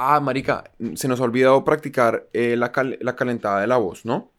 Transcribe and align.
Ah, 0.00 0.20
marica, 0.20 0.62
se 0.94 1.08
nos 1.08 1.20
ha 1.20 1.24
olvidado 1.24 1.64
practicar 1.64 2.28
eh, 2.32 2.54
la, 2.56 2.70
cal- 2.70 2.98
la 3.00 3.16
calentada 3.16 3.60
de 3.60 3.66
la 3.66 3.78
voz, 3.78 4.04
¿no? 4.04 4.30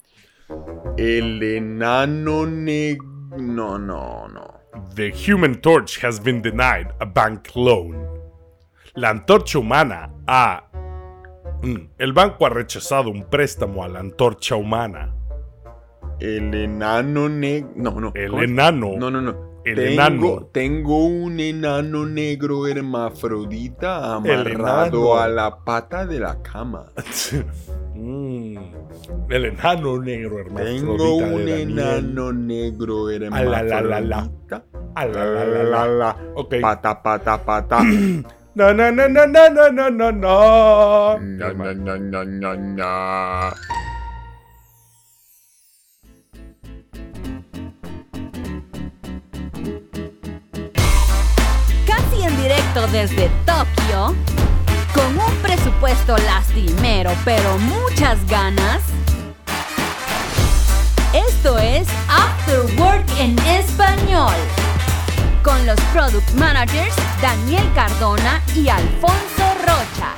El 0.97 1.43
enano 1.43 2.46
negro... 2.46 3.05
No, 3.38 3.77
no, 3.77 4.27
no. 4.29 4.59
The 4.95 5.11
Human 5.27 5.59
Torch 5.59 6.01
has 6.03 6.23
been 6.23 6.41
denied 6.41 6.87
a 7.01 7.05
bank 7.05 7.49
loan. 7.55 8.07
La 8.95 9.09
antorcha 9.09 9.59
humana 9.59 10.09
ha... 10.27 10.63
Mm, 11.62 11.89
El 11.97 12.13
banco 12.13 12.46
ha 12.46 12.49
rechazado 12.49 13.10
un 13.10 13.26
préstamo 13.29 13.83
a 13.83 13.89
la 13.89 13.99
antorcha 13.99 14.55
humana. 14.55 15.13
El 16.21 16.53
enano 16.53 17.27
negro... 17.27 17.70
No, 17.76 17.99
no. 17.99 18.12
El 18.16 18.34
enano. 18.35 18.91
No, 18.98 19.12
no, 19.12 19.21
no. 19.21 19.48
El 19.66 19.76
tengo, 19.76 19.91
enano. 19.94 20.49
Tengo 20.52 21.05
un 21.05 21.39
enano 21.39 22.05
negro 22.05 22.67
hermafrodita 22.67 24.16
amarrado 24.16 25.20
a 25.20 25.27
la 25.27 25.63
pata 25.63 26.05
de 26.05 26.20
la 26.20 26.41
cama. 26.41 26.91
Mm, 28.01 28.57
El 29.29 29.45
enano 29.45 29.99
negro 30.01 30.39
hermafrodita 30.39 30.85
Tengo 30.85 31.15
un 31.17 31.49
enano 31.49 32.31
negro 32.31 33.07
A 33.07 33.43
la, 33.43 33.61
la, 33.61 33.81
la, 33.81 33.99
la. 33.99 34.17
hermafrodita. 34.21 34.63
A 34.95 35.05
la, 35.05 35.25
la, 35.25 35.45
la, 35.45 35.63
la. 35.63 35.87
la. 35.87 36.17
Ok. 36.35 36.55
Pata, 36.62 37.03
pata, 37.03 37.43
pata. 37.43 37.79
No, 38.55 38.73
no, 38.73 38.91
no, 38.91 39.07
no, 39.07 39.26
no, 39.27 39.48
no, 39.49 39.70
no, 39.71 39.89
no, 39.89 40.12
no. 40.12 41.20
Na, 41.20 41.53
na, 41.53 42.55
na. 42.55 43.53
Desde 52.75 53.29
Tokio, 53.47 54.15
con 54.93 55.17
un 55.17 55.35
presupuesto 55.41 56.15
lastimero 56.19 57.11
pero 57.25 57.57
muchas 57.57 58.23
ganas. 58.27 58.83
Esto 61.13 61.57
es 61.57 61.87
After 62.07 62.59
Work 62.79 63.05
en 63.17 63.37
español, 63.39 64.36
con 65.44 65.66
los 65.66 65.80
product 65.92 66.31
managers 66.36 66.95
Daniel 67.22 67.67
Cardona 67.73 68.42
y 68.56 68.70
Alfonso 68.70 69.56
Rocha. 69.61 70.14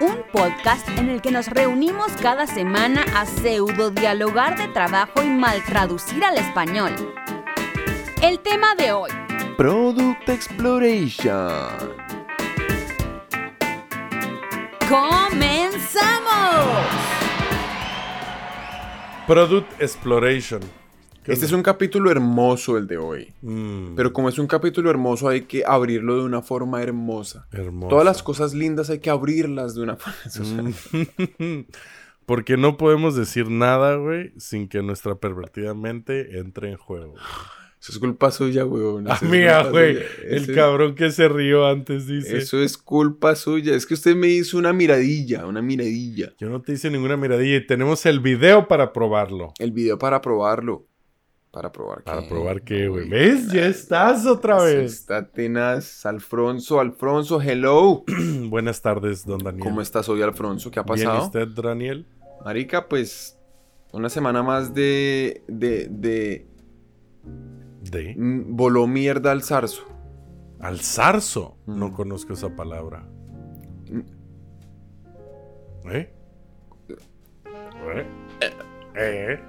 Un 0.00 0.22
podcast 0.32 0.88
en 0.96 1.10
el 1.10 1.20
que 1.20 1.30
nos 1.30 1.48
reunimos 1.48 2.10
cada 2.22 2.46
semana 2.46 3.04
a 3.14 3.26
pseudo 3.26 3.90
dialogar 3.90 4.56
de 4.56 4.68
trabajo 4.68 5.22
y 5.22 5.28
mal 5.28 5.62
traducir 5.64 6.24
al 6.24 6.38
español. 6.38 6.94
El 8.22 8.40
tema 8.40 8.74
de 8.74 8.92
hoy. 8.92 9.27
Product 9.58 10.28
Exploration. 10.28 11.34
¡Comenzamos! 14.88 16.28
Product 19.26 19.82
Exploration. 19.82 20.60
¿Qué 21.24 21.32
Este 21.32 21.46
es 21.46 21.50
un 21.50 21.64
capítulo 21.64 22.08
hermoso 22.12 22.78
el 22.78 22.86
de 22.86 22.98
hoy. 22.98 23.34
Mm, 23.42 23.96
Pero 23.96 24.12
como 24.12 24.28
es 24.28 24.38
un 24.38 24.46
capítulo 24.46 24.90
hermoso 24.90 25.26
hay 25.26 25.40
que 25.40 25.64
abrirlo 25.66 26.18
de 26.18 26.22
una 26.22 26.40
forma 26.40 26.80
hermosa. 26.80 27.48
hermoso. 27.50 27.88
Todas 27.88 28.04
las 28.04 28.22
cosas 28.22 28.54
lindas 28.54 28.90
hay 28.90 29.00
que 29.00 29.10
abrirlas 29.10 29.74
de 29.74 29.82
una 29.82 29.96
forma. 29.96 30.70
Mm. 31.40 31.62
Porque 32.26 32.56
no 32.56 32.76
podemos 32.76 33.16
decir 33.16 33.50
nada, 33.50 33.96
güey, 33.96 34.34
sin 34.36 34.68
que 34.68 34.82
nuestra 34.82 35.16
pervertida 35.16 35.74
mente 35.74 36.38
entre 36.38 36.70
en 36.70 36.76
juego. 36.76 37.14
Eso 37.80 37.92
es 37.92 37.98
culpa 37.98 38.30
suya, 38.32 38.64
weón. 38.64 39.06
Amiga, 39.10 39.58
culpa 39.62 39.70
güey, 39.70 39.98
el 40.24 40.52
cabrón 40.54 40.94
que 40.96 41.10
se 41.12 41.28
rió 41.28 41.66
antes 41.66 42.06
dice. 42.08 42.38
Eso 42.38 42.60
es 42.60 42.76
culpa 42.76 43.36
suya. 43.36 43.74
Es 43.74 43.86
que 43.86 43.94
usted 43.94 44.16
me 44.16 44.26
hizo 44.28 44.58
una 44.58 44.72
miradilla, 44.72 45.46
una 45.46 45.62
miradilla. 45.62 46.32
Yo 46.38 46.48
no 46.48 46.60
te 46.60 46.72
hice 46.72 46.90
ninguna 46.90 47.16
miradilla 47.16 47.56
y 47.56 47.66
tenemos 47.66 48.04
el 48.06 48.18
video 48.20 48.66
para 48.66 48.92
probarlo. 48.92 49.52
El 49.58 49.70
video 49.72 49.96
para 49.98 50.20
probarlo. 50.20 50.86
Para 51.50 51.72
probar 51.72 52.02
Para 52.04 52.22
qué? 52.22 52.28
probar 52.28 52.62
qué, 52.62 52.88
güey. 52.88 53.08
¿Ves? 53.08 53.48
Ya 53.50 53.66
estás 53.66 54.26
otra 54.26 54.62
vez. 54.62 54.92
Está 54.92 55.30
tenaz. 55.30 56.04
Alfonso, 56.04 56.78
Alfonso, 56.78 57.40
hello. 57.40 58.04
Buenas 58.50 58.82
tardes, 58.82 59.24
don 59.24 59.38
Daniel. 59.38 59.62
¿Cómo 59.64 59.80
estás 59.80 60.08
hoy, 60.10 60.20
Alfonso? 60.20 60.70
¿Qué 60.70 60.78
ha 60.78 60.82
¿Bien 60.82 61.06
pasado? 61.06 61.24
usted, 61.24 61.48
Daniel? 61.48 62.06
Marica, 62.44 62.86
pues 62.88 63.38
una 63.92 64.10
semana 64.10 64.42
más 64.42 64.74
de, 64.74 65.42
de, 65.48 65.86
de 65.88 66.46
De. 67.90 68.14
mm, 68.16 68.56
voló 68.56 68.86
mierda 68.86 69.32
al 69.32 69.42
zarzo. 69.42 69.84
Al 70.60 70.80
zarzo. 70.80 71.56
No 71.66 71.88
Mm. 71.88 71.92
conozco 71.92 72.32
esa 72.32 72.54
palabra. 72.56 73.06
Mm. 73.90 74.00
¿Eh? 75.90 76.12
¿Eh? 77.94 78.06
¿Eh? 78.96 79.40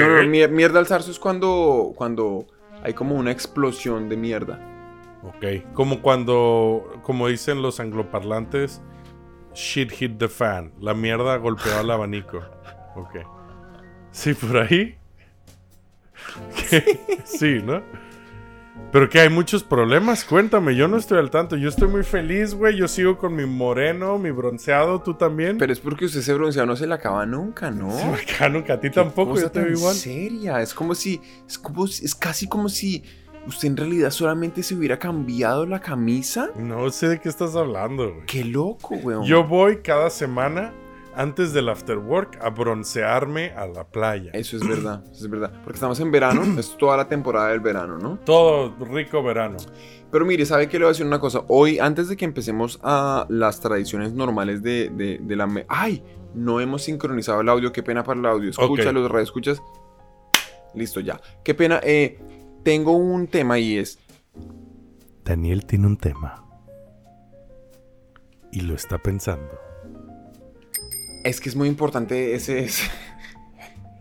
No, 0.00 0.08
no, 0.08 0.18
¿Eh? 0.20 0.26
mier- 0.26 0.50
mierda 0.50 0.78
al 0.78 0.86
zarzo 0.86 1.10
es 1.10 1.18
cuando, 1.18 1.92
cuando 1.96 2.46
hay 2.82 2.94
como 2.94 3.14
una 3.16 3.30
explosión 3.30 4.08
de 4.08 4.16
mierda. 4.16 4.60
Ok. 5.22 5.72
Como 5.74 6.00
cuando, 6.00 7.00
como 7.02 7.26
dicen 7.28 7.60
los 7.62 7.80
angloparlantes, 7.80 8.80
shit 9.54 9.90
hit 9.90 10.18
the 10.18 10.28
fan. 10.28 10.72
La 10.80 10.94
mierda 10.94 11.36
golpeó 11.38 11.76
al 11.78 11.90
abanico. 11.90 12.38
Ok. 12.94 13.16
Sí, 14.12 14.34
por 14.34 14.58
ahí. 14.58 14.96
Sí, 17.24 17.60
¿no? 17.64 17.82
Pero 18.90 19.10
que 19.10 19.20
hay 19.20 19.28
muchos 19.28 19.62
problemas, 19.64 20.24
cuéntame, 20.24 20.74
yo 20.74 20.88
no 20.88 20.96
estoy 20.96 21.18
al 21.18 21.30
tanto, 21.30 21.56
yo 21.56 21.68
estoy 21.68 21.88
muy 21.88 22.04
feliz, 22.04 22.54
güey, 22.54 22.74
yo 22.76 22.88
sigo 22.88 23.18
con 23.18 23.34
mi 23.36 23.44
moreno, 23.44 24.16
mi 24.18 24.30
bronceado, 24.30 25.02
tú 25.02 25.12
también. 25.14 25.58
Pero 25.58 25.72
es 25.74 25.80
porque 25.80 26.06
usted 26.06 26.20
ese 26.20 26.32
bronceado 26.32 26.66
no 26.66 26.74
se 26.74 26.86
le 26.86 26.94
acaba 26.94 27.26
nunca, 27.26 27.70
¿no? 27.70 27.90
Sí, 27.90 28.04
bacano, 28.08 28.64
que 28.64 28.72
a 28.72 28.80
ti 28.80 28.88
tampoco, 28.88 29.32
cosa 29.32 29.42
yo 29.42 29.50
te 29.50 29.60
veo 29.60 29.72
igual. 29.72 29.94
seria. 29.94 30.62
Es 30.62 30.72
como 30.72 30.94
si, 30.94 31.20
es 31.46 31.58
como, 31.58 31.86
si- 31.86 32.04
es 32.06 32.14
casi 32.14 32.48
como 32.48 32.70
si 32.70 33.02
usted 33.46 33.68
en 33.68 33.76
realidad 33.76 34.10
solamente 34.10 34.62
se 34.62 34.74
hubiera 34.74 34.98
cambiado 34.98 35.66
la 35.66 35.80
camisa. 35.80 36.48
No 36.56 36.88
sé 36.90 37.08
de 37.08 37.20
qué 37.20 37.28
estás 37.28 37.54
hablando, 37.56 38.10
güey. 38.14 38.26
Qué 38.26 38.42
loco, 38.44 38.94
weón. 38.94 39.24
Yo 39.24 39.44
voy 39.44 39.78
cada 39.82 40.08
semana 40.08 40.72
antes 41.18 41.52
del 41.52 41.68
after 41.68 41.98
work 41.98 42.38
a 42.40 42.48
broncearme 42.48 43.50
a 43.50 43.66
la 43.66 43.84
playa. 43.84 44.30
Eso 44.32 44.56
es 44.56 44.66
verdad, 44.66 45.02
eso 45.10 45.24
es 45.24 45.30
verdad. 45.30 45.52
Porque 45.64 45.74
estamos 45.76 45.98
en 45.98 46.12
verano, 46.12 46.42
es 46.58 46.76
toda 46.78 46.96
la 46.96 47.08
temporada 47.08 47.48
del 47.48 47.58
verano, 47.58 47.98
¿no? 47.98 48.20
Todo 48.24 48.72
rico 48.86 49.20
verano. 49.20 49.56
Pero 50.12 50.24
mire, 50.24 50.46
¿sabe 50.46 50.68
qué 50.68 50.78
le 50.78 50.84
voy 50.84 50.90
a 50.90 50.92
decir 50.92 51.04
una 51.04 51.18
cosa? 51.18 51.42
Hoy, 51.48 51.80
antes 51.80 52.08
de 52.08 52.16
que 52.16 52.24
empecemos 52.24 52.78
a 52.84 53.26
las 53.28 53.58
tradiciones 53.58 54.12
normales 54.12 54.62
de, 54.62 54.90
de, 54.90 55.18
de 55.20 55.36
la... 55.36 55.48
¡Ay! 55.68 56.04
No 56.34 56.60
hemos 56.60 56.82
sincronizado 56.82 57.40
el 57.40 57.48
audio, 57.48 57.72
qué 57.72 57.82
pena 57.82 58.04
para 58.04 58.20
el 58.20 58.26
audio. 58.26 58.50
Escucha, 58.50 58.92
los 58.92 59.12
escuchas. 59.20 59.60
Listo, 60.72 61.00
ya. 61.00 61.20
Qué 61.42 61.52
pena. 61.52 61.80
Eh, 61.82 62.18
tengo 62.62 62.92
un 62.92 63.26
tema 63.26 63.58
y 63.58 63.76
es... 63.76 63.98
Daniel 65.24 65.66
tiene 65.66 65.88
un 65.88 65.96
tema. 65.96 66.44
Y 68.52 68.60
lo 68.60 68.74
está 68.74 68.98
pensando. 68.98 69.67
Es 71.24 71.40
que 71.40 71.48
es 71.48 71.56
muy 71.56 71.68
importante 71.68 72.34
ese... 72.34 72.60
ese- 72.64 72.90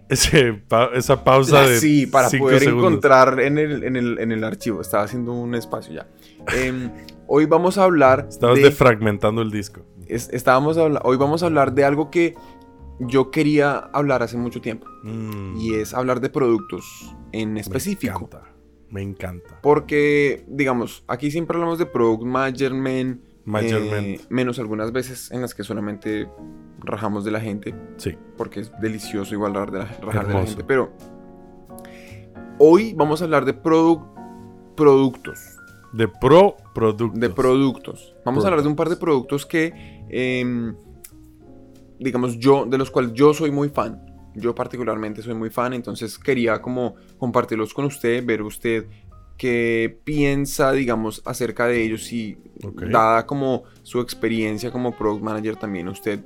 Ese 0.09 0.53
pa- 0.53 0.89
esa 0.93 1.21
pausa 1.21 1.67
de. 1.67 1.79
sí, 1.81 2.05
para 2.07 2.29
cinco 2.29 2.45
poder 2.45 2.61
segundos. 2.61 2.87
encontrar 2.91 3.41
en 3.41 3.57
el, 3.57 3.83
en, 3.83 3.97
el, 3.97 4.19
en 4.19 4.31
el 4.31 4.43
archivo. 4.45 4.79
Estaba 4.79 5.03
haciendo 5.03 5.33
un 5.33 5.53
espacio 5.53 5.93
ya. 5.93 6.07
Em, 6.55 6.89
hoy 7.27 7.45
vamos 7.45 7.77
a 7.77 7.83
hablar... 7.83 8.25
Estabas 8.29 8.55
de- 8.55 8.63
defragmentando 8.63 9.41
el 9.41 9.51
disco. 9.51 9.81
es- 10.07 10.29
estábamos 10.31 10.77
habla- 10.77 11.01
hoy 11.03 11.17
vamos 11.17 11.43
a 11.43 11.47
hablar 11.47 11.73
de 11.73 11.83
algo 11.83 12.09
que 12.09 12.35
yo 12.99 13.31
quería 13.31 13.77
hablar 13.91 14.23
hace 14.23 14.37
mucho 14.37 14.61
tiempo. 14.61 14.87
Mm, 15.03 15.57
Y 15.57 15.73
es 15.73 15.93
hablar 15.93 16.21
de 16.21 16.29
productos 16.29 17.13
en 17.33 17.53
me 17.55 17.59
específico. 17.59 18.13
encanta. 18.15 18.43
Me 18.89 19.01
encanta. 19.01 19.59
Porque, 19.61 20.45
digamos, 20.47 21.03
aquí 21.09 21.31
siempre 21.31 21.55
hablamos 21.57 21.79
de 21.79 21.85
product 21.85 22.23
management. 22.23 23.19
Measurement. 23.47 24.07
eh, 24.07 24.21
menos 24.29 24.59
algunas 24.59 24.91
veces 24.91 25.31
en 25.31 25.41
las 25.41 25.55
que 25.55 25.63
solamente 25.63 26.27
rajamos 26.79 27.23
de 27.23 27.31
la 27.31 27.39
gente. 27.39 27.73
Sí. 27.95 28.15
Porque 28.35 28.59
es 28.59 28.71
delicioso 28.81 29.33
igual 29.33 29.53
rajar 29.53 29.71
de 29.71 29.79
la, 29.79 29.85
rajar 30.01 30.27
de 30.27 30.33
la 30.33 30.45
gente. 30.45 30.63
Pero 30.65 30.91
hoy 32.59 32.93
vamos 32.93 33.21
a 33.21 33.25
hablar 33.25 33.45
de 33.45 33.53
product, 33.53 34.05
productos. 34.75 35.39
De 35.93 36.09
pro 36.09 36.57
productos. 36.73 37.19
De 37.19 37.29
productos. 37.29 38.15
Vamos 38.25 38.43
a 38.43 38.49
hablar 38.49 38.63
de 38.63 38.67
un 38.67 38.75
par 38.75 38.89
de 38.89 38.97
productos 38.97 39.45
que, 39.45 40.03
em, 40.09 40.75
digamos, 41.99 42.37
yo, 42.37 42.65
de 42.65 42.77
los 42.77 42.91
cuales 42.91 43.13
yo 43.13 43.33
soy 43.33 43.51
muy 43.51 43.69
fan. 43.69 44.03
Yo 44.35 44.53
particularmente 44.53 45.21
soy 45.21 45.33
muy 45.33 45.49
fan, 45.49 45.73
entonces 45.73 46.19
quería 46.19 46.61
como 46.61 46.95
compartirlos 47.17 47.73
con 47.73 47.85
usted, 47.85 48.23
ver 48.25 48.43
usted 48.43 48.85
qué 49.37 49.99
piensa, 50.03 50.71
digamos, 50.71 51.21
acerca 51.25 51.67
de 51.67 51.83
ellos 51.83 52.11
y 52.11 52.37
Ok. 52.63 52.83
dada 52.85 53.25
como 53.25 53.63
su 53.83 53.99
experiencia 54.01 54.71
como 54.71 54.95
product 54.97 55.23
manager 55.23 55.55
también 55.55 55.87
usted, 55.87 56.19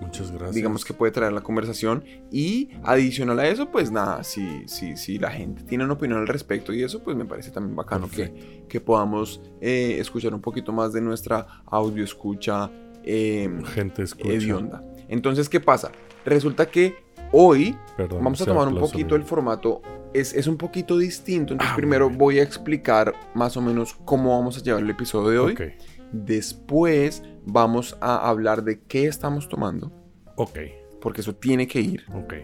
Muchas 0.00 0.32
gracias. 0.32 0.54
digamos 0.56 0.84
que 0.84 0.92
puede 0.94 1.12
traer 1.12 1.32
la 1.32 1.42
conversación 1.42 2.02
y 2.32 2.70
adicional 2.82 3.38
a 3.38 3.46
eso, 3.46 3.70
pues 3.70 3.92
nada, 3.92 4.24
si, 4.24 4.66
si, 4.66 4.96
si 4.96 5.18
la 5.18 5.30
gente 5.30 5.62
tiene 5.62 5.84
una 5.84 5.92
opinión 5.92 6.18
al 6.18 6.26
respecto 6.26 6.72
y 6.72 6.82
eso, 6.82 7.00
pues 7.04 7.16
me 7.16 7.24
parece 7.24 7.52
también 7.52 7.76
bacano 7.76 8.08
que, 8.10 8.64
que 8.68 8.80
podamos 8.80 9.40
eh, 9.60 9.96
escuchar 10.00 10.34
un 10.34 10.40
poquito 10.40 10.72
más 10.72 10.92
de 10.92 11.00
nuestra 11.00 11.46
audio 11.66 12.02
escucha 12.02 12.68
eh, 13.04 13.48
Gente 13.74 14.02
escucha. 14.02 14.28
hedionda. 14.32 14.84
Entonces, 15.08 15.48
¿qué 15.48 15.60
pasa? 15.60 15.92
Resulta 16.24 16.66
que 16.68 16.96
hoy 17.30 17.76
Perdón, 17.96 18.24
vamos 18.24 18.40
a 18.40 18.44
tomar 18.46 18.66
un 18.68 18.78
poquito 18.80 19.08
mío. 19.08 19.16
el 19.16 19.24
formato. 19.24 19.82
Es, 20.14 20.34
es 20.34 20.46
un 20.46 20.56
poquito 20.58 20.98
distinto. 20.98 21.52
Entonces, 21.54 21.72
Ah, 21.72 21.76
primero 21.76 22.10
voy 22.10 22.38
a 22.38 22.42
explicar 22.42 23.14
más 23.34 23.56
o 23.56 23.60
menos 23.62 23.94
cómo 24.04 24.36
vamos 24.38 24.58
a 24.58 24.62
llevar 24.62 24.82
el 24.82 24.90
episodio 24.90 25.28
de 25.30 25.38
hoy. 25.38 25.74
Después 26.12 27.22
vamos 27.44 27.96
a 28.00 28.28
hablar 28.28 28.62
de 28.62 28.80
qué 28.80 29.06
estamos 29.06 29.48
tomando. 29.48 29.90
ok, 30.36 30.58
Porque 31.00 31.20
eso 31.20 31.34
tiene 31.34 31.66
que 31.66 31.80
ir. 31.80 32.04
ok. 32.14 32.34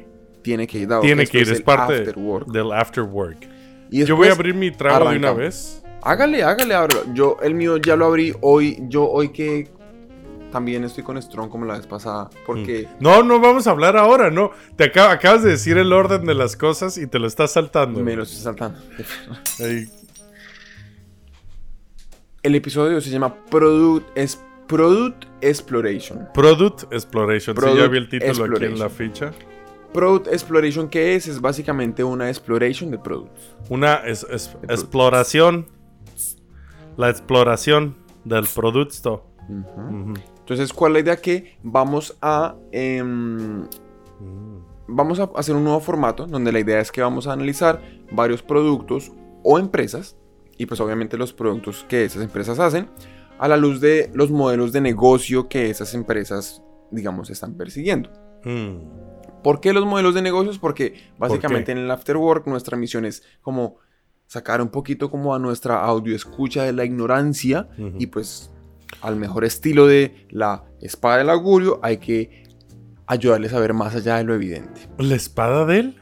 Tiene 0.43 0.67
que 0.67 0.79
ir. 0.79 0.89
dado 0.89 1.03
Tiene 1.03 1.27
que 1.27 1.39
ir, 1.39 1.43
es 1.45 1.59
el 1.59 1.63
parte 1.63 1.95
after 1.99 2.19
work. 2.19 2.47
del 2.49 2.73
after 2.73 3.05
work. 3.05 3.47
Y 3.91 4.05
Yo 4.05 4.17
voy 4.17 4.29
a 4.29 4.33
abrir 4.33 4.55
mi 4.55 4.71
trago 4.71 5.11
de 5.11 5.17
una 5.17 5.33
vez. 5.33 5.83
Hágale, 6.03 6.43
hágale, 6.43 6.75
ábrelo. 6.75 7.03
Yo, 7.13 7.37
el 7.43 7.55
mío 7.55 7.77
ya 7.77 7.97
lo 7.97 8.07
abrí 8.07 8.33
hoy. 8.41 8.79
Yo 8.89 9.09
hoy 9.09 9.31
que 9.31 9.69
también 10.51 10.85
estoy 10.85 11.05
con 11.05 11.21
Strong 11.21 11.51
como 11.51 11.65
la 11.67 11.77
vez 11.77 11.87
pasada. 11.87 12.31
Porque 12.47 12.89
No, 13.01 13.23
no 13.23 13.41
vamos 13.41 13.67
a 13.67 13.71
hablar 13.71 13.97
ahora, 13.97 14.31
no. 14.31 14.51
Te 14.77 14.93
acab- 14.93 15.11
acabas 15.11 15.43
de 15.43 15.51
decir 15.51 15.77
el 15.79 15.93
orden 15.93 16.25
de 16.25 16.35
las 16.35 16.57
cosas 16.57 16.97
y 16.99 17.07
te 17.07 17.19
lo 17.19 17.27
estás 17.27 17.53
saltando. 17.53 18.01
me 18.01 18.17
lo 18.17 18.23
estoy 18.23 18.39
saltando. 18.41 18.79
Ahí. 19.61 19.87
El 22.43 22.55
episodio 22.55 23.01
se 23.01 23.11
llama 23.11 23.35
Product, 23.51 24.07
es 24.17 24.41
Product 24.69 25.25
Exploration. 25.41 26.29
Product 26.35 26.85
Exploration. 26.93 27.57
sí, 27.57 27.63
ya 27.63 27.69
Product 27.69 27.91
vi 27.93 27.99
el 27.99 28.09
título 28.09 28.45
aquí 28.57 28.65
en 28.65 28.79
la 28.79 28.89
ficha. 28.89 29.33
Product 29.93 30.29
Exploration, 30.29 30.89
¿qué 30.89 31.15
es? 31.15 31.27
Es 31.27 31.41
básicamente 31.41 32.05
una 32.05 32.29
exploration 32.29 32.91
de 32.91 32.99
productos. 32.99 33.57
Una 33.69 33.97
es- 33.97 34.27
exploración. 34.69 35.67
La 36.97 37.09
exploración 37.11 37.97
del 38.25 38.47
producto. 38.55 39.25
Ujú. 39.49 40.15
Entonces, 40.49 40.73
¿cuál 40.73 40.93
es 40.93 40.95
la 40.95 41.01
idea? 41.01 41.17
Que 41.21 41.59
vamos 41.63 42.17
a... 42.23 42.57
em, 42.73 43.69
vamos 44.87 45.21
a 45.21 45.31
hacer 45.37 45.55
un 45.55 45.63
nuevo 45.63 45.79
formato 45.81 46.27
donde 46.27 46.51
la 46.51 46.59
idea 46.59 46.81
es 46.81 46.91
que 46.91 47.03
vamos 47.03 47.27
a 47.27 47.35
analizar 47.35 47.83
varios 48.11 48.43
productos 48.43 49.13
o 49.43 49.59
empresas 49.59 50.17
y 50.57 50.65
pues 50.65 50.81
obviamente 50.81 51.19
los 51.19 51.35
productos 51.35 51.85
que 51.87 52.05
esas 52.05 52.23
empresas 52.23 52.59
hacen 52.59 52.89
a 53.39 53.47
la 53.47 53.59
luz 53.59 53.83
de 53.83 54.11
los 54.15 54.31
modelos 54.31 54.73
de 54.73 54.81
negocio 54.81 55.51
que 55.51 55.69
esas 55.69 55.93
empresas 55.93 56.63
digamos 56.91 57.29
están 57.29 57.53
persiguiendo. 57.55 58.11
Mm. 58.43 59.43
¿Por 59.43 59.61
qué 59.61 59.75
los 59.75 59.85
modelos 59.85 60.15
de 60.15 60.23
negocios? 60.23 60.59
Porque 60.59 60.95
básicamente 61.19 61.73
en 61.73 61.79
el 61.79 61.91
After 61.91 62.17
Work 62.17 62.47
nuestra 62.47 62.79
misión 62.79 63.05
es 63.05 63.23
como 63.43 63.77
sacar 64.27 64.63
un 64.63 64.71
poquito 64.71 65.11
como 65.11 65.35
a 65.35 65.39
nuestra 65.39 65.85
audio 65.85 66.17
escucha 66.17 66.63
de 66.63 66.73
la 66.73 66.87
ignorancia 66.87 67.69
y 67.99 68.07
pues 68.07 68.51
al 69.01 69.17
mejor 69.17 69.45
estilo 69.45 69.87
de 69.87 70.27
la 70.31 70.65
espada 70.81 71.19
del 71.19 71.31
augurio 71.31 71.81
hay 71.83 71.99
que 71.99 72.45
ayudarles 73.07 73.53
a 73.53 73.61
ver 73.61 73.75
más 73.75 73.95
allá 73.95 74.17
de 74.17 74.25
lo 74.25 74.35
evidente 74.35 74.89
¿La 74.99 75.15
espada 75.15 75.65
de 75.65 75.79
él? 75.81 76.01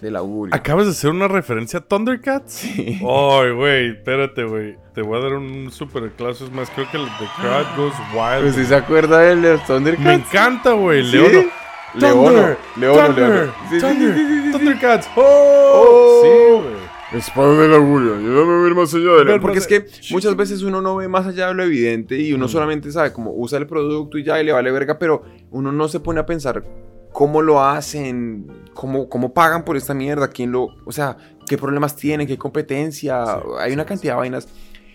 del 0.00 0.16
augurio. 0.16 0.54
¿Acabas 0.54 0.86
de 0.86 0.92
hacer 0.92 1.10
una 1.10 1.28
referencia 1.28 1.80
a 1.80 1.82
Thundercats? 1.82 2.52
Sí. 2.52 2.98
Ay, 3.06 3.50
güey, 3.52 3.90
espérate, 3.90 4.44
güey. 4.44 4.76
Te 4.94 5.02
voy 5.02 5.18
a 5.18 5.22
dar 5.24 5.34
un 5.34 5.70
super 5.70 6.10
clase. 6.12 6.44
Es 6.44 6.52
más, 6.52 6.70
creo 6.70 6.90
que 6.90 6.96
el 6.96 7.04
The 7.04 7.26
Crowd 7.38 7.66
Goes 7.76 7.94
Wild. 8.14 8.42
Pues 8.44 8.54
si 8.54 8.64
se 8.64 8.74
acuerda 8.74 9.18
del 9.18 9.42
de 9.42 9.58
Thundercats. 9.58 10.06
Me 10.06 10.14
encanta, 10.14 10.72
güey. 10.72 11.04
¿Sí? 11.04 11.18
Leono. 11.18 11.50
Leono. 11.94 12.56
Leono, 12.76 13.06
Thunder, 13.06 13.28
Leono. 13.28 13.52
Sí, 13.68 13.74
sí, 13.74 13.80
Thunder, 13.80 14.14
sí, 14.14 14.26
sí, 14.26 14.42
sí. 14.44 14.52
Thundercats. 14.52 15.08
Oh. 15.16 15.72
Oh, 15.74 16.20
sí, 16.22 16.68
güey. 16.68 16.79
Espada 17.12 17.60
del 17.60 17.74
augurio. 17.74 18.16
Ayúdame 18.16 18.52
a 18.52 18.62
ver 18.62 18.74
más 18.74 18.94
allá 18.94 19.12
de 19.16 19.24
Ver 19.24 19.40
Porque 19.40 19.58
es 19.58 19.66
que 19.66 19.86
muchas 20.12 20.36
veces 20.36 20.62
uno 20.62 20.80
no 20.80 20.94
ve 20.96 21.08
más 21.08 21.26
allá 21.26 21.48
de 21.48 21.54
lo 21.54 21.64
evidente 21.64 22.16
y 22.16 22.32
uno 22.32 22.46
Mm. 22.46 22.48
solamente 22.48 22.92
sabe 22.92 23.12
cómo 23.12 23.32
usa 23.34 23.58
el 23.58 23.66
producto 23.66 24.16
y 24.16 24.22
ya 24.22 24.40
y 24.40 24.44
le 24.44 24.52
vale 24.52 24.70
verga, 24.70 24.98
pero 24.98 25.22
uno 25.50 25.72
no 25.72 25.88
se 25.88 25.98
pone 25.98 26.20
a 26.20 26.26
pensar 26.26 26.64
cómo 27.12 27.42
lo 27.42 27.60
hacen, 27.64 28.46
cómo, 28.74 29.08
cómo 29.08 29.34
pagan 29.34 29.64
por 29.64 29.76
esta 29.76 29.92
mierda, 29.92 30.28
quién 30.28 30.52
lo, 30.52 30.68
o 30.84 30.92
sea, 30.92 31.16
qué 31.48 31.58
problemas 31.58 31.96
tienen, 31.96 32.28
qué 32.28 32.38
competencia, 32.38 33.24
Sí, 33.24 33.48
hay 33.58 33.72
una 33.72 33.84
cantidad 33.84 34.12
de 34.14 34.18
vainas. 34.20 34.48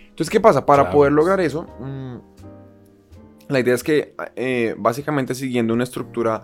Entonces, 0.08 0.30
¿qué 0.30 0.40
pasa? 0.40 0.64
Para 0.64 0.84
Claro. 0.84 0.96
poder 0.96 1.12
lograr 1.12 1.40
eso, 1.42 1.66
mm, 1.80 2.16
la 3.48 3.60
idea 3.60 3.74
es 3.74 3.84
que 3.84 4.14
eh, 4.34 4.74
básicamente 4.78 5.34
siguiendo 5.34 5.74
una 5.74 5.84
estructura 5.84 6.42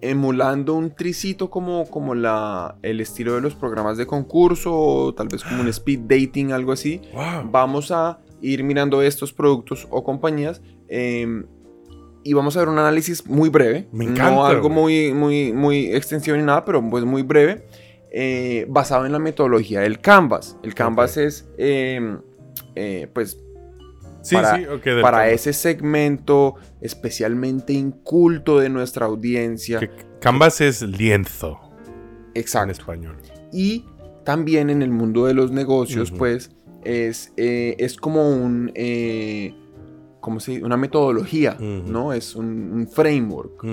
emulando 0.00 0.74
un 0.74 0.94
tricito 0.94 1.50
como, 1.50 1.86
como 1.90 2.14
la, 2.14 2.76
el 2.82 3.00
estilo 3.00 3.34
de 3.34 3.40
los 3.40 3.54
programas 3.54 3.96
de 3.96 4.06
concurso, 4.06 4.74
o 4.74 5.14
tal 5.14 5.28
vez 5.28 5.42
como 5.42 5.60
un 5.62 5.68
speed 5.68 6.00
dating, 6.00 6.52
algo 6.52 6.72
así, 6.72 7.00
Wow. 7.12 7.50
vamos 7.50 7.90
a 7.90 8.18
ir 8.40 8.62
mirando 8.62 9.02
estos 9.02 9.32
productos 9.32 9.88
o 9.90 10.04
compañías 10.04 10.62
eh, 10.88 11.42
y 12.22 12.32
vamos 12.34 12.56
a 12.56 12.60
ver 12.60 12.68
un 12.68 12.78
análisis 12.78 13.26
muy 13.26 13.48
breve. 13.48 13.88
Me 13.92 14.04
encanta, 14.04 14.30
No 14.30 14.44
algo 14.44 14.68
muy, 14.68 15.12
muy, 15.14 15.52
muy 15.52 15.86
extensivo 15.94 16.36
ni 16.36 16.42
nada, 16.42 16.64
pero 16.64 16.82
pues 16.90 17.04
muy 17.04 17.22
breve, 17.22 17.66
eh, 18.12 18.66
basado 18.68 19.06
en 19.06 19.12
la 19.12 19.18
metodología 19.18 19.80
del 19.80 20.00
Canvas. 20.00 20.56
El 20.62 20.74
Canvas 20.74 21.16
es, 21.16 21.48
eh, 21.58 22.18
eh, 22.74 23.08
pues, 23.12 23.38
Sí, 24.22 24.34
para- 24.34 24.56
sí, 24.56 24.66
ok. 24.66 24.84
del 24.84 25.00
para 25.00 25.30
ese 25.30 25.52
segmento 25.52 26.56
especialmente 26.80 27.72
inculto 27.72 28.58
de 28.58 28.68
nuestra 28.68 29.06
audiencia. 29.06 29.78
Que 29.80 29.90
Canvas 30.20 30.60
es 30.60 30.82
lienzo 30.82 31.58
en 32.34 32.40
Exacto. 32.40 32.72
español. 32.72 33.16
Y 33.52 33.84
también 34.24 34.70
en 34.70 34.82
el 34.82 34.90
mundo 34.90 35.26
de 35.26 35.34
los 35.34 35.50
negocios, 35.52 36.10
pues, 36.10 36.50
es, 36.84 37.32
eh, 37.36 37.76
es 37.78 37.96
como 37.96 38.30
un... 38.30 38.70
eh. 38.74 39.54
Una 40.62 40.76
metodología. 40.76 41.56
¿no? 41.58 42.12
Es 42.12 42.34
un, 42.36 42.70
un 42.72 42.86
framework 42.88 43.64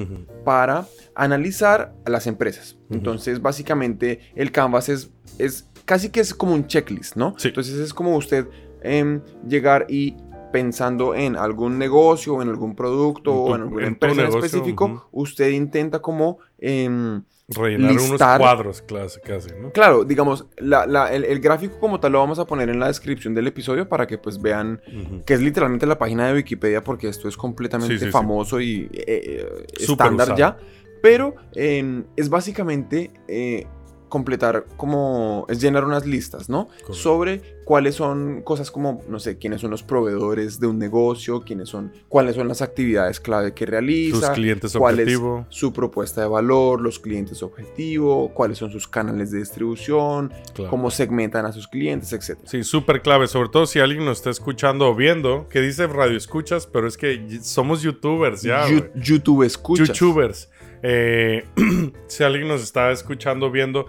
para 0.46 0.86
analizar 1.14 1.94
a 2.06 2.10
las 2.10 2.28
empresas. 2.28 2.78
Entonces, 2.90 3.42
básicamente, 3.42 4.22
el 4.36 4.54
Canvas 4.54 4.88
es, 4.88 5.10
es 5.38 5.68
casi 5.84 6.10
que 6.10 6.22
es 6.22 6.34
como 6.34 6.54
un 6.54 6.66
checklist, 6.66 7.18
¿no? 7.18 7.34
Sí. 7.38 7.50
Entonces, 7.50 7.76
es 7.76 7.94
como 7.94 8.16
usted 8.16 8.48
em, 8.84 9.20
llegar 9.46 9.86
y 9.90 10.16
pensando 10.60 11.14
en 11.16 11.36
algún 11.36 11.78
negocio 11.78 12.42
en 12.42 12.50
algún 12.50 12.76
producto 12.76 13.32
tu- 13.32 13.32
o 13.52 13.56
en 13.56 13.62
alguna 13.64 13.82
en 13.84 13.88
empresa 13.94 14.22
en 14.22 14.28
específico, 14.28 15.10
usted 15.12 15.50
intenta 15.50 16.00
como... 16.02 16.38
em, 16.60 17.24
Rellenar 17.48 17.92
Listar- 17.92 18.40
unos 18.40 18.40
cuadros 18.40 18.82
clase, 18.82 19.20
casi, 19.22 19.50
¿no? 19.62 19.72
Claro, 19.72 20.04
digamos, 20.04 20.46
la- 20.58 20.88
la- 20.88 21.14
el, 21.14 21.24
el 21.26 21.40
gráfico 21.40 21.78
como 21.80 22.00
tal 22.00 22.14
lo 22.14 22.20
vamos 22.20 22.40
a 22.40 22.46
poner 22.46 22.70
en 22.70 22.80
la 22.80 22.88
descripción 22.88 23.36
del 23.36 23.46
episodio 23.48 23.88
para 23.88 24.08
que 24.08 24.18
pues 24.18 24.42
vean 24.42 24.82
que 25.28 25.34
es 25.36 25.42
literalmente 25.42 25.86
la 25.86 25.98
página 26.00 26.28
de 26.28 26.34
Wikipedia 26.36 26.84
porque 26.84 27.08
esto 27.08 27.28
es 27.28 27.38
completamente 27.38 27.94
Sí, 27.96 28.00
sí, 28.00 28.06
sí. 28.06 28.12
famoso 28.12 28.60
y 28.62 28.90
eh, 28.94 29.04
eh, 29.08 29.66
estándar 29.80 30.28
usado. 30.34 30.40
ya. 30.40 30.58
Pero 31.04 31.36
eh, 31.54 32.04
es 32.16 32.30
básicamente 32.30 33.12
eh, 33.28 33.68
completar 34.10 34.66
como, 34.78 35.46
es 35.50 35.62
llenar 35.62 35.86
unas 35.86 36.06
listas, 36.06 36.50
¿no? 36.50 36.68
Correcto. 36.68 36.94
Sobre 36.94 37.42
cuáles 37.66 37.96
son 37.96 38.42
cosas 38.44 38.70
como, 38.70 39.02
no 39.10 39.20
sé, 39.20 39.38
quiénes 39.38 39.62
son 39.62 39.72
los 39.72 39.82
proveedores 39.82 40.60
de 40.60 40.68
un 40.68 40.78
negocio, 40.78 41.42
quiénes 41.42 41.70
son, 41.70 41.92
cuáles 42.10 42.36
son 42.36 42.48
las 42.48 42.62
actividades 42.62 43.20
clave 43.20 43.54
que 43.54 43.66
realiza, 43.66 44.18
Sus 44.18 44.30
clientes 44.30 44.74
cuál 44.78 45.00
es 45.00 45.08
objetivo. 45.08 45.46
su 45.50 45.74
propuesta 45.74 46.22
de 46.22 46.28
valor, 46.28 46.80
los 46.82 47.00
clientes 47.00 47.42
objetivo, 47.42 48.32
cuáles 48.34 48.60
son 48.60 48.70
sus 48.72 48.88
canales 48.88 49.32
de 49.32 49.40
distribución, 49.40 50.32
Claro. 50.54 50.70
cómo 50.70 50.92
segmentan 50.92 51.46
a 51.46 51.52
sus 51.52 51.68
clientes, 51.68 52.14
etc. 52.14 52.38
Sí, 52.46 52.64
súper 52.64 53.02
clave, 53.02 53.28
sobre 53.28 53.50
todo 53.50 53.66
si 53.66 53.80
alguien 53.80 54.06
nos 54.06 54.18
está 54.20 54.30
escuchando 54.30 54.88
o 54.90 54.96
viendo, 54.96 55.48
que 55.50 55.60
dice 55.62 55.88
radio 55.88 56.16
escuchas, 56.18 56.68
pero 56.68 56.88
es 56.88 56.98
que 56.98 57.40
somos 57.42 57.82
youtubers 57.82 58.44
ya. 58.44 58.66
YouTube 58.96 59.44
escuchas. 59.44 59.88
Youtubers. 59.88 60.50
Eh, 60.88 61.44
si 62.08 62.24
alguien 62.24 62.48
nos 62.48 62.62
está 62.62 62.92
escuchando, 62.92 63.50
viendo 63.50 63.88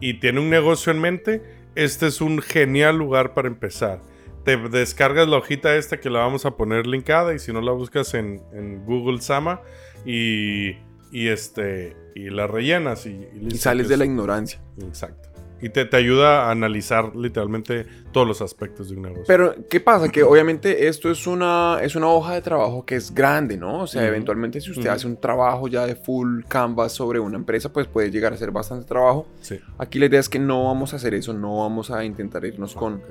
y 0.00 0.14
tiene 0.14 0.40
un 0.40 0.50
negocio 0.50 0.90
en 0.90 1.00
mente, 1.00 1.40
este 1.76 2.08
es 2.08 2.20
un 2.20 2.42
genial 2.42 2.98
lugar 2.98 3.32
para 3.32 3.46
empezar. 3.46 4.00
Te 4.44 4.56
descargas 4.56 5.28
la 5.28 5.36
hojita 5.36 5.76
esta 5.76 6.00
que 6.00 6.10
la 6.10 6.18
vamos 6.18 6.44
a 6.44 6.56
poner 6.56 6.88
linkada 6.88 7.32
y 7.32 7.38
si 7.38 7.52
no 7.52 7.60
la 7.60 7.70
buscas 7.70 8.14
en, 8.14 8.42
en 8.52 8.84
Google 8.84 9.20
Sama 9.20 9.60
y, 10.04 10.70
y 11.12 11.28
este 11.28 11.96
y 12.16 12.28
la 12.28 12.48
rellenas 12.48 13.06
y, 13.06 13.24
y 13.40 13.52
sales 13.52 13.88
de 13.88 13.96
la 13.98 14.04
ignorancia. 14.04 14.60
Exacto. 14.80 15.31
Y 15.62 15.68
te, 15.70 15.84
te 15.84 15.96
ayuda 15.96 16.46
a 16.46 16.50
analizar 16.50 17.14
literalmente 17.16 17.86
todos 18.12 18.26
los 18.26 18.42
aspectos 18.42 18.90
de 18.90 18.96
un 18.96 19.02
negocio. 19.02 19.24
Pero, 19.26 19.54
¿qué 19.70 19.78
pasa? 19.80 20.08
Que 20.10 20.22
obviamente 20.24 20.88
esto 20.88 21.10
es 21.10 21.26
una, 21.26 21.78
es 21.82 21.94
una 21.94 22.08
hoja 22.08 22.34
de 22.34 22.42
trabajo 22.42 22.84
que 22.84 22.96
es 22.96 23.14
grande, 23.14 23.56
¿no? 23.56 23.82
O 23.82 23.86
sea, 23.86 24.02
Ujú. 24.02 24.08
eventualmente 24.08 24.60
si 24.60 24.70
usted 24.72 24.86
Ujú. 24.86 24.92
hace 24.92 25.06
un 25.06 25.16
trabajo 25.18 25.68
ya 25.68 25.86
de 25.86 25.94
full 25.94 26.42
canvas 26.48 26.92
sobre 26.92 27.20
una 27.20 27.36
empresa, 27.36 27.72
pues 27.72 27.86
puede 27.86 28.10
llegar 28.10 28.32
a 28.32 28.36
ser 28.36 28.50
bastante 28.50 28.86
trabajo. 28.86 29.26
sí. 29.40 29.58
Aquí 29.78 29.98
la 29.98 30.06
idea 30.06 30.20
es 30.20 30.28
que 30.28 30.38
no 30.40 30.64
vamos 30.66 30.92
a 30.92 30.96
hacer 30.96 31.14
eso, 31.14 31.32
no 31.32 31.58
vamos 31.58 31.90
a 31.90 32.04
intentar 32.04 32.44
irnos 32.44 32.74
con 32.74 32.94
Ok. 32.94 33.02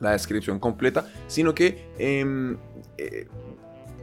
la 0.00 0.12
descripción 0.12 0.58
completa, 0.58 1.06
sino 1.26 1.54
que 1.54 1.90
em, 1.98 2.56
eh, 2.96 3.26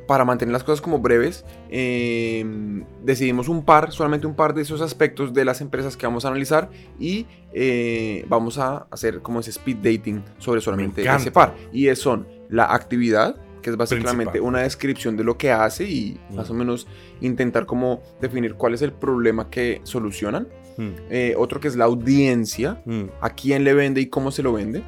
para 0.08 0.24
mantener 0.26 0.54
las 0.54 0.64
cosas 0.64 0.82
como 0.82 1.00
breves, 1.00 1.44
em, 1.70 2.84
decidimos 3.04 3.48
un 3.50 3.64
par, 3.64 3.92
solamente 3.92 4.28
un 4.28 4.36
par 4.36 4.54
de 4.54 4.62
esos 4.62 4.82
aspectos 4.82 5.34
de 5.34 5.46
las 5.46 5.62
empresas 5.62 5.98
que 5.98 6.06
vamos 6.06 6.26
a 6.26 6.30
analizar 6.30 6.70
y 7.00 7.26
eh, 7.54 8.26
vamos 8.28 8.58
a 8.58 8.86
hacer 8.92 9.22
como 9.22 9.40
ese 9.40 9.50
speed 9.52 9.78
dating 9.78 10.24
sobre 10.38 10.62
solamente 10.62 11.02
ese 11.10 11.32
par. 11.32 11.56
Y 11.72 11.88
es- 11.88 12.00
son 12.00 12.28
la 12.50 12.66
actividad, 12.74 13.36
que 13.62 13.70
es 13.72 13.78
básicamente 13.78 14.32
Principal. 14.32 14.42
una 14.42 14.60
descripción 14.62 15.18
de 15.18 15.24
lo 15.24 15.38
que 15.38 15.52
hace 15.52 15.90
y 15.90 16.20
más 16.36 16.50
o 16.50 16.54
Mm. 16.54 16.58
menos 16.58 16.88
intentar 17.22 17.66
como 17.66 18.02
definir 18.22 18.56
cuál 18.56 18.74
es 18.76 18.82
el 18.82 18.92
problema 18.92 19.50
que 19.50 19.82
solucionan. 19.84 20.48
Mm, 20.78 20.90
Eh, 21.10 21.34
otro 21.38 21.60
que 21.62 21.70
es 21.70 21.76
la 21.78 21.86
audiencia, 21.86 22.82
mm, 22.86 23.04
a 23.22 23.30
quién 23.30 23.64
le 23.64 23.74
vende 23.74 24.02
y 24.02 24.08
cómo 24.08 24.30
se 24.32 24.44
lo 24.44 24.52
vende. 24.54 24.84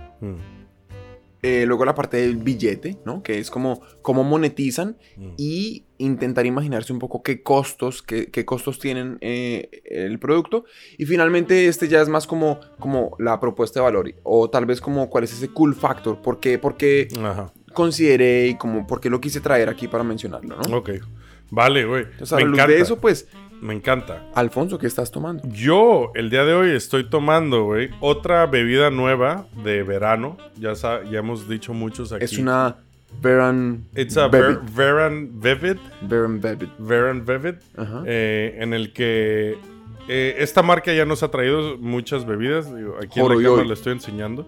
Eh, 1.44 1.66
luego 1.68 1.86
la 1.86 1.94
parte 1.94 2.18
del 2.18 2.38
billete, 2.38 2.98
¿no? 3.06 3.22
Que 3.22 3.38
es 3.38 3.52
como 3.52 3.82
cómo 4.02 4.24
monetizan 4.24 4.98
mm. 5.18 5.30
y 5.38 5.86
intentar 6.00 6.46
imaginarse 6.48 6.92
un 6.92 7.00
poco 7.00 7.22
qué 7.22 7.44
costos, 7.44 8.02
qué, 8.02 8.32
qué 8.32 8.44
costos 8.44 8.80
tienen 8.80 9.18
eh, 9.22 9.70
el 9.86 10.18
producto. 10.18 10.66
Y 10.98 11.06
finalmente 11.06 11.68
este 11.68 11.88
ya 11.88 12.02
es 12.02 12.10
más 12.10 12.26
como, 12.26 12.60
como 12.80 13.16
la 13.20 13.40
propuesta 13.40 13.80
de 13.80 13.84
valor 13.84 14.14
o 14.24 14.50
tal 14.50 14.66
vez 14.66 14.82
como 14.82 15.10
cuál 15.10 15.26
es 15.26 15.34
ese 15.34 15.50
cool 15.50 15.76
factor, 15.76 16.22
por 16.22 16.40
qué, 16.40 16.58
por 16.58 16.76
qué 16.76 17.08
Ajá. 17.24 17.54
consideré 17.74 18.48
y 18.48 18.56
como 18.56 18.88
por 18.88 19.00
qué 19.00 19.10
lo 19.10 19.22
quise 19.22 19.40
traer 19.40 19.70
aquí 19.70 19.88
para 19.88 20.04
mencionarlo, 20.04 20.58
¿no? 20.58 20.78
Ok. 20.78 20.90
Vale, 21.50 21.86
güey. 21.86 22.04
Entonces 22.04 22.34
a 22.34 22.38
Me 22.38 22.42
encanta. 22.44 22.68
de 22.68 22.82
eso, 22.82 23.00
pues, 23.00 23.28
Me 23.62 23.74
encanta. 23.74 24.24
Alfonso, 24.36 24.78
¿qué 24.78 24.88
estás 24.88 25.12
tomando? 25.12 25.44
Yo, 25.50 26.12
el 26.16 26.30
día 26.30 26.46
de 26.46 26.54
hoy, 26.54 26.72
estoy 26.72 27.10
tomando, 27.10 27.64
güey, 27.66 27.90
otra 28.02 28.46
bebida 28.46 28.90
nueva 28.92 29.48
de 29.64 29.84
verano. 29.84 30.38
Ya, 30.60 30.74
ya 30.74 31.20
hemos 31.20 31.48
dicho 31.50 31.74
muchos 31.74 32.12
aquí. 32.12 32.26
Es 32.26 32.38
una 32.38 32.78
Veran 33.22 33.86
It's 33.96 34.18
a. 34.18 34.28
Ver- 34.28 34.60
Veran 34.76 35.40
Vivid. 35.42 35.78
Veran 36.02 36.40
Bevid. 36.42 36.68
Veran 36.78 37.26
Vivid. 37.26 37.56
Eh, 38.06 38.58
en 38.60 38.74
el 38.74 38.94
que 38.94 39.58
eh, 40.08 40.36
esta 40.40 40.62
marca 40.62 40.94
ya 40.94 41.06
nos 41.06 41.24
ha 41.24 41.32
traído 41.32 41.78
muchas 41.80 42.26
bebidas. 42.26 42.74
digo, 42.76 42.96
aquí 43.02 43.20
en 43.20 43.28
la 43.30 43.36
cámara 43.44 43.64
le 43.66 43.74
estoy 43.74 43.94
enseñando. 43.94 44.48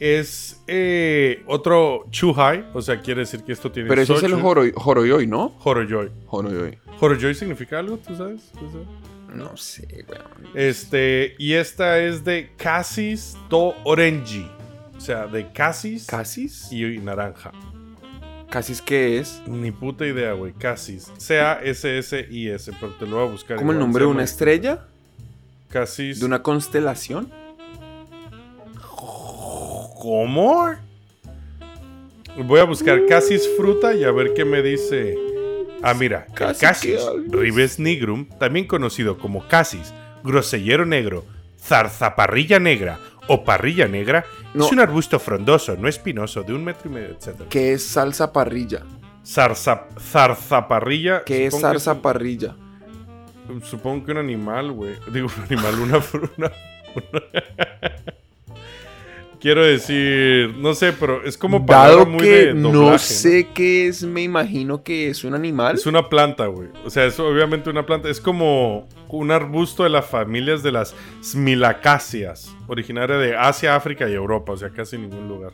Es 0.00 0.60
eh, 0.66 1.42
otro 1.46 2.06
Chuhai, 2.10 2.66
o 2.72 2.80
sea, 2.80 3.00
quiere 3.00 3.20
decir 3.20 3.42
que 3.42 3.52
esto 3.52 3.70
tiene 3.72 3.88
Pero 3.88 4.02
ese 4.02 4.14
es 4.14 4.22
el 4.22 4.30
sochu. 4.30 4.72
Joroyoy, 4.76 5.26
¿no? 5.26 5.56
Horoyoy. 5.64 6.10
Joroyoy. 6.26 6.78
¿Horoyoy 7.00 7.34
significa 7.34 7.78
algo? 7.80 7.98
¿Tú 7.98 8.14
sabes? 8.16 8.50
¿Tú 8.52 8.70
sabes? 8.70 8.86
No 9.34 9.56
sé, 9.56 10.04
weón. 10.08 10.54
Este, 10.54 11.34
y 11.38 11.54
esta 11.54 11.98
es 11.98 12.24
de 12.24 12.50
Cassis 12.56 13.36
to 13.50 13.74
Orange. 13.84 14.46
O 14.96 15.00
sea, 15.00 15.26
de 15.26 15.50
Cassis 15.52 16.06
¿Casis? 16.06 16.68
y, 16.72 16.84
y 16.84 16.98
naranja. 16.98 17.52
¿Casis 18.50 18.80
qué 18.80 19.18
es? 19.18 19.42
Ni 19.46 19.70
puta 19.70 20.06
idea, 20.06 20.32
güey. 20.32 20.52
Cassis. 20.52 21.12
C-A-S-S-I-S, 21.18 22.72
pero 22.80 22.92
te 22.94 23.06
lo 23.06 23.16
voy 23.16 23.28
a 23.28 23.30
buscar. 23.30 23.56
¿Como 23.58 23.72
el 23.72 23.78
nombre 23.78 24.04
de 24.04 24.10
una 24.10 24.24
estrella? 24.24 24.86
Cassis. 25.68 26.20
¿De 26.20 26.26
una 26.26 26.42
constelación? 26.42 27.30
¿Cómo? 29.98 30.68
Voy 32.44 32.60
a 32.60 32.64
buscar 32.64 33.04
Cassis 33.06 33.48
fruta 33.56 33.94
y 33.94 34.04
a 34.04 34.12
ver 34.12 34.32
qué 34.34 34.44
me 34.44 34.62
dice. 34.62 35.16
Ah, 35.82 35.94
mira, 35.94 36.26
Casi 36.34 36.60
Cassis 36.60 37.00
ribes 37.28 37.78
nigrum, 37.78 38.28
también 38.38 38.66
conocido 38.66 39.18
como 39.18 39.46
Cassis, 39.48 39.92
grosellero 40.24 40.84
negro, 40.86 41.24
zarzaparrilla 41.60 42.58
negra 42.58 42.98
o 43.28 43.44
parrilla 43.44 43.86
negra, 43.88 44.24
No. 44.54 44.66
es 44.66 44.72
un 44.72 44.80
arbusto 44.80 45.18
frondoso, 45.18 45.76
no 45.76 45.88
espinoso, 45.88 46.42
de 46.42 46.54
un 46.54 46.64
metro 46.64 46.90
y 46.90 46.94
medio, 46.94 47.08
etc. 47.10 47.42
¿Qué 47.50 47.72
es 47.74 47.84
salsa 47.84 48.32
parrilla? 48.32 48.82
Zarza, 49.24 49.86
zarzaparrilla. 50.00 51.22
¿Qué 51.24 51.46
es 51.46 51.52
supongo 51.54 51.72
que 51.74 51.80
salsa 51.80 52.02
parrilla? 52.02 52.54
un- 53.48 53.62
Supongo 53.62 54.04
que 54.06 54.12
un 54.12 54.18
animal, 54.18 54.72
güey. 54.72 54.94
Digo, 55.12 55.28
un 55.36 55.42
animal, 55.44 55.78
una 55.80 56.00
fruta. 56.00 56.52
Quiero 59.40 59.64
decir, 59.64 60.54
no 60.58 60.74
sé, 60.74 60.92
pero 60.92 61.22
es 61.24 61.38
como 61.38 61.64
palabra 61.64 61.90
Dado 61.98 62.06
muy 62.06 62.18
que 62.20 62.46
de 62.46 62.54
no 62.54 62.72
doblaje, 62.72 62.98
sé 62.98 63.48
qué 63.54 63.86
es, 63.86 64.02
me 64.02 64.22
imagino 64.22 64.82
que 64.82 65.08
es 65.10 65.22
un 65.22 65.34
animal. 65.34 65.76
Es 65.76 65.86
una 65.86 66.08
planta, 66.08 66.46
güey. 66.46 66.68
O 66.84 66.90
sea, 66.90 67.04
es 67.04 67.20
obviamente 67.20 67.70
una 67.70 67.86
planta. 67.86 68.08
Es 68.08 68.20
como 68.20 68.88
un 69.08 69.30
arbusto 69.30 69.84
de 69.84 69.90
las 69.90 70.06
familias 70.06 70.62
de 70.64 70.72
las 70.72 70.94
Smilacáceas, 71.22 72.54
originaria 72.66 73.16
de 73.16 73.36
Asia, 73.36 73.76
África 73.76 74.08
y 74.08 74.12
Europa, 74.14 74.52
o 74.52 74.56
sea, 74.56 74.70
casi 74.70 74.98
ningún 74.98 75.28
lugar. 75.28 75.52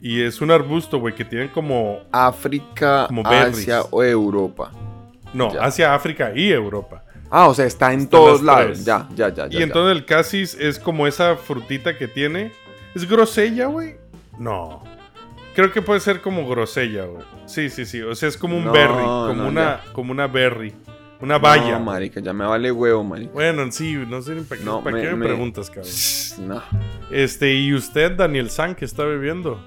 Y 0.00 0.22
es 0.22 0.40
un 0.40 0.50
arbusto, 0.50 0.98
güey, 0.98 1.14
que 1.14 1.24
tienen 1.24 1.48
como. 1.48 2.00
África, 2.12 3.06
Como. 3.08 3.22
Asia 3.26 3.82
o 3.90 4.02
Europa. 4.04 4.70
No, 5.32 5.52
Ya. 5.52 5.62
Asia, 5.64 5.94
África 5.94 6.32
y 6.34 6.50
Europa. 6.52 7.04
Ah, 7.30 7.48
o 7.48 7.54
sea, 7.54 7.64
está 7.64 7.92
en 7.92 8.00
Están 8.00 8.10
todos 8.10 8.42
lados. 8.42 8.66
tres. 8.66 8.84
Ya, 8.84 9.08
ya, 9.16 9.34
ya. 9.34 9.48
ya, 9.48 9.58
y 9.58 9.62
entonces 9.62 9.96
el 9.96 10.04
cassis 10.04 10.54
es 10.60 10.78
como 10.78 11.06
esa 11.06 11.36
frutita 11.36 11.96
que 11.98 12.06
tiene. 12.06 12.52
¿Es 12.94 13.08
grosella, 13.08 13.66
güey? 13.66 13.96
No. 14.38 14.82
Creo 15.54 15.70
que 15.72 15.82
puede 15.82 16.00
ser 16.00 16.20
como 16.20 16.48
grosella, 16.48 17.04
güey. 17.04 17.24
Sí, 17.46 17.70
sí, 17.70 17.84
sí. 17.86 18.02
O 18.02 18.14
sea, 18.14 18.28
es 18.28 18.36
como 18.36 18.56
un 18.56 18.64
No, 18.64 18.72
berry. 18.72 19.04
Como, 19.04 19.34
no, 19.34 19.48
una, 19.48 19.80
como 19.92 20.12
una 20.12 20.26
berry. 20.26 20.72
Una 21.20 21.38
valla. 21.38 21.78
No, 21.78 21.84
marica, 21.84 22.20
ya 22.20 22.32
me 22.32 22.44
vale 22.44 22.70
huevo, 22.72 23.02
marica. 23.04 23.32
Bueno, 23.32 23.70
sí, 23.70 23.94
no 24.08 24.20
sé 24.20 24.34
ni 24.34 24.42
para 24.42 24.58
qué, 24.58 24.64
No, 24.64 24.82
para 24.82 24.96
me- 24.96 25.02
qué 25.02 25.10
me, 25.10 25.16
me- 25.16 25.26
preguntas, 25.26 25.70
cabrón. 25.70 25.92
No, 26.48 26.62
Este, 27.10 27.54
¿y 27.54 27.72
usted, 27.72 28.12
Daniel 28.16 28.50
San, 28.50 28.74
que 28.74 28.84
está 28.84 29.04
bebiendo? 29.04 29.60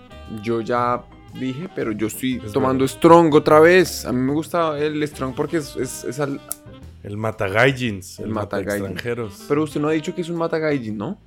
yo 0.43 0.59
ya 0.59 1.03
dije, 1.39 1.69
pero 1.73 1.93
yo 1.93 2.07
estoy 2.07 2.41
Es 2.45 2.51
tomando 2.51 2.85
Strong 2.85 3.33
otra 3.33 3.59
vez. 3.61 4.05
A 4.05 4.11
mí 4.11 4.19
me 4.19 4.33
gusta 4.33 4.77
el 4.77 5.07
Strong 5.07 5.33
porque 5.35 5.57
es, 5.57 5.75
es, 5.77 6.03
es 6.03 6.19
al- 6.19 6.41
El 7.03 7.15
Matagaijins, 7.15 8.19
el, 8.19 8.25
El 8.25 8.31
Mata 8.31 8.59
extranjeros. 8.59 9.45
Pero 9.47 9.63
usted 9.63 9.79
no 9.79 9.87
ha 9.87 9.91
dicho 9.93 10.13
que 10.13 10.21
es 10.21 10.29
un 10.29 10.35
Matagaijin, 10.37 10.97
¿no? 10.97 11.17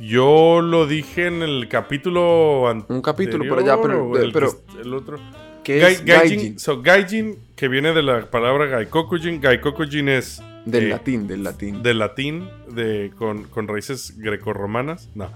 Yo 0.00 0.60
lo 0.60 0.86
dije 0.86 1.26
en 1.26 1.42
el 1.42 1.68
capítulo 1.68 2.68
anterior. 2.68 2.96
Un 2.96 3.02
capítulo 3.02 3.48
por 3.48 3.58
allá, 3.58 3.80
pero- 3.80 4.16
el, 4.16 4.32
pero- 4.32 4.50
otro. 4.96 5.18
¿Qué 5.64 5.80
Gai- 5.82 5.92
es 5.92 6.04
gaijin, 6.04 6.36
Gaijin? 6.38 6.58
so, 6.58 6.80
gaijin, 6.80 7.38
que 7.54 7.68
viene 7.68 7.92
de 7.92 8.02
la 8.02 8.30
palabra 8.30 8.66
gaikokujin. 8.66 9.40
Gaikokujin 9.40 10.08
es 10.08 10.40
Del 10.64 10.84
eh, 10.84 10.88
latín, 10.88 11.26
del 11.26 11.42
latín. 11.44 11.82
del 11.82 11.98
latín 11.98 12.48
de, 12.70 13.10
con, 13.18 13.44
con 13.44 13.68
raíces 13.68 14.14
grecorromanas. 14.16 15.10
No. 15.14 15.28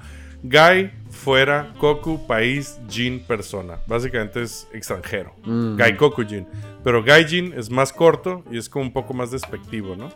Gai, 0.45 0.91
fuera, 1.11 1.73
koku, 1.79 2.27
país, 2.27 2.81
jin, 2.89 3.21
persona. 3.27 3.79
Básicamente 3.87 4.43
es 4.43 4.67
extranjero. 4.73 5.35
Mm. 5.45 5.77
Gaikokujin. 5.77 6.47
Pero 6.83 7.03
gaijin 7.05 7.53
es 7.57 7.69
más 7.71 7.93
corto 7.93 8.43
y 8.51 8.57
es 8.59 8.69
como 8.69 8.87
un 8.87 8.93
poco 8.93 9.13
más 9.15 9.31
despectivo, 9.31 9.97
¿no? 9.97 10.11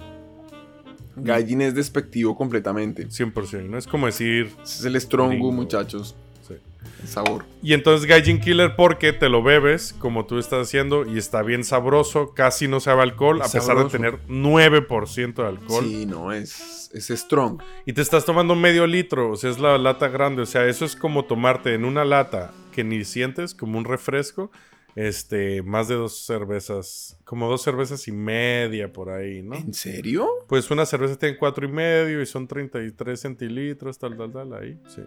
Gaijin 1.16 1.62
es 1.62 1.74
despectivo 1.74 2.36
completamente. 2.36 3.08
100%, 3.08 3.68
¿no? 3.68 3.78
Es 3.78 3.86
como 3.86 4.06
decir... 4.06 4.50
Es 4.62 4.84
el 4.84 5.00
Strongu, 5.00 5.50
muchachos. 5.52 6.14
sí. 6.46 6.54
El 7.02 7.08
sabor. 7.08 7.44
Y 7.62 7.72
entonces 7.72 8.06
Gaijin 8.06 8.40
Killer 8.40 8.76
porque 8.76 9.12
te 9.12 9.28
lo 9.28 9.42
bebes, 9.42 9.92
como 9.98 10.24
tú 10.26 10.38
estás 10.38 10.68
haciendo, 10.68 11.04
y 11.04 11.18
está 11.18 11.42
bien 11.42 11.64
sabroso, 11.64 12.32
casi 12.34 12.68
no 12.68 12.78
sabe 12.80 13.02
alcohol, 13.02 13.40
Es 13.42 13.48
a 13.48 13.52
pesar 13.52 13.76
sabroso. 13.76 13.88
de 13.88 13.92
tener 13.98 14.20
9% 14.28 15.34
de 15.34 15.46
alcohol. 15.46 15.84
Sí, 15.84 16.06
no, 16.06 16.32
es, 16.32 16.90
es 16.94 17.08
Strong. 17.08 17.60
Y 17.86 17.92
te 17.92 18.02
estás 18.02 18.24
tomando 18.24 18.54
medio 18.54 18.86
litro, 18.86 19.32
o 19.32 19.36
sea, 19.36 19.50
es 19.50 19.58
la 19.58 19.76
lata 19.78 20.08
grande. 20.08 20.42
O 20.42 20.46
sea, 20.46 20.66
eso 20.66 20.84
es 20.84 20.94
como 20.96 21.24
tomarte 21.24 21.74
en 21.74 21.84
una 21.84 22.04
lata 22.04 22.52
que 22.72 22.84
ni 22.84 23.04
sientes, 23.04 23.54
como 23.54 23.78
un 23.78 23.84
refresco, 23.84 24.50
este, 24.96 25.62
más 25.62 25.88
de 25.88 25.94
dos 25.94 26.24
cervezas, 26.24 27.18
como 27.24 27.48
dos 27.48 27.62
cervezas 27.62 28.08
y 28.08 28.12
media 28.12 28.92
por 28.92 29.10
ahí, 29.10 29.42
¿no? 29.42 29.54
¿En 29.54 29.74
serio? 29.74 30.26
Pues 30.48 30.70
una 30.70 30.86
cerveza 30.86 31.16
tiene 31.16 31.36
cuatro 31.36 31.66
y 31.66 31.70
medio 31.70 32.22
y 32.22 32.26
son 32.26 32.48
33 32.48 33.20
centilitros, 33.20 33.98
tal, 33.98 34.16
tal, 34.16 34.32
tal, 34.32 34.54
ahí, 34.54 34.80
sí. 34.88 35.02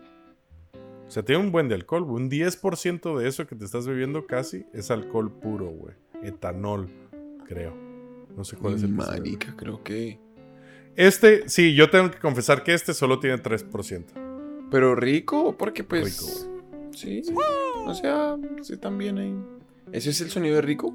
O 1.07 1.11
sea, 1.11 1.23
tiene 1.23 1.41
un 1.41 1.51
buen 1.51 1.67
de 1.67 1.73
alcohol, 1.73 2.03
güey. 2.03 2.23
Un 2.23 2.29
10% 2.29 3.17
de 3.17 3.27
eso 3.27 3.47
que 3.47 3.55
te 3.55 3.65
estás 3.65 3.87
bebiendo 3.87 4.27
casi 4.27 4.67
es 4.73 4.91
alcohol 4.91 5.31
puro, 5.31 5.65
güey. 5.65 5.95
Etanol, 6.21 6.87
creo. 7.47 7.73
No 8.37 8.43
sé 8.43 8.57
cuál 8.57 8.75
es 8.75 8.83
el. 8.83 8.89
Marica, 8.89 9.55
creo 9.57 9.83
que. 9.83 10.19
Este, 10.95 11.49
sí, 11.49 11.73
yo 11.73 11.89
tengo 11.89 12.11
que 12.11 12.19
confesar 12.19 12.63
que 12.63 12.75
este 12.75 12.93
solo 12.93 13.19
tiene 13.19 13.41
3%. 13.41 14.67
Pero 14.69 14.93
rico, 14.93 15.57
porque 15.57 15.83
pues. 15.83 16.21
Rico. 16.21 16.91
Sí. 16.93 17.23
O 17.87 17.93
sea, 17.95 18.37
sí, 18.61 18.77
también 18.77 19.17
ahí. 19.17 19.35
¿Ese 19.91 20.11
es 20.11 20.21
el 20.21 20.29
sonido 20.29 20.55
de 20.55 20.61
rico? 20.61 20.93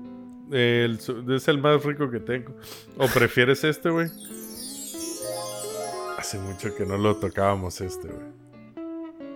El 0.50 0.98
es 1.28 1.48
el 1.48 1.58
más 1.58 1.82
rico 1.84 2.10
que 2.10 2.20
tengo. 2.20 2.54
¿O 2.98 3.06
prefieres 3.08 3.64
este, 3.64 3.90
güey? 3.90 4.08
Hace 6.18 6.38
mucho 6.38 6.74
que 6.74 6.86
no 6.86 6.96
lo 6.96 7.16
tocábamos 7.16 7.80
este, 7.80 8.08
güey. 8.08 8.44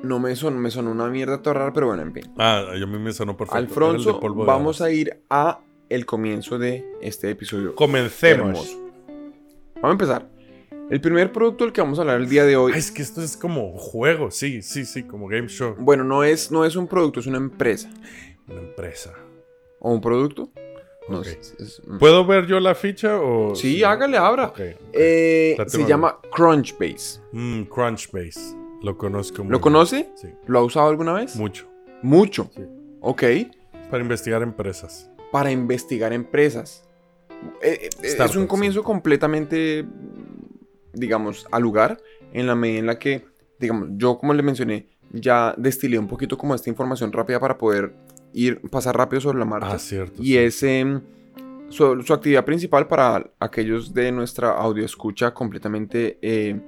No 0.02 0.20
me 0.20 0.36
sonó, 0.36 0.58
me 0.58 0.70
sonó 0.70 0.92
una 0.92 1.08
mierda 1.08 1.42
toda 1.42 1.54
rara, 1.54 1.72
pero 1.72 1.88
bueno, 1.88 2.02
en 2.02 2.12
fin. 2.12 2.24
Ah, 2.38 2.64
a 2.70 2.86
mí 2.86 2.98
me 2.98 3.12
sonó 3.12 3.36
perfecto. 3.36 3.58
Alfonso, 3.58 4.20
vamos 4.20 4.80
a 4.80 4.90
ir 4.90 5.22
a 5.28 5.60
el 5.88 6.06
comienzo 6.06 6.58
de 6.58 6.84
este 7.00 7.30
episodio. 7.30 7.74
Comencemos. 7.74 8.48
Hermoso. 8.48 8.90
Vamos 9.76 9.88
a 9.88 9.90
empezar. 9.90 10.30
El 10.90 11.00
primer 11.00 11.32
producto 11.32 11.64
del 11.64 11.72
que 11.72 11.80
vamos 11.80 11.98
a 11.98 12.02
hablar 12.02 12.20
el 12.20 12.28
día 12.28 12.44
de 12.44 12.56
hoy. 12.56 12.72
Ah, 12.74 12.78
es 12.78 12.90
que 12.90 13.02
esto 13.02 13.22
es 13.22 13.36
como 13.36 13.76
juego, 13.76 14.30
sí, 14.30 14.62
sí, 14.62 14.86
sí, 14.86 15.02
como 15.02 15.26
game 15.26 15.48
show. 15.48 15.74
Bueno, 15.78 16.04
no 16.04 16.24
es, 16.24 16.50
no 16.50 16.64
es 16.64 16.76
un 16.76 16.86
producto, 16.86 17.20
es 17.20 17.26
una 17.26 17.38
empresa. 17.38 17.90
Una 18.46 18.60
empresa. 18.60 19.12
¿O 19.80 19.92
un 19.92 20.00
producto? 20.00 20.50
No 21.08 21.20
Ok. 21.20 21.26
es- 21.26 21.54
es- 21.58 21.82
¿Puedo 21.98 22.26
ver 22.26 22.46
yo 22.46 22.60
la 22.60 22.74
ficha 22.74 23.20
o...? 23.20 23.54
Sí, 23.54 23.82
hágale, 23.82 24.18
abra. 24.18 24.52
Eh, 24.92 25.56
se 25.66 25.86
llama 25.86 26.18
Crunchbase. 26.34 27.20
Mm, 27.32 27.62
Crunchbase. 27.62 28.56
Lo 28.82 28.96
conozco 28.96 29.42
muy 29.42 29.50
¿Lo 29.50 29.58
bien. 29.58 29.62
conoce? 29.62 30.10
Sí, 30.16 30.28
¿Lo 30.46 30.58
ha 30.60 30.64
usado 30.64 30.88
alguna 30.88 31.14
vez? 31.14 31.34
mucho. 31.36 31.66
Mucho. 32.02 32.50
Sí. 32.54 32.62
Ok. 33.00 33.22
Para 33.90 34.02
investigar 34.02 34.42
empresas. 34.42 35.10
para 35.32 35.50
investigar 35.50 36.12
empresas. 36.12 36.84
Eh, 37.62 37.78
eh, 37.82 37.88
es 38.02 38.36
un 38.36 38.42
sí. 38.42 38.48
comienzo 38.48 38.82
completamente, 38.82 39.84
digamos, 40.92 41.46
al 41.50 41.62
lugar, 41.62 41.98
en 42.32 42.46
la 42.46 42.54
medida 42.54 42.78
en 42.78 42.86
la 42.86 42.98
que, 42.98 43.24
digamos, 43.58 43.88
yo 43.96 44.18
como 44.18 44.32
le 44.34 44.42
mencioné, 44.42 44.88
ya 45.12 45.54
destilé 45.56 45.98
un 45.98 46.08
poquito 46.08 46.36
como 46.38 46.54
esta 46.54 46.70
información 46.70 47.12
rápida 47.12 47.40
para 47.40 47.56
poder 47.58 47.94
ir, 48.32 48.60
pasar 48.70 48.96
rápido 48.96 49.20
sobre 49.20 49.38
la 49.38 49.44
marcha. 49.44 49.72
Ah, 49.72 49.78
cierto. 49.78 50.22
Y 50.22 50.26
sí. 50.32 50.38
es 50.38 50.62
em, 50.62 51.00
su, 51.68 52.02
su 52.02 52.12
actividad 52.14 52.44
principal 52.44 52.86
para 52.88 53.30
aquellos 53.40 53.92
de 53.94 54.10
nuestra 54.12 54.50
audio 54.52 54.84
escucha 54.84 55.32
completamente 55.34 56.18
eh, 56.22 56.60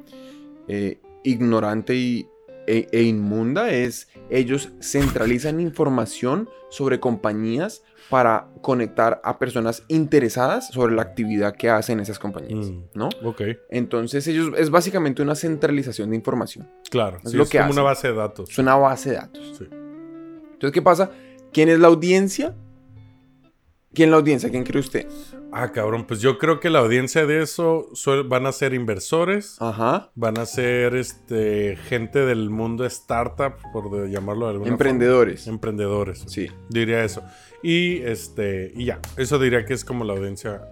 eh, 0.69 1.00
ignorante 1.25 1.95
y, 1.95 2.29
e, 2.67 2.87
e 2.93 3.02
inmunda 3.02 3.71
es 3.71 4.09
ellos 4.31 4.71
centralizan 4.81 5.61
información 5.61 6.49
sobre 6.71 7.00
compañías 7.00 7.83
para 8.11 8.49
conectar 8.61 9.21
a 9.25 9.38
personas 9.38 9.85
interesadas 9.88 10.69
sobre 10.69 10.95
la 10.95 11.02
actividad 11.02 11.55
que 11.55 11.71
hacen 11.71 12.00
esas 12.00 12.19
compañías, 12.19 12.71
Mm. 12.71 12.83
¿no? 12.95 13.09
Ok, 13.25 13.43
Entonces 13.71 14.26
ellos 14.26 14.50
es 14.57 14.71
básicamente 14.71 15.23
una 15.23 15.35
centralización 15.35 16.11
de 16.11 16.17
información. 16.17 16.69
claro. 16.90 17.19
Es 17.25 17.31
sí, 17.31 17.37
lo 17.37 17.45
es 17.45 17.50
que 17.50 17.59
como 17.59 17.71
hacen. 17.71 17.81
una 17.81 17.88
base 17.90 18.09
de 18.09 18.14
datos. 18.14 18.50
Es 18.50 18.59
una 18.59 18.75
base 18.76 19.11
de 19.11 19.17
datos. 19.17 19.57
Sí. 19.59 19.64
Entonces, 19.71 20.73
¿qué 20.73 20.83
pasa? 20.83 21.11
¿Quién 21.52 21.69
es 21.69 21.78
la 21.78 21.88
audiencia? 21.88 22.54
¿Quién 23.92 24.09
es 24.09 24.11
la 24.12 24.16
audiencia? 24.19 24.50
¿Quién 24.50 24.62
cree 24.64 24.80
usted? 24.80 25.07
Ah, 25.52 25.73
cabrón, 25.73 26.07
pues 26.07 26.21
yo 26.21 26.38
creo 26.38 26.61
que 26.61 26.71
la 26.71 26.78
audiencia 26.78 27.26
de 27.26 27.42
eso 27.42 27.88
suel- 27.92 28.28
van 28.28 28.47
a 28.47 28.52
ser 28.52 28.73
inversores, 28.73 29.57
Ajá. 29.61 30.12
van 30.14 30.38
a 30.38 30.47
ser 30.47 30.95
este 30.95 31.76
gente 31.88 32.21
del 32.21 32.50
mundo 32.50 32.87
startup, 32.87 33.54
por 33.73 33.90
de- 33.90 34.11
llamarlo 34.12 34.47
de 34.47 34.52
alguna 34.52 34.71
Emprendedores. 34.71 35.40
forma. 35.42 35.54
Emprendedores. 35.57 36.25
Sí. 36.28 36.47
Diría 36.69 37.02
eso. 37.04 37.23
Y 37.64 37.97
este, 38.02 38.73
y 38.76 38.85
ya. 38.85 39.00
Eso 39.16 39.40
diría 39.40 39.64
que 39.64 39.75
es 39.75 39.85
como 39.85 40.04
la 40.04 40.12
audiencia 40.12 40.62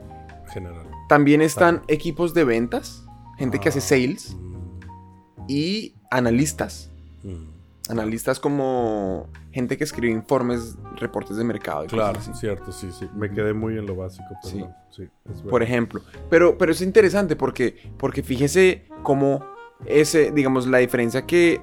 general. 0.53 0.87
También 1.09 1.43
están 1.43 1.83
equipos 1.89 2.33
de 2.35 2.45
ventas, 2.45 3.05
gente 3.37 3.59
que 3.59 3.71
hace 3.71 3.81
Ah, 3.81 3.83
sales 3.83 4.37
mm, 4.39 5.45
y 5.49 5.95
analistas. 6.13 6.93
mm. 7.25 7.58
Analistas 7.89 8.39
como 8.39 9.29
gente 9.53 9.77
que 9.79 9.85
escribe 9.85 10.13
informes, 10.13 10.77
reportes 10.97 11.37
de 11.37 11.45
mercado. 11.45 11.85
y 11.85 11.89
Claro, 11.89 12.15
cosas 12.19 12.31
así. 12.31 12.41
cierto, 12.41 12.71
sí, 12.73 12.91
sí. 12.93 13.09
Me 13.17 13.31
quedé 13.31 13.55
muy 13.55 13.79
en 13.79 13.87
lo 13.87 13.97
básico, 13.97 14.27
Sí. 14.43 14.57
perdón. 14.59 14.75
Sí, 14.91 15.03
es 15.25 15.37
verdad. 15.37 15.51
Por 15.51 15.63
ejemplo. 15.63 16.01
Pero, 16.29 16.59
pero 16.59 16.73
es 16.73 16.81
interesante 16.83 17.35
porque, 17.37 17.77
porque 17.97 18.23
fíjese 18.23 18.85
cómo 19.03 19.45
ese, 19.87 20.31
digamos, 20.33 20.67
la 20.67 20.79
diferencia 20.79 21.25
que, 21.27 21.61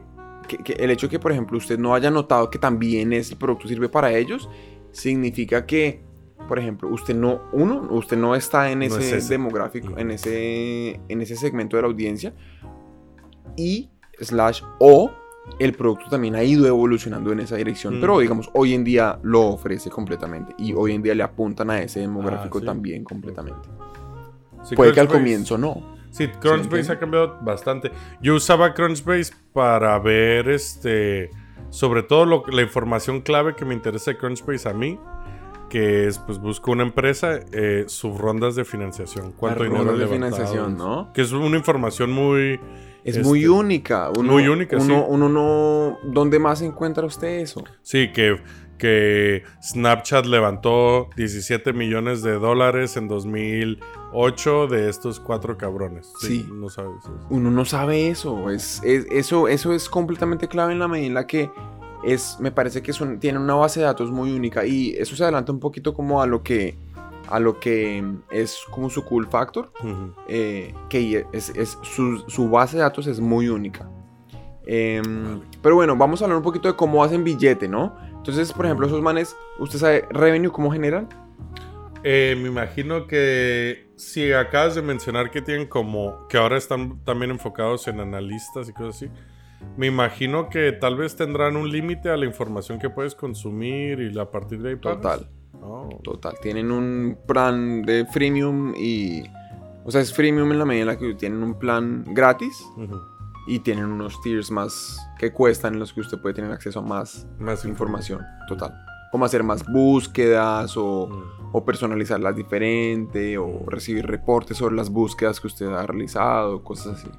que- 0.48 0.58
que 0.58 0.74
el 0.74 0.90
hecho 0.92 1.10
que, 1.10 1.20
por 1.20 1.32
ejemplo, 1.32 1.58
usted 1.58 1.78
no 1.78 1.94
haya 1.96 2.10
notado 2.12 2.50
que 2.50 2.58
también 2.60 3.12
ese 3.14 3.36
producto 3.36 3.68
sirve 3.68 3.90
para 3.90 4.12
ellos, 4.14 4.50
significa 4.92 5.66
que, 5.66 6.02
por 6.48 6.58
ejemplo, 6.60 6.88
usted 6.90 7.16
no, 7.16 7.42
uno, 7.52 7.88
usted 7.92 8.16
no 8.18 8.36
está 8.36 8.72
en 8.72 8.80
No 8.80 8.86
ese 8.86 9.00
es 9.00 9.14
ese. 9.26 9.34
demográfico, 9.34 9.98
en, 9.98 10.12
ese, 10.12 11.00
en 11.10 11.22
ese 11.22 11.36
segmento 11.36 11.76
de 11.76 11.82
la 11.84 11.88
audiencia, 11.90 12.34
y 13.58 13.90
slash 14.20 14.62
o 14.80 15.12
el 15.60 15.74
producto 15.74 16.06
también 16.10 16.36
ha 16.36 16.44
ido 16.44 16.66
evolucionando 16.68 17.32
en 17.32 17.40
esa 17.40 17.56
dirección, 17.56 17.98
Mm. 17.98 18.02
pero 18.02 18.20
digamos, 18.20 18.50
hoy 18.54 18.74
en 18.74 18.84
día 18.84 19.20
lo 19.24 19.42
ofrece 19.48 19.90
completamente 19.90 20.54
y 20.58 20.74
hoy 20.74 20.94
en 20.94 21.02
día 21.02 21.16
le 21.16 21.24
apuntan 21.24 21.70
a 21.70 21.80
ese 21.82 22.00
demográfico 22.02 22.58
Ah, 22.58 22.62
sí. 22.62 22.66
también 22.66 23.04
completamente. 23.04 23.70
Sí, 24.64 24.76
Puede 24.76 24.94
que 24.94 25.00
al 25.00 25.08
comienzo 25.08 25.58
no. 25.58 25.96
Sí, 26.12 26.28
Crunchbase 26.28 26.64
entiende? 26.64 26.94
ha 26.94 27.00
cambiado 27.00 27.38
bastante. 27.42 27.92
Yo 28.22 28.36
usaba 28.36 28.74
Crunchbase 28.74 29.34
para 29.54 29.98
ver 30.00 30.48
este. 30.50 31.30
Sobre 31.70 32.04
todo 32.04 32.26
lo- 32.26 32.44
la 32.48 32.62
información 32.62 33.20
clave 33.22 33.54
que 33.56 33.66
me 33.66 33.74
interesa 33.74 34.12
de 34.12 34.18
Crunchbase 34.18 34.70
a 34.70 34.74
mí. 34.74 34.98
Que 35.70 36.08
es, 36.08 36.20
pues 36.20 36.40
busco 36.40 36.72
una 36.72 36.84
empresa, 36.84 37.40
eh, 37.52 37.84
sus 37.88 38.18
rondas 38.18 38.56
de 38.56 38.64
financiación. 38.66 39.34
¿Cuánto 39.34 39.64
dinero 39.64 39.98
de 39.98 40.08
financiación, 40.08 40.78
¿no? 40.78 41.12
Que 41.12 41.22
es 41.22 41.32
una 41.34 41.58
información 41.58 42.12
muy. 42.12 42.60
Es 43.06 43.16
Este, 43.18 43.28
muy 43.28 43.46
única. 43.48 44.10
Uno, 44.18 44.34
muy 44.34 44.48
única, 44.48 44.76
uno, 44.78 44.86
sí. 44.86 45.04
Uno 45.08 45.30
no... 45.30 45.98
¿Dónde 46.12 46.40
más 46.40 46.62
encuentra 46.62 47.06
usted 47.06 47.40
eso? 47.40 47.64
Sí, 47.84 48.12
que, 48.12 48.42
que 48.80 49.44
Snapchat 49.64 50.26
levantó 50.26 51.10
17 51.16 51.72
millones 51.72 52.24
de 52.24 52.34
dólares 52.34 52.98
en 52.98 53.08
2008 53.08 54.68
de 54.68 54.90
estos 54.90 55.20
cuatro 55.20 55.58
cabrones. 55.58 56.12
Sí. 56.20 56.46
No 56.52 56.70
sabes 56.70 56.96
eso. 57.04 57.14
Uno 57.30 57.52
no 57.52 57.64
sabe 57.66 58.10
eso. 58.10 58.50
Es, 58.50 58.82
es- 58.84 59.06
eso, 59.12 59.48
eso 59.48 59.74
es 59.74 59.88
completamente 59.88 60.48
clave 60.48 60.74
en 60.74 60.80
la 60.80 60.88
medida 60.88 61.08
en 61.08 61.14
la 61.14 61.28
que 61.28 61.52
es, 62.04 62.38
me 62.40 62.52
parece 62.52 62.82
que 62.82 62.94
son, 62.94 63.20
tiene 63.20 63.40
una 63.40 63.56
base 63.56 63.80
de 63.82 63.86
datos 63.86 64.12
muy 64.12 64.32
única. 64.32 64.66
Y 64.66 64.96
eso 64.98 65.16
se 65.16 65.24
adelanta 65.24 65.52
un 65.52 65.60
poquito 65.60 65.94
como 65.94 66.22
a 66.22 66.28
lo 66.28 66.42
que, 66.44 66.78
a 67.28 67.40
lo 67.40 67.60
que 67.60 68.04
es 68.32 68.60
como 68.72 68.90
su 68.90 69.04
cool 69.06 69.28
factor. 69.28 69.72
Eh, 70.28 70.74
que 70.90 71.26
es, 71.32 71.50
es- 71.50 71.78
su, 71.82 72.24
su 72.28 72.50
base 72.50 72.78
de 72.78 72.84
datos 72.84 73.08
es 73.08 73.20
muy 73.20 73.48
única. 73.50 73.90
Em, 74.66 75.24
Vale. 75.40 75.42
Pero 75.62 75.76
bueno, 75.76 75.96
vamos 75.96 76.22
a 76.22 76.26
hablar 76.26 76.38
un 76.38 76.44
poquito 76.44 76.68
de 76.68 76.76
cómo 76.76 77.04
hacen 77.04 77.24
billete, 77.24 77.68
¿no? 77.68 77.96
Entonces, 78.16 78.52
por 78.52 78.66
ejemplo, 78.66 78.88
esos 78.88 79.02
manes, 79.02 79.36
¿usted 79.60 79.78
sabe 79.80 80.08
revenue 80.10 80.52
cómo 80.52 80.72
generan? 80.72 81.08
Eh, 82.04 82.36
me 82.42 82.50
imagino 82.50 83.08
que 83.08 83.90
si 83.96 84.32
acabas 84.32 84.76
de 84.76 84.82
mencionar 84.82 85.32
que 85.32 85.42
tienen 85.42 85.68
como 85.68 86.28
que 86.28 86.38
ahora 86.38 86.58
están 86.58 87.04
también 87.04 87.32
enfocados 87.32 87.88
en 87.88 88.00
analistas 88.00 88.70
y 88.70 88.74
cosas 88.74 88.96
así, 88.98 89.10
me 89.78 89.88
imagino 89.88 90.50
que 90.50 90.72
tal 90.72 90.98
vez 90.98 91.16
tendrán 91.16 91.56
un 91.56 91.72
límite 91.72 92.10
a 92.10 92.18
la 92.18 92.26
información 92.26 92.78
que 92.78 92.90
puedes 92.90 93.16
consumir 93.16 94.00
y 94.02 94.20
a 94.20 94.30
partir 94.30 94.62
de 94.62 94.70
ahí 94.70 94.76
pagas. 94.76 94.98
Total, 95.02 95.30
Oh, 95.62 95.90
total. 96.04 96.36
Tienen 96.42 96.72
un 96.72 97.18
plan 97.28 97.84
de 97.84 98.06
freemium 98.06 98.74
y... 98.76 99.24
O 99.84 99.92
sea, 99.92 100.02
es 100.02 100.14
freemium 100.14 100.52
en 100.52 100.60
la 100.60 100.66
medida 100.66 100.82
en 100.82 100.88
la 100.88 100.98
que 100.98 101.14
tienen 101.14 101.44
un 101.44 101.60
plan 101.60 102.04
gratis 102.08 102.66
y 103.46 103.60
tienen 103.60 103.86
unos 103.86 104.20
tiers 104.22 104.50
más 104.50 104.98
que 105.20 105.32
cuestan 105.32 105.76
en 105.76 105.80
los 105.80 105.94
que 105.94 106.02
usted 106.02 106.20
puede 106.20 106.34
tener 106.34 106.52
acceso 106.52 106.80
a 106.80 106.82
más 106.82 107.28
Más 107.38 107.66
información. 107.66 108.22
Total. 108.48 108.74
Como 109.12 109.26
hacer 109.26 109.44
más 109.44 109.64
búsquedas 109.66 110.76
o... 110.78 111.08
Mm. 111.08 111.56
o 111.56 111.64
personalizarlas 111.64 112.36
diferente, 112.36 113.38
o 113.38 113.64
recibir 113.68 114.06
reportes 114.06 114.58
sobre 114.58 114.76
las 114.76 114.90
búsquedas 114.90 115.40
que 115.40 115.48
usted 115.48 115.68
ha 115.68 115.86
realizado, 115.86 116.64
cosas 116.64 117.00
así. 117.00 117.10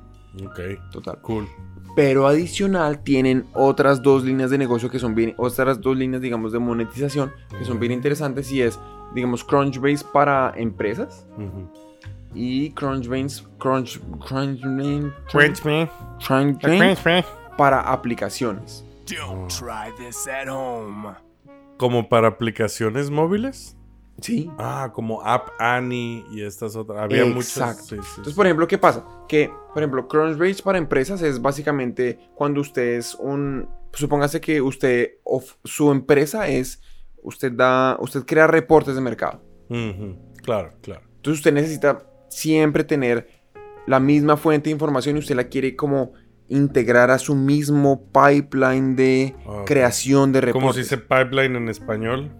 Ok, 0.44 0.60
Total. 0.90 1.18
cool. 1.22 1.48
Pero 1.94 2.26
adicional 2.26 3.02
tienen 3.02 3.46
otras 3.54 4.02
dos 4.02 4.22
líneas 4.22 4.50
de 4.50 4.58
negocio 4.58 4.90
que 4.90 4.98
son 4.98 5.14
bien, 5.14 5.34
otras 5.38 5.80
dos 5.80 5.96
líneas, 5.96 6.20
digamos, 6.20 6.52
de 6.52 6.58
monetización 6.58 7.32
que 7.58 7.64
son 7.64 7.80
bien 7.80 7.92
interesantes 7.92 8.52
y 8.52 8.60
es, 8.60 8.78
digamos, 9.14 9.42
Crunchbase 9.44 10.04
para 10.12 10.52
empresas 10.56 11.26
y 12.34 12.70
Crunchbase, 12.72 13.44
Crunch, 13.58 13.98
Crunchbase, 14.26 15.10
Crunchbase. 15.30 15.90
Crunchbase 16.26 17.24
para 17.56 17.80
aplicaciones. 17.80 18.84
Don't 19.06 19.48
try 19.48 19.90
this 19.96 20.26
at 20.28 20.48
home. 20.48 21.14
Como 21.78 22.08
para 22.08 22.28
aplicaciones 22.28 23.10
móviles. 23.10 23.75
Sí. 24.20 24.50
Ah, 24.58 24.90
como 24.94 25.22
App 25.22 25.48
Annie 25.58 26.24
y 26.32 26.42
estas 26.42 26.74
otras. 26.76 26.98
Había 27.00 27.24
muchas. 27.26 27.56
Exacto. 27.56 27.82
sí, 27.84 27.96
sí, 27.96 28.08
Entonces, 28.16 28.34
por 28.34 28.46
ejemplo, 28.46 28.66
¿qué 28.66 28.78
pasa? 28.78 29.04
Que, 29.28 29.50
por 29.74 29.82
ejemplo, 29.82 30.08
Crunchbase 30.08 30.62
para 30.62 30.78
empresas 30.78 31.20
es 31.22 31.40
básicamente 31.42 32.18
cuando 32.34 32.60
usted 32.60 32.94
es 32.96 33.14
un... 33.14 33.68
Supóngase 33.92 34.40
que 34.40 34.60
usted, 34.60 35.12
of- 35.24 35.56
su 35.64 35.90
empresa 35.90 36.48
es, 36.48 36.80
usted 37.22 37.52
da, 37.52 37.96
usted 38.00 38.24
crea 38.26 38.46
reportes 38.46 38.94
de 38.94 39.00
mercado. 39.00 39.42
Claro, 40.42 40.70
claro. 40.82 41.02
Entonces 41.16 41.40
usted 41.40 41.52
necesita 41.52 42.06
siempre 42.28 42.84
tener 42.84 43.28
la 43.86 44.00
misma 44.00 44.36
fuente 44.36 44.68
de 44.68 44.72
información 44.72 45.16
y 45.16 45.20
usted 45.20 45.34
la 45.36 45.44
quiere 45.44 45.76
como 45.76 46.12
integrar 46.48 47.10
a 47.10 47.18
su 47.18 47.34
mismo 47.34 48.10
pipeline 48.12 48.94
de 48.96 49.34
creación 49.64 50.32
de 50.32 50.40
reportes. 50.40 50.62
¿Cómo 50.62 50.72
se 50.72 50.80
dice 50.80 50.98
pipeline 50.98 51.56
en 51.56 51.68
español? 51.68 52.32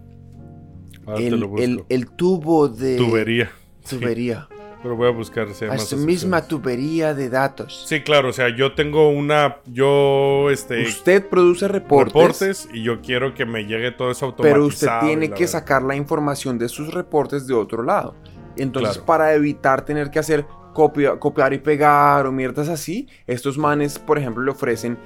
El, 1.15 1.43
el- 1.59 1.83
el 1.89 2.07
tubo 2.09 2.67
de... 2.67 2.97
Tubería. 2.97 3.51
Sí, 3.83 3.97
Tubería. 3.97 4.47
pero 4.83 4.95
voy 4.97 5.07
a 5.07 5.11
buscar. 5.11 5.47
A 5.69 5.77
su 5.77 5.97
misma 5.97 6.41
tubería 6.45 7.13
de 7.13 7.29
datos. 7.29 7.85
Sí, 7.87 8.01
claro. 8.01 8.29
O 8.29 8.33
sea, 8.33 8.49
yo 8.55 8.73
tengo 8.75 9.09
una. 9.09 9.57
Yo, 9.65 10.49
este. 10.51 10.83
Usted 10.83 11.25
produce 11.29 11.67
reportes, 11.69 12.13
reportes 12.13 12.69
y 12.73 12.83
yo 12.83 12.99
quiero 13.01 13.33
que 13.33 13.45
me 13.45 13.63
llegue 13.65 13.91
todo 13.91 14.11
eso 14.11 14.25
automatizado. 14.25 14.53
pero 14.55 14.65
usted 14.65 15.07
tiene 15.07 15.27
que 15.29 15.43
verdad. 15.43 15.47
sacar 15.47 15.83
la 15.83 15.95
información 15.95 16.57
de 16.59 16.67
sus 16.67 16.93
reportes 16.93 17.47
de 17.47 17.53
otro 17.53 17.81
lado. 17.83 18.15
Entonces, 18.57 18.93
Claro. 18.95 19.05
para 19.05 19.33
evitar 19.35 19.85
tener 19.85 20.09
que 20.11 20.19
hacer 20.19 20.45
copia, 20.73 21.17
copiar 21.17 21.53
y 21.53 21.59
pegar 21.59 22.25
o 22.27 22.31
mierdas 22.33 22.67
así, 22.69 23.07
estos 23.25 23.57
manes, 23.57 23.97
por 23.99 24.17
ejemplo, 24.17 24.43
le 24.43 24.51
ofrecen 24.51 24.97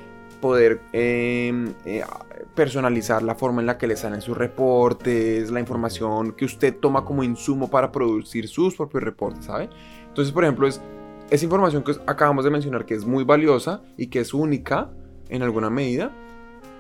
poder 0.42 0.82
eh, 0.92 1.74
eh, 1.86 2.04
personalizar 2.56 3.22
la 3.24 3.36
forma 3.36 3.62
en 3.62 3.68
la 3.68 3.78
que 3.78 3.88
le 3.88 3.96
salen 3.96 4.22
sus 4.22 4.38
reportes, 4.38 5.52
la 5.52 5.60
información 5.60 6.34
que 6.34 6.46
usted 6.46 6.76
toma 6.76 7.06
como 7.06 7.24
insumo 7.24 7.70
para 7.70 7.92
producir 7.92 8.48
sus 8.48 8.76
propios 8.76 9.04
reportes, 9.04 9.46
¿sabe? 9.46 9.70
Entonces, 10.08 10.34
por 10.34 10.44
ejemplo, 10.44 10.68
es 10.68 10.82
esa 11.30 11.46
información 11.46 11.84
que 11.84 11.94
acabamos 12.08 12.44
de 12.44 12.52
mencionar 12.52 12.86
que 12.86 12.96
es 12.96 13.06
muy 13.06 13.24
valiosa 13.24 13.82
y 13.96 14.08
que 14.08 14.20
es 14.20 14.34
única 14.34 14.90
en 15.30 15.44
alguna 15.44 15.70
medida, 15.70 16.12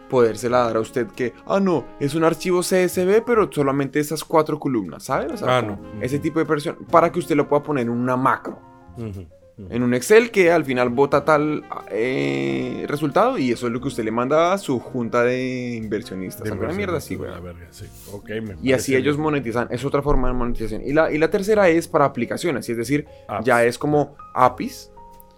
podérsela 0.10 0.65
dar 0.65 0.76
a 0.76 0.82
usted 0.82 1.08
que, 1.08 1.34
ah, 1.45 1.62
no, 1.62 1.86
es 2.02 2.15
un 2.15 2.26
archivo 2.26 2.62
CSV, 2.62 3.24
pero 3.26 3.50
solamente 3.50 4.00
esas 4.02 4.26
cuatro 4.26 4.60
columnas, 4.60 5.04
¿sabe? 5.04 5.32
O 5.34 5.38
sea, 5.38 5.60
Ah, 5.60 5.62
no. 5.62 5.80
Ese 6.02 6.19
tipo 6.19 6.39
de 6.39 6.45
versión, 6.45 6.76
para 6.91 7.10
que 7.13 7.19
usted 7.19 7.36
lo 7.38 7.47
pueda 7.47 7.63
poner 7.63 7.84
en 7.84 7.91
una 7.91 8.17
macro, 8.17 8.60
Ujú, 8.97 9.08
ujú. 9.08 9.28
En 9.69 9.83
un 9.83 9.93
Excel 9.93 10.31
que 10.31 10.51
al 10.51 10.65
final 10.65 10.89
bota 10.89 11.23
tal 11.23 11.63
eh, 11.91 12.85
resultado 12.87 13.37
y 13.37 13.51
eso 13.51 13.67
es 13.67 13.73
lo 13.73 13.79
que 13.79 13.89
usted 13.89 14.03
le 14.03 14.11
manda 14.11 14.53
a 14.53 14.57
su 14.57 14.79
junta 14.79 15.23
de 15.23 15.75
inversionistas. 15.75 16.43
De 16.45 16.51
alguna 16.51 16.73
mierda 16.73 16.97
así, 16.97 17.15
güey. 17.15 17.29
sí. 17.69 17.85
Ok, 18.11 18.29
me 18.41 18.55
Y 18.63 18.73
así 18.73 18.95
ellos 18.95 19.17
monetizan. 19.17 19.67
Es 19.69 19.85
otra 19.85 20.01
forma 20.01 20.27
de 20.29 20.33
monetización. 20.33 20.81
Y 20.83 20.93
la, 20.93 21.11
y 21.11 21.17
la 21.17 21.29
tercera 21.29 21.69
es 21.69 21.87
para 21.87 22.05
aplicaciones. 22.05 22.67
Es 22.69 22.77
decir, 22.77 23.05
Apps. 23.27 23.45
ya 23.45 23.63
es 23.63 23.77
como 23.77 24.15
APIs, 24.33 24.91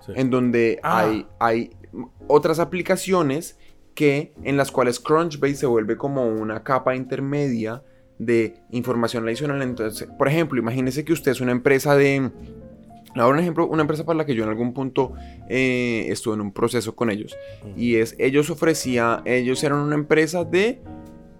Sí. 0.05 0.11
en 0.15 0.29
donde 0.29 0.79
Ah. 0.83 1.01
hay, 1.01 1.27
hay 1.39 1.69
otras 2.27 2.59
aplicaciones 2.59 3.57
que, 3.95 4.33
en 4.43 4.57
las 4.57 4.71
cuales 4.71 4.99
Crunchbase 4.99 5.55
se 5.55 5.65
vuelve 5.65 5.97
como 5.97 6.25
una 6.27 6.63
capa 6.63 6.95
intermedia 6.95 7.83
de 8.19 8.55
información 8.71 9.25
adicional. 9.27 9.61
Entonces, 9.61 10.07
por 10.17 10.27
ejemplo, 10.27 10.59
imagínese 10.59 11.03
que 11.05 11.13
usted 11.13 11.31
es 11.31 11.41
una 11.41 11.51
empresa 11.51 11.95
de... 11.95 12.31
Ahora 13.15 13.35
un 13.35 13.39
ejemplo, 13.39 13.67
una 13.67 13.81
empresa 13.81 14.05
para 14.05 14.17
la 14.17 14.25
que 14.25 14.33
yo 14.35 14.43
en 14.43 14.49
algún 14.49 14.73
punto 14.73 15.13
eh, 15.49 16.05
estuve 16.09 16.33
en 16.35 16.41
un 16.41 16.51
proceso 16.51 16.95
con 16.95 17.09
ellos. 17.11 17.35
Y 17.77 17.95
es, 17.95 18.15
ellos 18.19 18.49
ofrecían, 18.49 19.21
ellos 19.25 19.63
eran 19.63 19.79
una 19.79 19.95
empresa 19.95 20.43
de 20.45 20.81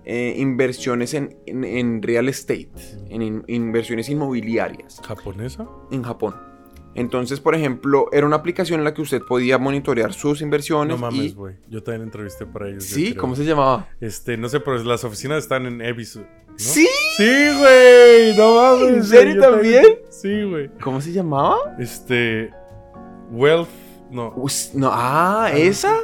eh, 0.06 0.36
inversiones 0.38 1.14
en, 1.14 1.36
en- 1.46 1.64
en 1.64 2.02
real 2.02 2.28
estate, 2.30 2.70
en 3.10 3.22
in- 3.22 3.44
inversiones 3.48 4.10
inmobiliarias 4.10 5.00
¿Japonesa? 5.04 5.68
en 5.92 6.04
Japón. 6.04 6.36
Entonces, 6.96 7.40
por 7.40 7.56
ejemplo, 7.56 8.08
era 8.12 8.26
una 8.26 8.36
aplicación 8.36 8.80
en 8.80 8.84
la 8.84 8.94
que 8.94 9.02
usted 9.02 9.22
podía 9.22 9.58
monitorear 9.58 10.14
sus 10.14 10.42
inversiones. 10.42 10.96
No 10.96 11.02
mames, 11.02 11.32
y... 11.32 11.34
güey. 11.34 11.56
Yo 11.70 11.82
también 11.82 12.04
entrevisté 12.04 12.46
para 12.46 12.70
ellos. 12.70 12.84
Sí. 12.84 13.16
¿cómo 13.16 13.36
se 13.36 13.46
llamaba? 13.46 13.88
Este, 14.00 14.38
no 14.38 14.48
sé, 14.50 14.60
pero 14.60 14.78
las 14.84 15.04
oficinas 15.04 15.40
están 15.40 15.66
en 15.66 15.82
Ebisu. 15.82 16.20
¿no? 16.20 16.26
Sí, 16.58 16.88
Sí, 17.18 17.48
güey. 17.58 18.38
No 18.38 18.56
mames. 18.56 18.90
¿En 18.90 19.04
serio 19.04 19.42
también? 19.42 19.86
Sí, 20.10 20.44
güey. 20.44 20.70
¿cómo 20.82 21.02
se 21.02 21.12
llamaba? 21.12 21.58
Este. 21.80 22.52
Wealth. 23.32 23.70
No. 24.12 24.32
Us- 24.36 24.72
no, 24.76 24.90
ah, 24.92 25.52
esa. 25.54 25.96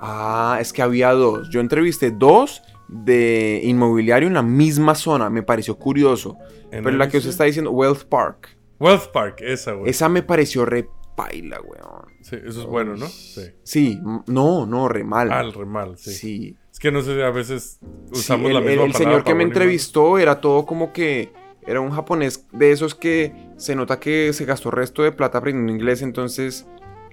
Ah, 0.00 0.56
es 0.60 0.72
que 0.72 0.80
había 0.80 1.12
dos. 1.12 1.50
Yo 1.50 1.60
entrevisté 1.60 2.10
dos 2.10 2.62
de 2.88 3.60
inmobiliario 3.62 4.26
en 4.26 4.34
la 4.34 4.42
misma 4.42 4.94
zona. 4.94 5.28
Me 5.28 5.42
pareció 5.42 5.76
curioso. 5.76 6.38
Pero 6.70 6.90
la 6.92 7.08
que 7.08 7.18
usted 7.18 7.30
está 7.30 7.44
diciendo, 7.44 7.70
Wealth 7.70 8.04
Park. 8.04 8.56
Wealth 8.80 9.08
Park, 9.12 9.36
esa, 9.42 9.72
güey. 9.74 9.90
Esa 9.90 10.08
me 10.08 10.22
pareció 10.22 10.64
re 10.64 10.88
paila, 11.16 11.60
weón. 11.60 12.06
Sí, 12.22 12.36
eso 12.44 12.60
es 12.62 12.66
bueno, 12.66 12.96
¿no? 12.96 13.06
Sí. 13.06 13.42
Sí, 13.62 14.00
no, 14.26 14.66
no, 14.66 14.88
re 14.88 15.04
mal. 15.04 15.30
Al 15.30 15.52
remal, 15.52 15.96
sí. 15.98 16.12
sí. 16.12 16.56
Es 16.72 16.78
que 16.78 16.90
no 16.90 17.02
sé, 17.02 17.22
a 17.22 17.30
veces 17.30 17.78
Sí, 18.12 18.20
usamos 18.20 18.46
el, 18.48 18.54
la 18.54 18.60
el- 18.60 18.66
misma 18.66 18.84
el 18.84 18.92
palabra 18.92 19.10
señor 19.12 19.24
que 19.24 19.34
me 19.34 19.42
y 19.42 19.46
entrevistó 19.46 20.18
era 20.18 20.40
todo 20.40 20.64
como 20.66 20.92
que 20.92 21.32
era 21.66 21.80
un 21.80 21.90
japonés 21.90 22.46
de 22.52 22.72
esos 22.72 22.94
que 22.94 23.34
se 23.58 23.74
nota 23.76 24.00
que 24.00 24.32
se 24.32 24.44
gastó 24.46 24.70
resto 24.70 25.02
de 25.02 25.12
plata 25.12 25.38
aprendiendo 25.38 25.72
inglés, 25.72 26.00
entonces 26.02 26.66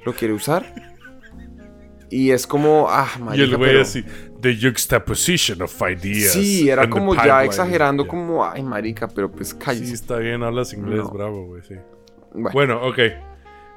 lo 0.06 0.14
quiere 0.14 0.34
usar. 0.34 0.74
Y 2.10 2.32
es 2.32 2.48
como, 2.48 2.88
ah, 2.90 3.10
Y 3.18 3.22
marica, 3.22 3.44
el 3.44 3.58
güey 3.58 3.70
pero- 3.72 3.82
así, 3.82 4.06
the 4.41 4.56
juxtaposition 4.56 5.62
of 5.62 5.73
ideas. 5.82 6.34
Sí, 6.34 6.69
era 6.69 6.89
como 6.89 7.13
ya 7.15 7.21
pipeline". 7.21 7.45
exagerando, 7.45 8.08
como, 8.08 8.45
ay, 8.45 8.63
marica, 8.63 9.08
pero 9.08 9.32
pues 9.32 9.50
Sí, 9.50 9.56
cállese. 9.60 9.93
está 9.93 10.17
bien, 10.17 10.43
hablas 10.43 10.73
inglés, 10.73 11.00
No. 11.00 11.10
bravo, 11.10 11.45
güey, 11.47 11.62
sí. 11.63 11.76
Bueno, 12.34 12.50
Bueno, 12.54 12.88
ok. 12.88 13.00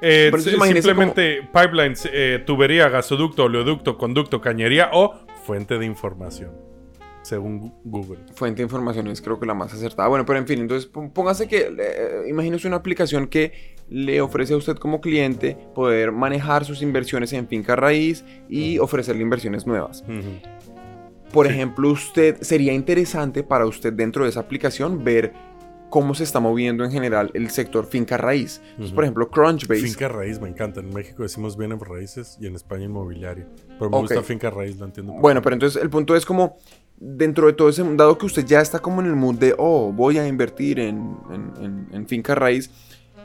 Eh, 0.03 0.31
simplemente 0.39 1.47
pipelines, 1.53 2.09
eh, 2.11 2.41
tubería, 2.45 2.89
gasoducto, 2.89 3.43
oleoducto, 3.43 3.97
conducto, 3.97 4.41
cañería 4.41 4.89
o 4.93 5.13
fuente 5.45 5.77
de 5.77 5.85
información, 5.85 6.51
según 7.21 7.73
Google. 7.83 8.19
fuente 8.33 8.57
de 8.57 8.63
información 8.63 9.07
es 9.07 9.21
creo 9.21 9.39
que 9.39 9.45
la 9.45 9.53
más 9.53 9.73
acertada. 9.73 10.07
Bueno, 10.09 10.25
pero 10.25 10.39
en 10.39 10.47
fin, 10.47 10.59
entonces 10.59 10.89
pó- 10.89 11.11
póngase 11.13 11.47
que, 11.47 11.71
eh, 11.77 12.23
imagínese 12.27 12.67
una 12.67 12.77
aplicación 12.77 13.27
que 13.27 13.75
le 13.91 14.21
ofrece 14.21 14.53
a 14.53 14.57
usted 14.57 14.77
como 14.77 15.01
cliente 15.01 15.57
poder 15.75 16.11
manejar 16.13 16.63
sus 16.65 16.81
inversiones 16.81 17.33
en 17.33 17.47
finca 17.47 17.75
raíz 17.75 18.23
y 18.49 18.79
ofrecerle 18.79 19.21
inversiones 19.21 19.67
nuevas. 19.67 20.03
Por 21.33 21.45
Sí. 21.47 21.53
ejemplo, 21.53 21.89
usted 21.89 22.37
sería 22.41 22.73
interesante 22.73 23.43
para 23.43 23.65
usted 23.65 23.93
dentro 23.93 24.23
de 24.23 24.29
esa 24.29 24.39
aplicación 24.39 25.03
ver 25.03 25.33
cómo 25.89 26.15
se 26.15 26.23
está 26.23 26.39
moviendo 26.39 26.85
en 26.85 26.91
general 26.91 27.31
el 27.33 27.49
sector 27.49 27.85
finca 27.85 28.15
raíz. 28.15 28.61
Entonces, 28.71 28.93
por 28.93 29.03
ejemplo, 29.03 29.29
Crunchbase. 29.29 29.81
Finca 29.81 30.07
raíz, 30.07 30.39
me 30.39 30.47
encanta. 30.47 30.79
En 30.79 30.93
México 30.93 31.23
decimos 31.23 31.57
bienes 31.57 31.79
raíces 31.79 32.37
y 32.39 32.47
en 32.47 32.55
España 32.55 32.85
inmobiliario. 32.85 33.45
Pero 33.77 33.89
me 33.89 33.97
gusta 33.97 34.23
finca 34.23 34.49
raíz, 34.49 34.77
lo 34.77 34.85
entiendo. 34.85 35.11
Bueno, 35.19 35.41
pero 35.41 35.53
entonces 35.53 35.81
el 35.83 35.89
punto 35.89 36.15
es 36.15 36.25
como 36.25 36.55
dentro 36.97 37.47
de 37.47 37.53
todo 37.53 37.67
ese 37.67 37.83
dado 37.95 38.17
que 38.17 38.25
usted 38.25 38.45
ya 38.45 38.61
está 38.61 38.79
como 38.79 39.01
en 39.01 39.07
el 39.07 39.15
mood 39.17 39.35
de, 39.35 39.53
oh, 39.57 39.91
voy 39.91 40.17
a 40.17 40.25
invertir 40.27 40.79
en, 40.79 41.17
en- 41.29 41.53
en- 41.61 41.87
en 41.91 42.07
finca 42.07 42.35
raíz. 42.35 42.69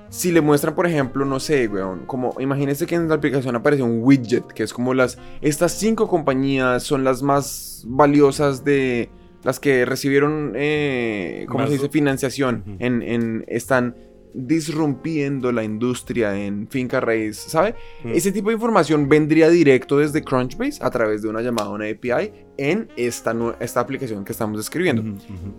Si 0.09 0.33
le 0.33 0.41
muestran, 0.41 0.75
por 0.75 0.87
ejemplo, 0.87 1.25
no 1.25 1.41
sé, 1.41 1.69
weón, 1.69 2.07
como 2.07 2.35
imagínese 2.41 2.87
que 2.87 2.95
en 2.95 3.09
la 3.09 3.17
aplicación 3.17 3.57
aparece 3.57 3.83
un 3.83 4.01
widget, 4.03 4.47
que 4.47 4.63
es 4.63 4.73
como 4.73 4.95
las, 4.95 5.19
estas 5.41 5.73
cinco 5.73 6.09
compañías 6.09 6.83
son 6.83 7.05
las 7.05 7.23
más 7.23 7.85
valiosas 7.87 8.65
de 8.65 9.11
las 9.43 9.61
que 9.61 9.85
recibieron, 9.85 10.53
eh, 10.57 11.45
¿cómo 11.49 11.61
Más- 11.61 11.69
se 11.69 11.75
dice? 11.77 11.89
Financiación, 11.89 12.65
en, 12.79 13.03
en- 13.03 13.45
están 13.49 13.95
disrumpiendo 14.39 15.53
la 15.53 15.65
industria 15.65 16.37
en 16.37 16.69
finca 16.69 17.01
raíz, 17.01 17.37
¿sabe? 17.39 17.75
Mm. 18.05 18.09
Ese 18.13 18.33
tipo 18.33 18.49
de 18.51 18.55
información 18.55 19.09
vendría 19.09 19.49
directo 19.49 19.99
desde 19.99 20.23
Crunchbase 20.23 20.79
a 20.85 20.91
través 20.91 21.23
de 21.23 21.29
una 21.29 21.41
llamada, 21.43 21.71
una 21.71 21.87
API, 21.87 22.33
en 22.59 22.89
esta, 22.97 23.35
esta 23.61 23.81
aplicación 23.81 24.25
que 24.25 24.33
estamos 24.33 24.59
describiendo. 24.59 25.03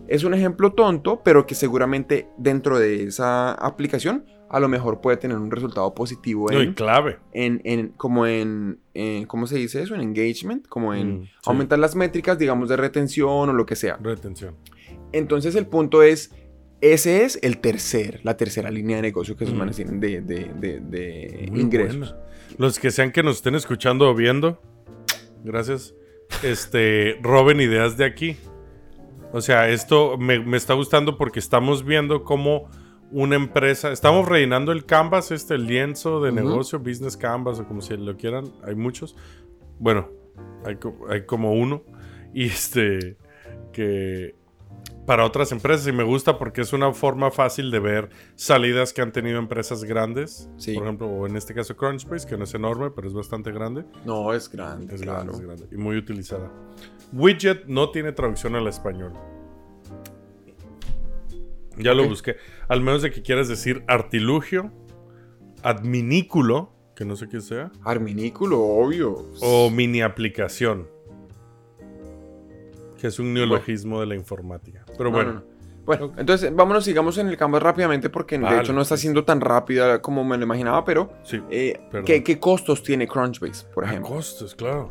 Es 0.07 0.23
un 0.23 0.33
ejemplo 0.33 0.73
tonto, 0.73 1.21
pero 1.23 1.45
que 1.45 1.55
seguramente 1.55 2.27
dentro 2.38 2.77
de 2.79 3.03
esa 3.05 3.51
aplicación 3.53 4.25
a 4.49 4.60
lo 4.60 4.67
mejor 4.69 5.01
puede 5.01 5.17
tener 5.17 5.36
un 5.38 5.51
resultado 5.51 5.93
positivo 5.93 6.47
No, 6.51 6.62
en, 6.62 6.73
clave. 6.73 7.17
en, 7.33 7.62
en- 7.65 7.89
como 7.89 8.25
en, 8.27 8.79
en- 8.93 9.25
¿cómo 9.25 9.45
se 9.47 9.57
dice 9.57 9.81
eso? 9.81 9.93
En 9.95 10.01
engagement, 10.01 10.67
como 10.67 10.93
en 10.93 11.19
Mm, 11.21 11.23
sí. 11.25 11.29
aumentar 11.45 11.79
las 11.79 11.95
métricas, 11.95 12.38
digamos, 12.39 12.69
de 12.69 12.77
retención 12.77 13.49
o 13.49 13.53
lo 13.53 13.65
que 13.65 13.75
sea. 13.75 13.97
Retención. 14.01 14.55
Entonces 15.12 15.55
el 15.55 15.67
punto 15.67 16.01
es, 16.03 16.33
ese 16.79 17.23
es 17.25 17.39
el 17.41 17.57
tercer, 17.57 18.21
la 18.23 18.38
tercera 18.38 18.69
línea 18.71 18.97
de 18.97 19.01
negocio 19.01 19.36
que 19.36 19.43
esos 19.43 19.55
Mm. 19.55 19.60
manes 19.60 19.75
tienen 19.75 19.99
de, 19.99 20.21
de- 20.21 20.79
de- 20.79 21.49
ingresos. 21.53 21.97
buena. 21.97 22.17
Los 22.57 22.79
que 22.79 22.91
sean 22.91 23.12
que 23.12 23.23
nos 23.23 23.38
estén 23.38 23.55
escuchando 23.55 24.10
o 24.10 24.15
viendo, 24.15 24.62
gracias. 25.43 25.93
Este, 26.43 27.17
roben 27.21 27.60
ideas 27.62 27.97
de 27.97 28.05
aquí. 28.05 28.38
O 29.33 29.41
sea, 29.41 29.69
esto 29.69 30.17
me, 30.17 30.39
me 30.39 30.55
está 30.57 30.73
gustando 30.73 31.17
porque 31.17 31.39
estamos 31.39 31.83
viendo 31.86 32.23
cómo 32.23 32.69
una 33.12 33.36
empresa, 33.36 33.91
estamos 33.91 34.28
rellenando 34.28 34.72
el 34.72 34.86
canvas, 34.86 35.32
este 35.32 35.56
el 35.56 35.65
lienzo 35.65 36.22
de 36.22 36.32
Ujú. 36.32 36.36
negocio, 36.36 36.80
business 36.80 37.15
canvas 37.17 37.60
o 37.60 37.65
como 37.67 37.82
si 37.82 37.96
lo 37.98 38.15
quieran, 38.17 38.52
hay 38.63 38.76
muchos. 38.76 39.15
Bueno, 39.80 40.10
hay, 40.65 40.78
hay 41.10 41.26
como 41.26 41.54
uno. 41.54 41.84
Y 42.34 42.46
este, 42.46 43.17
que 43.72 44.36
para 45.06 45.24
otras 45.26 45.54
empresas 45.54 45.88
y 45.88 45.93
me 45.93 46.04
gusta 46.04 46.38
porque 46.38 46.60
es 46.62 46.74
una 46.74 46.91
forma 46.91 47.32
fácil 47.32 47.72
de 47.72 47.80
ver 47.80 48.10
salidas 48.36 48.91
que 48.91 49.02
han 49.02 49.13
tenido 49.13 49.39
empresas 49.39 49.86
grandes. 49.86 50.50
Sí. 50.58 50.74
Por 50.74 50.84
ejemplo, 50.84 51.08
o 51.08 51.26
en 51.26 51.38
este 51.38 51.54
caso 51.54 51.78
Crunchbase, 51.78 52.28
que 52.28 52.38
no 52.38 52.43
es 52.43 52.54
enorme, 52.54 52.91
pero 52.91 53.08
es 53.08 53.13
bastante 53.13 53.52
grande. 53.54 53.86
No, 54.06 54.34
es 54.34 54.50
grande, 54.50 54.93
Es 54.93 55.02
claro. 55.02 55.20
grande, 55.20 55.34
es 55.34 55.41
grande 55.41 55.67
y 55.72 55.78
muy 55.78 55.96
utilizada. 55.98 56.52
Widget 57.13 57.65
no 57.67 57.89
tiene 57.91 58.12
traducción 58.12 58.56
al 58.56 58.67
español. 58.67 59.13
Ya 61.77 61.93
lo 61.93 62.07
busqué. 62.07 62.37
Al 62.67 62.81
menos 62.81 63.01
de 63.01 63.11
que 63.11 63.21
quieras 63.21 63.47
decir 63.47 63.83
artilugio, 63.87 64.71
adminículo, 65.63 66.71
que 66.95 67.05
no 67.05 67.15
sé 67.15 67.27
qué 67.29 67.41
sea, 67.41 67.71
Arminículo, 67.83 68.59
obvio. 68.61 69.27
o 69.41 69.69
mini 69.69 70.01
aplicación, 70.01 70.87
que 72.99 73.07
es 73.07 73.19
un 73.19 73.33
neologismo 73.33 73.99
de 73.99 74.07
la 74.07 74.15
informática. 74.15 74.83
Pero 74.97 75.09
No, 75.11 75.15
bueno, 75.15 75.33
no, 75.33 75.39
no. 75.41 75.57
Bueno, 75.85 76.11
entonces 76.17 76.53
vámonos, 76.53 76.83
sigamos 76.83 77.17
en 77.17 77.29
el 77.29 77.37
Canvas 77.37 77.63
rápidamente 77.63 78.09
porque 78.09 78.37
de 78.37 78.59
hecho 78.59 78.73
no 78.73 78.81
está 78.81 78.97
siendo 78.97 79.23
tan 79.23 79.39
rápida 79.39 80.01
como 80.01 80.25
me 80.25 80.35
lo 80.37 80.43
imaginaba, 80.43 80.83
pero 80.83 81.13
sí. 81.23 81.41
eh. 81.49 81.79
¿qué, 82.05 82.23
qué 82.25 82.39
costos 82.39 82.83
tiene 82.83 83.07
Crunchbase, 83.07 83.67
por 83.73 83.85
A 83.85 83.87
ejemplo? 83.87 84.15
costos, 84.15 84.53
claro. 84.53 84.89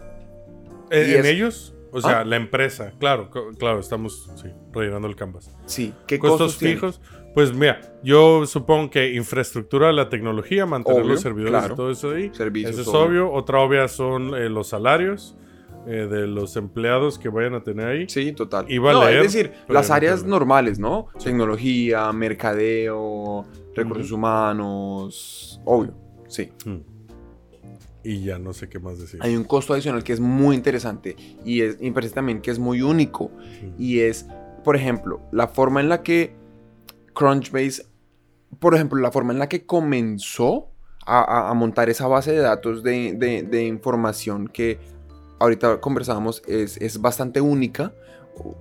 ¿En, 0.91 1.11
Y 1.11 1.15
en 1.17 1.27
ellos? 1.27 1.75
O 1.97 2.01
sea, 2.01 2.21
Ah. 2.21 2.25
la 2.25 2.37
empresa, 2.37 2.93
claro, 2.99 3.31
claro, 3.59 3.81
estamos 3.81 4.31
sí, 4.37 4.49
rellenando 4.73 5.09
el 5.09 5.17
canvas. 5.17 5.55
Sí, 5.67 5.93
¿qué 6.07 6.19
costos, 6.19 6.59
tiene? 6.59 6.75
fijos. 6.75 7.01
Pues 7.35 7.53
mira, 7.55 7.81
yo 8.03 8.47
supongo 8.47 8.91
que 8.91 9.15
infraestructura 9.15 9.93
la 9.93 10.09
tecnología, 10.09 10.65
mantener 10.67 11.03
Obvio, 11.03 11.13
los 11.13 11.21
servidores 11.21 11.59
claro. 11.59 11.75
y 11.75 11.77
todo 11.77 11.91
eso 11.91 12.11
ahí. 12.13 12.31
Servicios, 12.33 12.73
Eso 12.73 12.81
es 12.83 12.89
obvio. 12.89 13.27
obvio. 13.29 13.33
Otra 13.33 13.61
obvia 13.61 13.89
son 13.89 14.35
eh, 14.35 14.49
los 14.49 14.69
salarios 14.69 15.37
eh, 15.87 16.07
de 16.11 16.27
los 16.27 16.57
empleados 16.57 17.19
que 17.19 17.29
vayan 17.29 17.55
a 17.55 17.63
tener 17.63 17.87
ahí. 17.89 18.09
Sí, 18.09 18.33
total. 18.33 18.65
Iba 18.71 18.91
a 18.91 18.95
no, 18.95 19.05
leer, 19.05 19.25
es 19.25 19.33
decir, 19.33 19.53
las 19.69 19.89
no 19.91 19.95
áreas 19.95 20.25
normales, 20.25 20.79
¿no? 20.79 21.09
Tecnología, 21.23 22.11
mercadeo, 22.13 23.45
recursos 23.75 24.11
humanos, 24.13 25.61
obvio, 25.65 25.95
sí. 26.29 26.51
Mm. 26.65 26.96
Y 28.09 28.23
ya 28.25 28.39
no 28.39 28.53
sé 28.53 28.69
qué 28.69 28.79
más 28.79 28.99
decir. 29.01 29.19
hay 29.23 29.35
un 29.37 29.45
costo 29.45 29.73
adicional 29.75 30.05
que 30.05 30.13
es 30.13 30.21
muy 30.21 30.55
interesante 30.55 31.17
y 31.45 31.63
es 31.63 31.81
me 31.81 31.91
parece 31.93 32.15
también 32.15 32.41
que 32.41 32.51
es 32.53 32.59
muy 32.59 32.81
único 32.83 33.31
y 33.79 33.99
es, 34.01 34.27
por 34.65 34.77
ejemplo, 34.77 35.21
la 35.33 35.49
forma 35.49 35.81
en 35.81 35.89
la 35.89 36.03
que 36.03 36.35
Crunchbase, 37.15 37.87
por 38.61 38.75
ejemplo, 38.75 39.01
la 39.01 39.11
forma 39.11 39.33
en 39.33 39.39
la 39.39 39.49
que 39.49 39.65
comenzó 39.67 40.69
a, 41.07 41.21
a- 41.23 41.51
a 41.51 41.55
montar 41.55 41.89
esa 41.89 42.07
base 42.07 42.33
de 42.33 42.39
datos 42.39 42.83
de, 42.83 43.15
de- 43.15 43.43
de 43.43 43.65
información 43.67 44.49
que 44.49 44.79
ahorita 45.39 45.81
conversábamos 45.81 46.43
es, 46.47 46.77
es 46.79 47.01
bastante 47.01 47.41
única. 47.41 47.93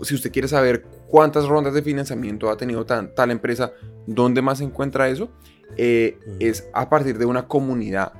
Si 0.01 0.15
usted 0.15 0.31
quiere 0.31 0.47
saber 0.47 0.83
cuántas 1.09 1.45
rondas 1.47 1.73
de 1.73 1.81
financiamiento 1.81 2.49
ha 2.49 2.55
tenido 2.57 2.85
tan- 2.85 3.13
tal 3.13 3.29
empresa, 3.31 3.73
dónde 4.07 4.41
más 4.41 4.59
se 4.59 4.63
encuentra 4.63 5.09
eso, 5.09 5.29
eh, 5.77 6.17
es 6.39 6.67
a 6.73 6.89
partir 6.89 7.17
de 7.17 7.25
una 7.25 7.47
comunidad 7.47 8.13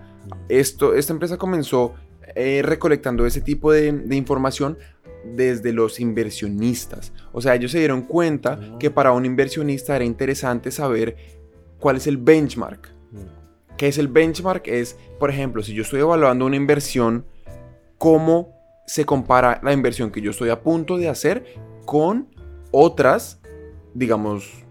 esto, 0.49 0.93
esta 0.93 1.13
empresa 1.13 1.37
comenzó 1.37 1.93
eh, 2.35 2.61
recolectando 2.63 3.25
ese 3.25 3.41
tipo 3.41 3.71
de, 3.71 3.91
de 3.91 4.15
información 4.15 4.77
desde 5.35 5.73
los 5.73 5.99
inversionistas. 5.99 7.13
O 7.31 7.41
sea, 7.41 7.55
ellos 7.55 7.71
se 7.71 7.79
dieron 7.79 8.03
cuenta 8.03 8.59
Ah. 8.61 8.77
que 8.79 8.91
para 8.91 9.11
un 9.11 9.25
inversionista 9.25 9.95
era 9.95 10.05
interesante 10.05 10.71
saber 10.71 11.15
cuál 11.79 11.97
es 11.97 12.07
el 12.07 12.17
benchmark. 12.17 12.89
Mm. 13.11 13.75
¿Qué 13.77 13.87
es 13.87 13.97
el 13.97 14.07
benchmark? 14.07 14.67
Es, 14.67 14.97
por 15.19 15.29
ejemplo, 15.29 15.63
si 15.63 15.73
yo 15.73 15.81
estoy 15.81 16.01
evaluando 16.01 16.45
una 16.45 16.55
inversión, 16.55 17.25
cómo 17.97 18.53
se 18.85 19.05
compara 19.05 19.59
la 19.63 19.73
inversión 19.73 20.11
que 20.11 20.21
yo 20.21 20.31
estoy 20.31 20.49
a 20.49 20.61
punto 20.61 20.97
de 20.97 21.09
hacer 21.09 21.45
con 21.85 22.27
otras, 22.71 23.41
digamos, 23.93 24.64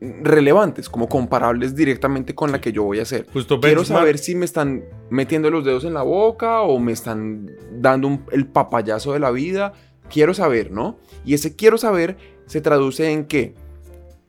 relevantes, 0.00 0.88
como 0.90 1.08
comparables 1.08 1.74
directamente 1.74 2.34
con 2.34 2.52
la 2.52 2.60
que 2.60 2.70
yo 2.72 2.82
voy 2.84 2.98
a 2.98 3.02
hacer. 3.02 3.26
Justo 3.32 3.60
Quiero 3.60 3.82
benchmark- 3.82 3.86
saber 3.86 4.18
si 4.18 4.34
me 4.34 4.44
están 4.44 4.84
metiendo 5.10 5.50
los 5.50 5.64
dedos 5.64 5.84
en 5.84 5.94
la 5.94 6.02
boca 6.02 6.60
o 6.60 6.78
me 6.78 6.92
están 6.92 7.50
dando 7.72 8.08
un- 8.08 8.24
el 8.32 8.46
papayazo 8.46 9.12
de 9.14 9.20
la 9.20 9.30
vida. 9.30 9.72
Quiero 10.10 10.34
saber, 10.34 10.70
¿no? 10.70 10.98
Y 11.24 11.34
ese 11.34 11.56
quiero 11.56 11.78
saber 11.78 12.16
se 12.46 12.60
traduce 12.60 13.10
en 13.10 13.24
que 13.24 13.54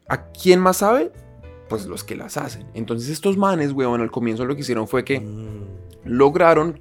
¿a 0.07 0.27
quién 0.31 0.59
más 0.61 0.77
sabe? 0.77 1.11
Pues 1.67 1.85
los 1.85 2.03
que 2.05 2.15
las 2.15 2.37
hacen. 2.37 2.65
Entonces 2.73 3.09
estos 3.09 3.35
manes, 3.37 3.73
weón, 3.73 3.99
al 3.99 4.09
comienzo 4.09 4.45
lo 4.45 4.55
que 4.55 4.61
hicieron 4.61 4.87
fue 4.87 5.03
que 5.03 5.19
Mm. 5.19 5.65
lograron 6.05 6.79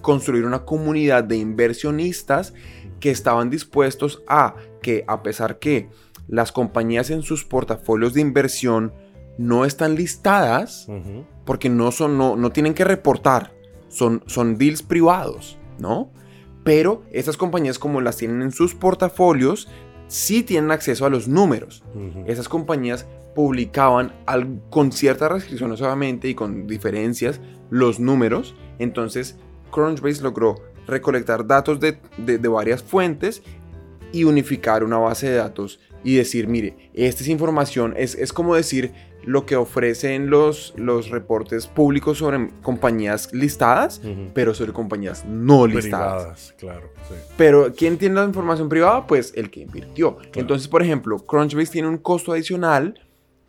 construir 0.00 0.44
una 0.46 0.64
comunidad 0.64 1.24
de 1.24 1.36
inversionistas 1.36 2.54
que 3.00 3.10
estaban 3.10 3.50
dispuestos 3.50 4.22
a 4.26 4.54
que 4.80 5.04
a 5.06 5.22
pesar 5.22 5.58
que 5.58 5.88
las 6.28 6.52
compañías 6.52 7.10
en 7.10 7.22
sus 7.22 7.44
portafolios 7.44 8.14
de 8.14 8.20
inversión 8.20 8.92
no 9.38 9.64
están 9.64 9.94
listadas, 9.96 10.86
porque 11.44 11.68
no 11.68 11.90
son 11.92 12.16
no, 12.18 12.36
no 12.36 12.50
tienen 12.50 12.74
que 12.74 12.84
reportar, 12.84 13.52
son, 13.88 14.22
son 14.26 14.56
deals 14.56 14.82
privados, 14.82 15.58
¿no? 15.78 16.10
Pero 16.62 17.02
estas 17.12 17.36
compañías 17.36 17.78
como 17.78 18.00
las 18.00 18.16
tienen 18.16 18.40
en 18.42 18.52
sus 18.52 18.74
portafolios, 18.74 19.68
sí 20.06 20.42
tienen 20.42 20.70
acceso 20.70 21.04
a 21.04 21.10
los 21.10 21.28
números. 21.28 21.82
Esas 22.26 22.48
compañías 22.48 23.06
publicaban 23.34 24.12
al- 24.26 24.60
con 24.70 24.92
ciertas 24.92 25.30
restricciones 25.30 25.80
obviamente 25.82 26.28
y 26.28 26.34
con 26.34 26.66
diferencias 26.66 27.40
los 27.70 27.98
números. 28.00 28.54
Entonces 28.78 29.36
Crunchbase 29.72 30.22
logró 30.22 30.54
recolectar 30.86 31.46
datos 31.46 31.80
de, 31.80 31.98
de- 32.18 32.38
de 32.38 32.48
varias 32.48 32.82
fuentes 32.82 33.42
y 34.12 34.22
unificar 34.24 34.84
una 34.84 34.98
base 34.98 35.28
de 35.28 35.36
datos 35.36 35.80
y 36.04 36.16
decir, 36.16 36.46
mire, 36.46 36.90
esta 36.94 37.22
es 37.22 37.28
información, 37.28 37.94
es, 37.96 38.14
es 38.14 38.32
como 38.32 38.54
decir 38.54 38.92
lo 39.24 39.46
que 39.46 39.56
ofrecen 39.56 40.28
los, 40.28 40.74
los 40.76 41.08
reportes 41.08 41.66
públicos 41.66 42.18
sobre 42.18 42.50
compañías 42.62 43.32
listadas, 43.32 44.00
Ujú. 44.04 44.28
pero 44.34 44.52
sobre 44.54 44.72
compañías 44.74 45.24
no 45.24 45.66
listadas. 45.66 46.22
Privadas, 46.22 46.54
claro. 46.58 46.90
sí. 47.08 47.14
Pero 47.38 47.72
¿quién 47.74 47.96
tiene 47.96 48.16
la 48.16 48.24
información 48.24 48.68
privada? 48.68 49.06
Pues 49.06 49.32
el 49.34 49.50
que 49.50 49.60
invirtió. 49.60 50.18
Entonces, 50.34 50.68
por 50.68 50.82
ejemplo, 50.82 51.18
Crunchbase 51.18 51.72
tiene 51.72 51.88
un 51.88 51.96
costo 51.96 52.32
adicional 52.32 53.00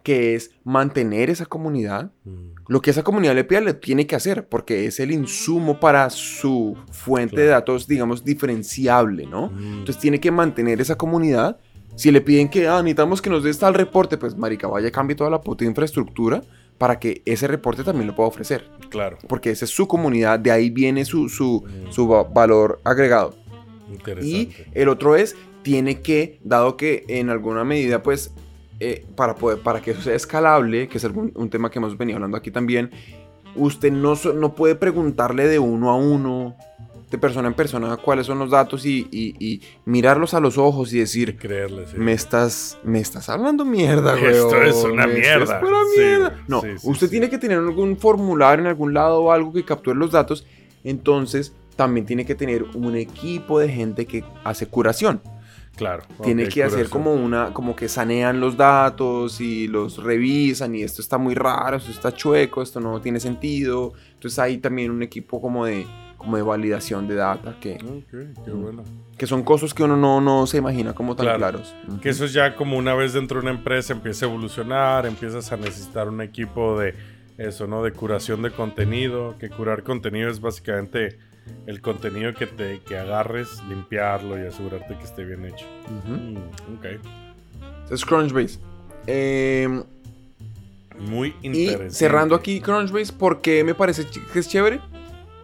que 0.01 0.35
es 0.35 0.51
mantener 0.63 1.29
esa 1.31 1.45
comunidad. 1.47 2.11
Mm. 2.23 2.51
Lo 2.67 2.79
que 2.81 2.91
esa 2.91 3.03
comunidad 3.03 3.33
le 3.35 3.43
pida, 3.43 3.59
le 3.59 3.73
tiene 3.73 4.05
que 4.07 4.15
hacer, 4.15 4.47
porque 4.47 4.85
es 4.85 4.99
el 4.99 5.11
insumo 5.11 5.79
para 5.79 6.09
su 6.11 6.77
fuente 6.91 7.35
de 7.37 7.47
Claro. 7.47 7.59
datos, 7.59 7.87
digamos, 7.87 8.23
diferenciable, 8.23 9.25
¿no? 9.25 9.49
Mm. 9.49 9.79
Entonces 9.79 9.97
tiene 9.99 10.19
que 10.19 10.31
mantener 10.31 10.79
esa 10.79 10.95
comunidad. 10.95 11.59
Si 11.95 12.11
le 12.11 12.21
piden 12.21 12.49
que 12.49 12.67
ah, 12.67 12.81
necesitamos 12.81 13.21
que 13.21 13.29
nos 13.29 13.43
des 13.43 13.57
tal 13.57 13.73
reporte, 13.73 14.17
pues 14.17 14.35
marica, 14.37 14.67
vaya, 14.67 14.91
cambie 14.91 15.15
toda 15.15 15.29
la 15.29 15.41
puta 15.41 15.63
infraestructura 15.65 16.41
para 16.77 16.99
que 16.99 17.21
ese 17.25 17.47
reporte 17.47 17.83
también 17.85 18.07
lo 18.07 18.15
pueda 18.15 18.27
ofrecer. 18.27 18.69
Claro. 18.89 19.17
Porque 19.29 19.49
esa 19.49 19.63
es 19.65 19.71
su 19.71 19.87
comunidad, 19.87 20.39
de 20.39 20.51
ahí 20.51 20.69
viene 20.69 21.05
su, 21.05 21.29
su, 21.29 21.63
Mm. 21.65 21.91
su 21.91 22.07
va- 22.07 22.23
valor 22.23 22.81
agregado. 22.83 23.33
Y 23.89 23.93
Interesante. 23.93 24.65
el 24.73 24.89
otro 24.89 25.15
es, 25.15 25.35
tiene 25.61 26.01
que, 26.01 26.39
dado 26.43 26.75
que 26.75 27.05
en 27.07 27.29
alguna 27.29 27.63
medida, 27.63 28.03
pues, 28.03 28.31
eh, 28.81 29.05
para, 29.15 29.35
poder, 29.35 29.59
para 29.59 29.81
que 29.81 29.91
eso 29.91 30.01
sea 30.01 30.15
escalable, 30.15 30.89
que 30.89 30.97
es 30.97 31.05
algún- 31.05 31.31
un 31.35 31.49
tema 31.49 31.71
que 31.71 31.79
hemos 31.79 31.97
venido 31.97 32.17
hablando 32.17 32.35
aquí 32.35 32.51
también, 32.51 32.91
usted 33.55 33.89
no, 33.93 34.15
no 34.35 34.53
puede 34.53 34.75
preguntarle 34.75 35.47
de 35.47 35.59
uno 35.59 35.89
a 35.91 35.95
uno, 35.95 36.55
de 37.11 37.17
persona 37.19 37.47
en 37.47 37.53
persona, 37.53 37.95
cuáles 37.97 38.25
son 38.25 38.39
los 38.39 38.49
datos 38.49 38.85
y, 38.85 39.07
y- 39.11 39.35
y 39.39 39.61
mirarlos 39.85 40.33
a 40.33 40.39
los 40.39 40.57
ojos 40.57 40.91
y 40.93 40.99
decir, 40.99 41.37
creerle, 41.37 41.85
sí. 41.87 41.97
me 41.97 42.13
estás, 42.13 42.77
me 42.83 42.99
estás 42.99 43.29
hablando 43.29 43.63
mierda, 43.63 44.15
güey. 44.17 44.31
Esto 44.33 44.61
es 44.63 44.75
una 44.83 45.05
mierda. 45.07 45.59
pura 45.61 45.77
Sí, 45.93 45.99
mierda. 45.99 46.43
No, 46.47 46.61
Sí, 46.61 46.69
usted 46.83 47.09
tiene 47.09 47.29
que 47.29 47.37
tener 47.37 47.59
algún 47.59 47.95
formulario 47.97 48.63
en 48.63 48.67
algún 48.69 48.93
lado 48.93 49.21
o 49.21 49.31
algo 49.31 49.53
que 49.53 49.63
capture 49.63 49.97
los 49.97 50.11
datos. 50.11 50.45
Entonces, 50.83 51.53
también 51.75 52.05
tiene 52.05 52.25
que 52.25 52.35
tener 52.35 52.63
un 52.73 52.95
equipo 52.95 53.59
de 53.59 53.69
gente 53.69 54.05
que 54.05 54.23
hace 54.43 54.67
curación. 54.67 55.21
Claro. 55.75 56.03
Tiene 56.23 56.47
que 56.47 56.63
hacer 56.63 56.87
como 56.89 57.13
una, 57.13 57.51
como 57.53 57.75
que 57.75 57.89
sanean 57.89 58.39
los 58.39 58.55
datos 58.55 59.41
y 59.41 59.67
los 59.67 60.01
revisan 60.01 60.73
y 60.73 60.83
esto 60.83 61.01
está 61.01 61.17
muy 61.17 61.35
raro, 61.35 61.75
esto 61.75 61.91
está 61.91 62.13
chueco, 62.13 62.61
esto 62.61 62.79
no 62.79 63.01
tiene 63.01 63.19
sentido. 63.19 63.91
Entonces 64.13 64.39
hay 64.39 64.57
también 64.59 64.89
un 64.89 65.03
equipo 65.03 65.41
como 65.41 65.65
de, 65.65 65.85
como 66.25 66.37
de 66.37 66.43
validación 66.43 67.07
de 67.07 67.15
data 67.15 67.55
que, 67.61 67.77
qué 68.43 68.51
bueno. 68.51 68.83
que 69.17 69.27
son 69.27 69.43
cosas 69.43 69.73
que 69.73 69.83
uno 69.83 69.95
no, 69.95 70.19
no 70.19 70.45
se 70.47 70.57
imagina 70.57 70.93
como 70.93 71.15
tan 71.15 71.25
Claro. 71.27 71.37
claros. 71.39 71.75
Que 72.01 72.09
eso 72.09 72.25
es 72.25 72.33
ya 72.33 72.55
como 72.55 72.77
una 72.77 72.93
vez 72.95 73.13
dentro 73.13 73.39
de 73.39 73.43
una 73.47 73.55
empresa 73.57 73.93
empieza 73.93 74.25
a 74.25 74.29
evolucionar, 74.29 75.05
empiezas 75.05 75.51
a 75.51 75.57
necesitar 75.57 76.09
un 76.09 76.19
equipo 76.21 76.77
de 76.79 76.95
eso, 77.37 77.67
¿no? 77.67 77.83
De 77.83 77.91
curación 77.91 78.41
de 78.41 78.51
contenido, 78.51 79.35
que 79.39 79.49
curar 79.49 79.83
contenido 79.83 80.29
es 80.29 80.41
básicamente 80.41 81.17
el 81.67 81.79
contenido 81.79 82.33
que 82.33 82.47
te 82.47 82.79
que 82.79 82.97
agarres, 82.97 83.61
limpiarlo 83.69 84.41
y 84.43 84.47
asegurarte 84.47 84.97
que 84.97 85.03
esté 85.03 85.23
bien 85.23 85.45
hecho. 85.45 85.65
Ujú. 85.85 86.13
Mm, 86.15 86.37
ok. 86.77 87.91
Es 87.91 88.03
Crunchbase. 88.03 88.59
Eh, 89.05 89.83
Muy 90.99 91.35
y 91.43 91.47
interesante. 91.49 91.91
cerrando 91.91 92.33
aquí 92.35 92.59
Crunchbase, 92.61 93.13
¿por 93.13 93.41
qué 93.41 93.63
me 93.63 93.75
parece 93.75 94.05
que 94.33 94.39
es 94.39 94.49
chévere? 94.49 94.79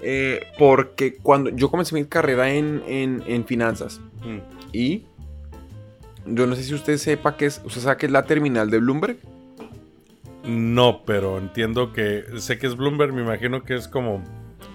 Eh, 0.04 0.42
porque 0.58 1.16
cuando 1.18 1.50
yo 1.52 1.70
comencé 1.70 1.94
mi 1.96 2.06
carrera 2.06 2.52
en, 2.52 2.82
en- 2.88 3.24
en 3.28 3.46
finanzas 3.46 4.00
Mm, 4.24 4.40
y 4.74 5.04
yo 6.26 6.46
no 6.48 6.56
sé 6.56 6.64
si 6.64 6.74
usted 6.74 6.98
sepa 6.98 7.36
que 7.38 7.46
es, 7.48 7.62
usted 7.66 7.82
sabe 7.82 7.98
que 7.98 8.06
es 8.08 8.12
la 8.12 8.24
terminal 8.26 8.70
de 8.70 8.80
Bloomberg. 8.80 9.18
No, 10.46 11.04
pero 11.06 11.38
entiendo 11.38 11.94
que 11.94 12.24
sé 12.38 12.58
que 12.58 12.68
es 12.68 12.76
Bloomberg, 12.76 13.14
me 13.14 13.22
imagino 13.22 13.64
que 13.64 13.76
es 13.76 13.88
como 13.88 14.24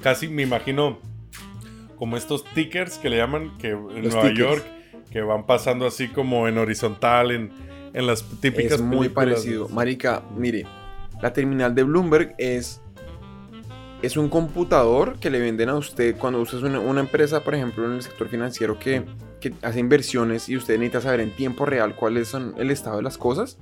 casi 0.03 0.29
me 0.29 0.43
imagino 0.43 0.99
como 1.99 2.17
estos 2.17 2.45
tickers 2.55 2.99
que 2.99 3.09
le 3.11 3.17
llaman 3.17 3.57
que 3.59 3.71
en 3.71 4.03
Los 4.05 4.15
Nueva 4.15 4.29
tickers. 4.29 4.37
York 4.39 4.65
que 5.11 5.21
van 5.23 5.47
pasando 5.47 5.87
así 5.87 6.09
como 6.09 6.47
en 6.47 6.59
horizontal 6.59 7.31
en, 7.31 7.51
en 7.95 8.07
las 8.07 8.23
típicas 8.41 8.73
es 8.73 8.81
muy 8.83 9.09
películas. 9.09 9.35
parecido. 9.41 9.69
Marica, 9.71 10.23
mire, 10.37 10.67
la 11.23 11.33
terminal 11.33 11.75
de 11.75 11.83
Bloomberg 11.85 12.35
es, 12.39 12.81
es 14.03 14.17
un 14.17 14.29
computador 14.29 15.19
que 15.19 15.31
le 15.31 15.41
venden 15.41 15.69
a 15.69 15.75
usted 15.77 16.17
cuando 16.17 16.41
usted 16.41 16.59
es 16.59 16.65
una, 16.65 16.81
una 16.81 17.01
empresa, 17.01 17.43
por 17.43 17.55
ejemplo, 17.55 17.85
en 17.87 17.93
el 17.93 18.03
sector 18.03 18.29
financiero 18.29 18.79
que, 18.79 19.05
que 19.41 19.55
hace 19.63 19.81
inversiones 19.81 20.49
y 20.49 20.57
usted 20.57 20.75
necesita 20.79 21.01
saber 21.01 21.21
en 21.21 21.35
tiempo 21.35 21.65
real 21.65 21.95
cuál 21.97 22.17
es 22.19 22.29
son 22.29 22.55
el 22.59 22.71
estado 22.71 22.97
de 22.99 23.03
las 23.03 23.17
cosas. 23.19 23.59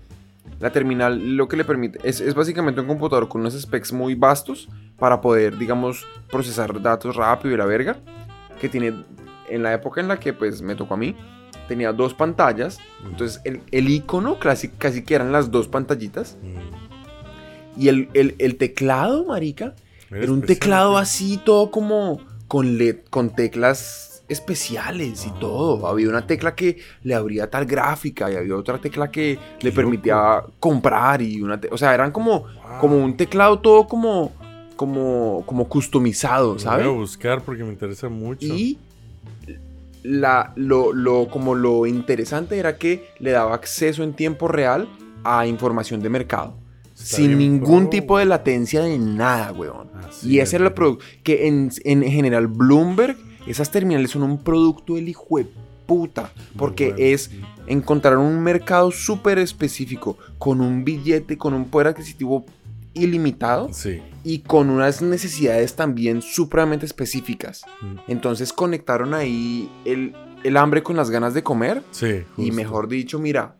La 0.61 0.71
terminal 0.71 1.37
lo 1.37 1.49
que 1.49 1.57
le 1.57 1.65
permite 1.65 1.99
es, 2.03 2.21
es 2.21 2.35
básicamente 2.35 2.81
un 2.81 2.87
computador 2.87 3.29
con 3.29 3.41
unos 3.41 3.55
specs 3.61 3.93
muy 3.93 4.15
vastos 4.15 4.69
para 4.99 5.21
poder, 5.21 5.57
digamos, 5.57 6.07
procesar 6.31 6.81
datos 6.83 7.17
rápido 7.17 7.55
y 7.55 7.59
la 7.59 7.65
verga. 7.67 7.97
Que 8.61 8.69
tiene, 8.69 9.05
en 9.49 9.63
la 9.63 9.73
época 9.73 10.01
en 10.01 10.09
la 10.09 10.19
que 10.21 10.33
pues 10.33 10.63
me 10.63 10.75
tocó 10.75 10.95
a 10.95 10.97
mí, 10.97 11.17
tenía 11.69 11.93
dos 11.93 12.13
pantallas. 12.15 12.79
Entonces 13.05 13.41
el, 13.45 13.61
el 13.71 13.89
icono 13.89 14.39
casi, 14.39 14.69
casi 14.69 15.03
que 15.05 15.15
eran 15.15 15.33
las 15.33 15.51
dos 15.51 15.67
pantallitas. 15.69 16.37
Mm, 16.43 17.81
Y 17.81 17.89
el, 17.89 18.09
el- 18.15 18.35
el 18.39 18.57
teclado, 18.57 19.25
marica, 19.25 19.75
era 20.11 20.23
era 20.25 20.33
un 20.33 20.43
teclado 20.43 20.93
¿sí? 20.97 21.03
así 21.03 21.41
todo 21.45 21.71
como 21.71 22.21
con 22.49 22.77
LED, 22.79 22.99
con 23.11 23.31
teclas 23.31 24.23
especiales 24.29 25.27
y 25.27 25.31
Ah. 25.31 25.37
todo. 25.41 25.87
Había 25.87 26.09
una 26.09 26.27
tecla 26.27 26.55
que 26.55 26.79
le 27.03 27.15
abría 27.15 27.51
tal 27.51 27.67
gráfica 27.67 28.31
y 28.33 28.37
había 28.37 28.57
otra 28.57 28.79
tecla 28.79 29.11
que 29.11 29.39
le 29.61 29.71
permitía 29.73 30.43
comprar 30.61 31.21
y 31.21 31.41
una, 31.43 31.61
o 31.71 31.77
sea, 31.77 31.93
eran 31.95 32.11
como 32.13 32.41
Wow. 32.41 32.81
como 32.81 32.97
un 33.05 33.17
teclado 33.17 33.59
todo 33.61 33.87
como 33.87 34.33
como, 34.77 35.45
como 35.47 35.69
customizado, 35.69 36.59
¿sabes? 36.59 36.85
Voy 36.87 36.95
a 36.95 36.99
buscar 36.99 37.43
porque 37.43 37.63
me 37.63 37.71
interesa 37.71 38.09
mucho. 38.09 38.45
Y 38.47 38.77
la, 40.03 40.53
lo, 40.57 40.93
lo- 40.93 41.29
como 41.29 41.55
lo 41.55 41.87
interesante 41.87 42.59
era 42.59 42.77
que 42.77 43.09
le 43.21 43.31
daba 43.31 43.55
acceso 43.55 44.03
en 44.03 44.15
tiempo 44.15 44.49
real 44.49 44.89
a 45.23 45.47
información 45.47 46.01
de 46.03 46.09
mercado. 46.11 46.55
Sin 47.05 47.39
ningún 47.39 47.85
pro, 47.85 47.91
tipo 47.91 48.19
de 48.19 48.25
latencia 48.25 48.83
de 48.83 48.99
nada, 48.99 49.53
weón. 49.53 49.89
Y 50.23 50.39
es, 50.39 50.49
ese 50.49 50.57
era 50.57 50.67
el 50.67 50.73
producto. 50.73 51.05
Que 51.23 51.47
en, 51.49 51.71
en 51.85 52.03
general, 52.03 52.47
Bloomberg, 52.47 53.17
esas 53.47 53.71
terminales 53.71 54.11
son 54.11 54.23
un 54.23 54.39
producto 54.43 54.95
del 54.95 55.09
hijo 55.09 55.39
de 55.39 55.47
puta. 55.87 56.33
Porque 56.57 56.91
bueno. 56.91 57.05
es 57.05 57.31
encontrar 57.67 58.17
un 58.19 58.41
mercado 58.43 58.91
súper 58.91 59.39
específico, 59.39 60.17
con 60.39 60.61
un 60.61 60.85
billete, 60.85 61.37
con 61.37 61.55
un 61.55 61.67
poder 61.67 61.89
adquisitivo 61.89 62.45
ilimitado 62.95 63.71
Sí. 63.73 64.01
y 64.23 64.39
con 64.41 64.71
unas 64.71 65.03
necesidades 65.03 65.75
también 65.75 66.23
supremamente 66.23 66.87
específicas. 66.87 67.65
Mm. 67.81 67.97
Entonces 68.09 68.53
conectaron 68.53 69.15
ahí 69.15 69.69
el, 69.85 70.15
el 70.45 70.57
hambre 70.57 70.83
con 70.83 70.97
las 70.97 71.11
ganas 71.11 71.35
de 71.35 71.43
comer. 71.43 71.83
Sí. 71.91 72.23
Y 72.39 72.53
mejor 72.53 72.89
dicho, 72.89 73.19
mira. 73.19 73.57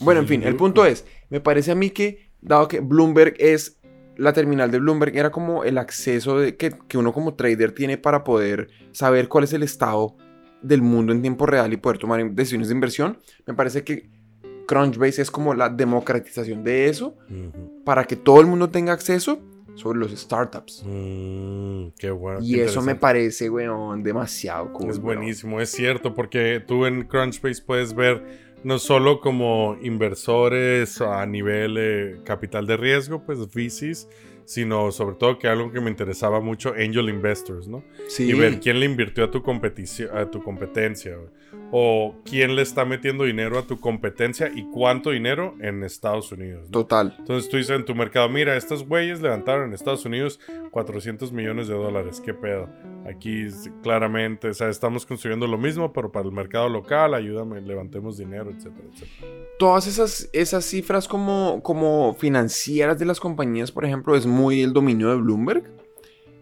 Bueno, 0.00 0.20
en 0.22 0.26
fin, 0.26 0.42
el 0.42 0.56
punto 0.56 0.84
es, 0.84 1.04
me 1.30 1.40
parece 1.40 1.70
a 1.70 1.76
mí 1.76 1.90
que, 1.90 2.23
dado 2.44 2.68
que 2.68 2.80
Bloomberg 2.80 3.34
es, 3.38 3.78
la 4.16 4.32
terminal 4.32 4.70
de 4.70 4.78
Bloomberg 4.78 5.16
era 5.16 5.30
como 5.30 5.64
el 5.64 5.78
acceso 5.78 6.38
de, 6.38 6.56
que, 6.56 6.72
que 6.86 6.98
uno 6.98 7.12
como 7.12 7.34
trader 7.34 7.72
tiene 7.72 7.98
para 7.98 8.22
poder 8.22 8.68
saber 8.92 9.28
cuál 9.28 9.44
es 9.44 9.52
el 9.52 9.62
estado 9.64 10.16
del 10.62 10.80
mundo 10.82 11.12
en 11.12 11.20
tiempo 11.20 11.46
real 11.46 11.72
y 11.72 11.76
poder 11.76 11.98
tomar 11.98 12.24
decisiones 12.30 12.68
de 12.68 12.74
inversión. 12.74 13.18
Me 13.46 13.54
parece 13.54 13.82
que 13.82 14.08
Crunchbase 14.66 15.20
es 15.20 15.30
como 15.30 15.52
la 15.54 15.68
democratización 15.68 16.64
de 16.64 16.88
eso 16.88 17.16
Ujú. 17.28 17.82
para 17.84 18.04
que 18.04 18.16
todo 18.16 18.40
el 18.40 18.46
mundo 18.46 18.70
tenga 18.70 18.92
acceso 18.92 19.40
sobre 19.74 19.98
los 19.98 20.12
startups. 20.12 20.84
Mm, 20.86 21.88
qué 21.98 22.10
bueno. 22.10 22.38
Y 22.40 22.54
qué 22.54 22.64
eso 22.64 22.80
me 22.80 22.94
parece, 22.94 23.50
weón, 23.50 24.02
demasiado 24.02 24.72
cool. 24.72 24.88
Es 24.90 24.96
weón. 24.98 25.18
buenísimo, 25.18 25.60
es 25.60 25.70
cierto, 25.70 26.14
porque 26.14 26.62
tú 26.66 26.86
en 26.86 27.02
Crunchbase 27.02 27.60
puedes 27.62 27.92
ver 27.94 28.22
no 28.64 28.78
solo 28.78 29.20
como 29.20 29.76
inversores 29.82 31.00
a 31.00 31.24
nivel 31.26 31.76
eh, 31.78 32.20
capital 32.24 32.66
de 32.66 32.76
riesgo, 32.78 33.22
pues 33.24 33.38
VCs, 33.38 34.08
sino 34.44 34.92
sobre 34.92 35.16
todo 35.16 35.38
que 35.38 35.48
algo 35.48 35.72
que 35.72 35.80
me 35.80 35.90
interesaba 35.90 36.40
mucho, 36.40 36.70
angel 36.70 37.08
investors, 37.08 37.68
¿no? 37.68 37.82
Sí. 38.08 38.24
Y 38.24 38.34
ver 38.34 38.60
quién 38.60 38.80
le 38.80 38.86
invirtió 38.86 39.24
a 39.24 39.30
tu, 39.30 39.42
competición, 39.42 40.16
a 40.16 40.30
tu 40.30 40.42
competencia, 40.42 41.16
güey. 41.16 41.28
o 41.70 42.14
quién 42.24 42.56
le 42.56 42.62
está 42.62 42.84
metiendo 42.84 43.24
dinero 43.24 43.58
a 43.58 43.66
tu 43.66 43.80
competencia 43.80 44.50
y 44.54 44.64
cuánto 44.64 45.10
dinero 45.10 45.54
en 45.60 45.82
Estados 45.82 46.30
Unidos. 46.32 46.64
¿no? 46.66 46.70
Total. 46.70 47.14
Entonces 47.18 47.50
tú 47.50 47.56
dices 47.56 47.76
en 47.76 47.84
tu 47.84 47.94
mercado, 47.94 48.28
mira, 48.28 48.56
estos 48.56 48.86
güeyes 48.86 49.20
levantaron 49.20 49.68
en 49.68 49.74
Estados 49.74 50.04
Unidos 50.04 50.40
400 50.70 51.32
millones 51.32 51.68
de 51.68 51.74
dólares, 51.74 52.20
qué 52.20 52.34
pedo. 52.34 52.68
Aquí 53.06 53.46
claramente, 53.82 54.48
o 54.48 54.54
sea, 54.54 54.68
estamos 54.68 55.04
construyendo 55.04 55.46
lo 55.46 55.58
mismo, 55.58 55.92
pero 55.92 56.10
para 56.10 56.26
el 56.26 56.32
mercado 56.32 56.68
local, 56.68 57.14
ayúdame, 57.14 57.60
levantemos 57.60 58.16
dinero, 58.16 58.50
etcétera, 58.50 58.88
etcétera. 58.92 59.32
todas 59.58 59.86
esas, 59.86 60.28
esas 60.32 60.64
cifras 60.64 61.06
como, 61.06 61.62
como 61.62 62.14
financieras 62.14 62.98
de 62.98 63.04
las 63.04 63.20
compañías, 63.20 63.70
por 63.70 63.84
ejemplo, 63.84 64.16
es 64.16 64.26
muy 64.34 64.62
el 64.62 64.72
dominio 64.72 65.10
de 65.10 65.16
Bloomberg, 65.16 65.64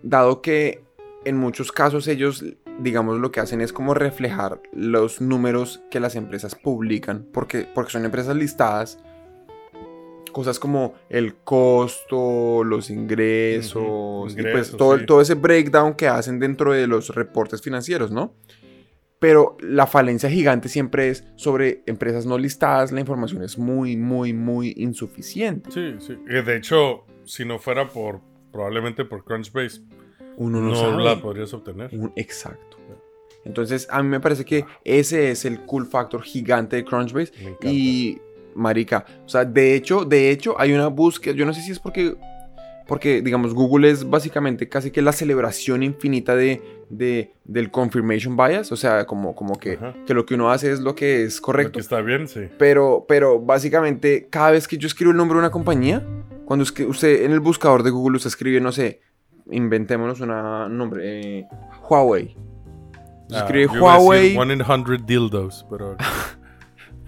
dado 0.03 0.43
que 0.43 0.83
en 1.25 1.37
muchos 1.37 1.71
casos 1.71 2.09
ellos, 2.09 2.45
digamos, 2.81 3.21
lo 3.21 3.31
que 3.31 3.41
hacen 3.41 3.61
es 3.61 3.73
como 3.73 3.95
reflejar 3.95 4.61
los 4.73 5.21
números 5.21 5.83
que 5.91 6.01
las 6.01 6.17
empresas 6.17 6.55
publican, 6.55 7.27
porque, 7.33 7.67
porque 7.73 7.93
son 7.93 8.05
empresas 8.05 8.37
listadas. 8.37 8.99
Cosas 10.33 10.59
como 10.59 10.95
el 11.11 11.35
costo, 11.35 12.65
los 12.65 12.89
ingresos, 12.89 14.35
y 14.35 14.43
pues 14.43 14.71
todo, 14.71 14.99
sí. 14.99 15.05
todo 15.05 15.21
ese 15.21 15.35
breakdown 15.35 15.93
que 15.93 16.09
hacen 16.09 16.39
dentro 16.39 16.73
de 16.73 16.87
los 16.87 17.15
reportes 17.15 17.61
financieros, 17.61 18.11
¿no? 18.11 18.35
Pero 19.19 19.59
la 19.61 19.87
falencia 19.87 20.31
gigante 20.31 20.71
siempre 20.71 21.11
es 21.11 21.25
sobre 21.37 21.83
empresas 21.85 22.25
no 22.25 22.39
listadas, 22.39 22.93
la 22.93 23.01
información 23.01 23.43
es 23.43 23.59
muy, 23.59 23.97
muy, 23.97 24.33
muy 24.33 24.73
insuficiente. 24.79 25.71
Sí, 25.71 25.95
sí. 25.99 26.19
Eh, 26.29 26.43
De 26.43 26.57
hecho, 26.57 27.05
si 27.33 27.45
no 27.45 27.59
fuera 27.59 27.89
por, 27.89 28.21
probablemente 28.53 29.05
por 29.05 29.25
Crunchbase, 29.25 29.81
Uno 30.37 30.61
no, 30.61 30.69
no, 30.71 30.75
sabe. 30.77 31.03
la 31.03 31.21
podrías 31.21 31.53
obtener. 31.55 31.89
Un- 31.93 32.13
exacto. 32.17 32.77
Entonces, 33.45 33.89
a 33.91 34.03
mí 34.03 34.09
me 34.09 34.21
parece 34.21 34.45
que 34.45 34.65
ese 34.85 35.31
es 35.31 35.45
el 35.45 35.61
cool 35.61 35.87
factor 35.87 36.23
gigante 36.23 36.77
de 36.77 36.85
Crunchbase. 36.85 37.33
Y, 37.63 38.19
marica, 38.55 39.05
o 39.25 39.29
sea, 39.29 39.45
de 39.45 39.75
hecho, 39.75 40.05
de 40.05 40.31
hecho, 40.31 40.55
hay 40.61 40.73
una 40.73 40.87
búsqueda, 40.89 41.35
yo 41.35 41.45
no 41.47 41.53
sé 41.55 41.61
si 41.63 41.73
es 41.73 41.81
porque, 41.81 42.15
porque 42.87 43.23
digamos, 43.23 43.55
Google 43.55 43.91
es 43.91 44.09
básicamente 44.09 44.69
casi 44.69 44.91
que 44.91 45.03
la 45.03 45.13
celebración 45.13 45.83
infinita 45.83 46.37
de, 46.37 46.61
de- 46.91 47.33
del 47.45 47.71
confirmation 47.71 48.37
bias, 48.37 48.71
o 48.71 48.77
sea, 48.77 49.07
como, 49.07 49.35
como 49.35 49.59
que, 49.59 49.79
que 50.07 50.15
lo 50.15 50.25
que 50.27 50.35
uno 50.35 50.51
hace 50.51 50.71
es 50.71 50.81
lo 50.81 50.95
que 50.95 51.25
es 51.25 51.37
Lo 51.39 51.43
correcto. 51.43 51.73
que 51.73 51.81
está 51.81 52.01
bien, 52.01 52.29
sí. 52.29 52.43
Pero, 52.59 53.07
pero 53.09 53.41
básicamente, 53.41 54.29
cada 54.31 54.51
vez 54.53 54.69
que 54.69 54.77
yo 54.77 54.87
escribo 54.87 55.11
el 55.11 55.17
nombre 55.17 55.35
de 55.37 55.41
una 55.41 55.51
compañía, 55.51 56.07
cuando 56.45 56.63
es 56.63 56.73
que 56.73 56.85
usted 56.85 57.25
en 57.25 57.33
el 57.33 57.41
buscador 57.41 57.83
de 57.83 57.91
Google 57.91 58.17
usted 58.17 58.29
escribe, 58.29 58.61
no 58.61 58.73
sé, 58.73 59.01
inventémonos 59.51 60.21
una- 60.21 60.67
un 60.67 60.77
nombre, 60.79 61.39
eh, 61.41 61.47
Huawei. 61.89 62.37
Usted 63.23 63.37
Ah, 63.37 63.39
escribe 63.41 63.67
Huawei. 63.81 64.37
One 64.37 64.53
in 64.55 64.63
hundred 64.63 65.01
dildos, 65.03 65.67
pero... 65.71 65.97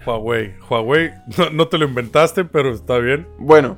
Huawei. 0.05 0.55
Huawei, 0.69 1.11
no, 1.37 1.49
no 1.51 1.67
te 1.67 1.77
lo 1.77 1.85
inventaste, 1.85 2.45
pero 2.45 2.71
está 2.71 2.97
bien. 2.99 3.27
Bueno, 3.39 3.77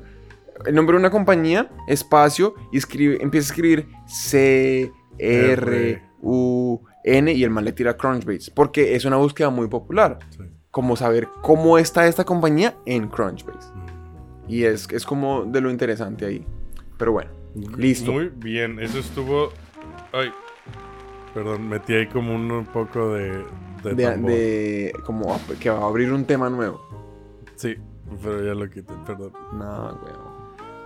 el 0.66 0.74
nombre 0.74 0.94
de 0.94 1.00
una 1.00 1.10
compañía, 1.10 1.70
espacio, 1.86 2.54
y 2.72 2.78
escribe, 2.78 3.18
empieza 3.20 3.46
a 3.46 3.50
escribir 3.52 3.88
C, 4.06 4.92
R, 5.18 6.02
U, 6.20 6.80
N, 7.04 7.32
y 7.32 7.44
el 7.44 7.50
man 7.50 7.64
le 7.64 7.72
tira 7.72 7.96
Crunchbase, 7.96 8.50
porque 8.54 8.94
es 8.94 9.04
una 9.04 9.16
búsqueda 9.16 9.50
muy 9.50 9.68
popular. 9.68 10.18
Sí. 10.30 10.42
Como 10.70 10.96
saber 10.96 11.28
cómo 11.42 11.78
está 11.78 12.06
esta 12.06 12.24
compañía 12.24 12.76
en 12.84 13.08
Crunchbase. 13.08 13.72
Mm. 13.74 13.97
Y 14.48 14.64
es, 14.64 14.88
es 14.90 15.04
como 15.04 15.44
de 15.44 15.60
lo 15.60 15.70
interesante 15.70 16.24
ahí. 16.26 16.44
Pero 16.96 17.12
bueno, 17.12 17.30
listo. 17.76 18.12
Muy 18.12 18.28
bien, 18.34 18.80
eso 18.80 18.98
estuvo. 18.98 19.50
Ay, 20.12 20.30
perdón, 21.34 21.68
metí 21.68 21.94
ahí 21.94 22.06
como 22.06 22.34
un, 22.34 22.66
poco 22.72 23.14
de. 23.14 23.44
de 23.84 23.94
de, 23.94 24.04
tambor. 24.04 24.30
de- 24.30 24.92
como 25.04 25.40
que 25.60 25.70
va 25.70 25.78
a 25.80 25.84
abrir 25.86 26.12
un 26.12 26.24
tema 26.24 26.48
nuevo. 26.50 26.80
Sí, 27.56 27.76
pero 28.22 28.44
ya 28.44 28.54
lo 28.54 28.68
quité, 28.70 28.94
perdón. 29.06 29.32
No, 29.52 29.98
weón. 30.02 30.38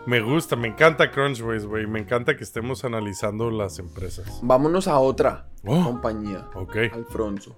Me 0.04 0.20
gusta, 0.20 0.56
me 0.56 0.66
encanta 0.66 1.12
Crunchbase, 1.12 1.64
güey. 1.66 1.86
Me 1.86 2.00
encanta 2.00 2.36
que 2.36 2.42
estemos 2.42 2.84
analizando 2.84 3.50
las 3.52 3.78
empresas. 3.78 4.40
Vámonos 4.42 4.88
a 4.88 4.98
otra 4.98 5.46
Oh. 5.64 5.84
compañía. 5.84 6.48
Ok. 6.54 6.76
Alfonso. 6.92 7.54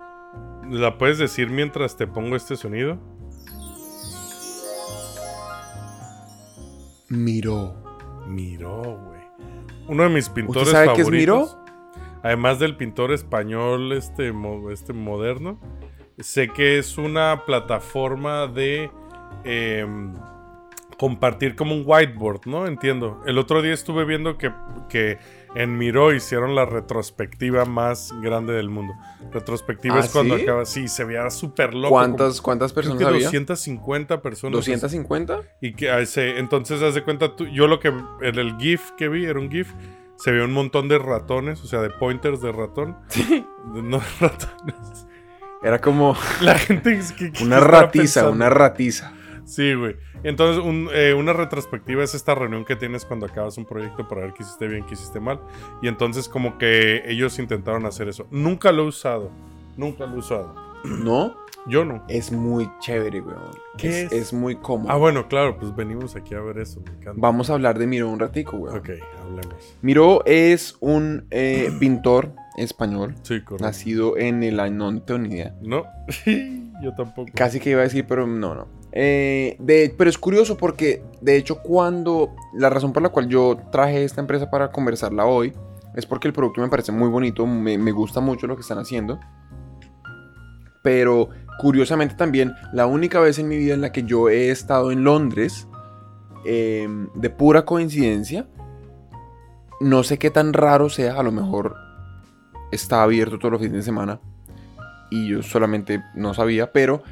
¿La 0.69 0.99
puedes 0.99 1.17
decir 1.19 1.49
mientras 1.49 1.97
te 1.97 2.07
pongo 2.07 2.37
este 2.37 2.57
sonido? 2.57 2.99
Miró. 7.09 7.75
Miró, 8.27 8.83
güey. 8.83 9.21
Uno 9.89 10.05
de 10.05 10.09
mis 10.09 10.29
pintores 10.29 10.71
sabe 10.71 10.87
qué 10.95 11.03
es 11.03 11.07
favoritos. 11.07 11.59
Además 12.23 12.59
del 12.59 12.77
pintor 12.77 13.13
español 13.13 13.93
este, 13.93 14.33
este 14.73 14.93
moderno. 14.95 15.61
Sé 16.19 16.49
que 16.49 16.79
es 16.79 16.97
una 16.97 17.45
plataforma 17.45 18.47
de 18.47 18.91
em, 19.45 20.15
compartir 20.99 21.55
como 21.57 21.75
un 21.75 21.83
whiteboard, 21.87 22.43
¿no? 22.47 22.67
Entiendo. 22.67 23.23
El 23.27 23.39
otro 23.39 23.63
día 23.63 23.73
estuve 23.75 24.05
viendo 24.05 24.39
que, 24.39 24.53
que 24.89 25.19
en 25.55 25.77
Miro 25.79 26.13
hicieron 26.13 26.55
la 26.55 26.65
retrospectiva 26.67 27.65
más 27.65 28.13
grande 28.23 28.53
del 28.55 28.71
mundo. 28.71 28.95
Retrospectiva 29.33 29.97
¿Ah, 29.97 30.01
es 30.01 30.11
cuando 30.11 30.37
sí? 30.37 30.43
acaba. 30.43 30.65
Sí, 30.65 30.89
se 30.89 31.05
veía 31.05 31.31
súper 31.31 31.75
loco. 31.75 31.91
¿Cuántas, 31.91 32.41
cuántas 32.41 32.73
Creo 32.73 32.83
personas 32.83 32.99
que 33.03 33.05
había? 33.15 33.27
250 33.27 34.21
personas. 34.23 34.67
¿250? 34.67 35.43
Y 35.61 35.75
que 35.75 35.91
ah, 35.91 36.03
entonces 36.17 36.83
haz 36.83 36.95
de 36.95 37.03
cuenta 37.05 37.37
tú, 37.37 37.47
yo 37.47 37.67
lo 37.67 37.81
que 37.81 37.89
en 37.89 38.39
el 38.39 38.57
GIF 38.59 38.91
que 38.97 39.09
vi 39.09 39.25
era 39.27 39.39
un 39.39 39.51
GIF, 39.51 39.73
se 40.17 40.31
ve 40.33 40.45
un 40.45 40.53
montón 40.53 40.89
de 40.89 40.99
ratones, 40.99 41.61
o 41.63 41.67
sea, 41.67 41.81
de 41.81 41.91
pointers 41.91 42.41
de 42.41 42.53
ratón, 42.53 42.97
Sí. 43.09 43.45
de- 43.75 43.83
no 43.83 44.01
ratones. 44.21 45.07
Era 45.63 45.81
como 45.81 46.15
La 46.43 46.59
gente 46.59 46.93
es 46.95 47.13
que, 47.13 47.33
una 47.43 47.59
ratiza, 47.59 48.03
pensando. 48.21 48.33
una 48.33 48.51
ratiza. 48.51 49.14
Sí, 49.45 49.75
güey. 49.75 49.97
Entonces, 50.23 50.63
un- 50.65 50.89
eh, 50.93 51.15
una 51.15 51.33
retrospectiva 51.33 52.03
es 52.03 52.15
esta 52.15 52.35
reunión 52.35 52.65
que 52.65 52.77
tienes 52.77 53.05
cuando 53.05 53.27
acabas 53.27 53.59
un 53.59 53.65
proyecto 53.67 54.09
para 54.09 54.23
ver 54.23 54.33
qué 54.33 54.43
hiciste 54.43 54.67
bien, 54.69 54.85
qué 54.87 54.95
hiciste 54.95 55.21
mal. 55.21 55.41
Y 55.83 55.89
entonces 55.89 56.29
como 56.29 56.57
que 56.59 57.03
ellos 57.11 57.39
intentaron 57.39 57.85
hacer 57.87 58.09
eso. 58.09 58.27
Nunca 58.31 58.73
lo 58.73 58.85
he 58.85 58.89
usado. 58.89 59.31
Nunca 59.77 60.07
lo 60.07 60.15
he 60.17 60.19
usado. 60.19 60.55
¿No? 60.85 61.35
Yo 61.67 61.83
no. 61.85 62.05
Es 62.09 62.31
muy 62.31 62.71
chévere, 62.81 63.23
weón. 63.23 63.39
¿Qué 63.79 64.03
es, 64.03 64.13
es? 64.13 64.13
es 64.13 64.33
muy 64.35 64.57
cómodo. 64.57 64.91
Ah, 64.93 64.97
bueno, 64.97 65.29
claro, 65.29 65.59
pues 65.59 65.75
venimos 65.75 66.15
aquí 66.15 66.35
a 66.35 66.41
ver 66.41 66.59
eso. 66.59 66.81
Me 66.81 66.91
encanta. 66.91 67.13
Vamos 67.17 67.49
a 67.49 67.55
hablar 67.55 67.79
de 67.79 67.87
Miró 67.87 68.11
un 68.11 68.21
ratico, 68.21 68.57
weón. 68.59 68.77
Ok, 68.79 68.91
hablemos. 69.23 69.77
Miró 69.81 70.23
es 70.27 70.77
un 70.81 71.27
eh, 71.31 71.71
pintor 71.81 72.33
español, 72.59 73.15
Sí, 73.23 73.41
correcto. 73.43 73.65
nacido 73.65 74.17
en 74.19 74.43
el 74.43 74.61
año, 74.61 74.91
no. 74.93 75.03
No, 75.63 75.85
yo 76.83 76.95
tampoco. 76.97 77.31
Casi 77.35 77.61
que 77.61 77.71
iba 77.71 77.81
a 77.81 77.85
decir, 77.85 78.05
pero 78.07 78.27
no, 78.27 78.55
no. 78.55 78.69
Eh, 78.97 79.57
de- 79.59 79.93
pero 79.99 80.09
es 80.09 80.17
curioso 80.17 80.57
porque, 80.57 81.03
de 81.21 81.37
hecho, 81.37 81.61
cuando 81.63 82.31
la 82.55 82.71
razón 82.71 82.93
por 82.93 83.03
la 83.03 83.09
cual 83.09 83.29
yo 83.29 83.59
traje 83.73 84.05
esta 84.05 84.21
empresa 84.21 84.49
para 84.51 84.71
conversarla 84.71 85.27
hoy 85.27 85.53
es 85.97 86.07
porque 86.07 86.29
el 86.29 86.35
producto 86.35 86.61
me 86.61 86.69
parece 86.69 86.93
muy 86.93 87.09
bonito, 87.09 87.45
me, 87.45 87.77
me 87.77 87.91
gusta 87.91 88.21
mucho 88.21 88.47
lo 88.47 88.55
que 88.55 88.63
están 88.63 88.79
haciendo. 88.79 89.19
Pero 90.83 91.31
curiosamente 91.59 92.15
también, 92.15 92.53
la 92.73 92.87
única 92.87 93.19
vez 93.21 93.39
en 93.39 93.49
mi 93.49 93.57
vida 93.57 93.75
en 93.75 93.81
la 93.81 93.91
que 93.91 94.05
yo 94.05 94.29
he 94.29 94.51
estado 94.51 94.93
en 94.93 95.03
Londres, 95.03 95.67
eh, 96.45 96.87
de 97.15 97.31
pura 97.31 97.65
coincidencia, 97.65 98.47
no 99.81 100.03
sé 100.05 100.19
qué 100.19 100.31
tan 100.31 100.53
raro 100.53 100.89
sea, 100.89 101.19
a 101.19 101.23
lo 101.23 101.33
mejor 101.33 101.75
está 102.71 103.03
abierto 103.03 103.39
todos 103.39 103.53
los 103.53 103.61
fines 103.61 103.77
de 103.79 103.83
semana 103.83 104.21
y 105.11 105.29
yo 105.29 105.43
solamente 105.43 106.03
no 106.15 106.33
sabía, 106.35 106.73
pero 106.73 107.03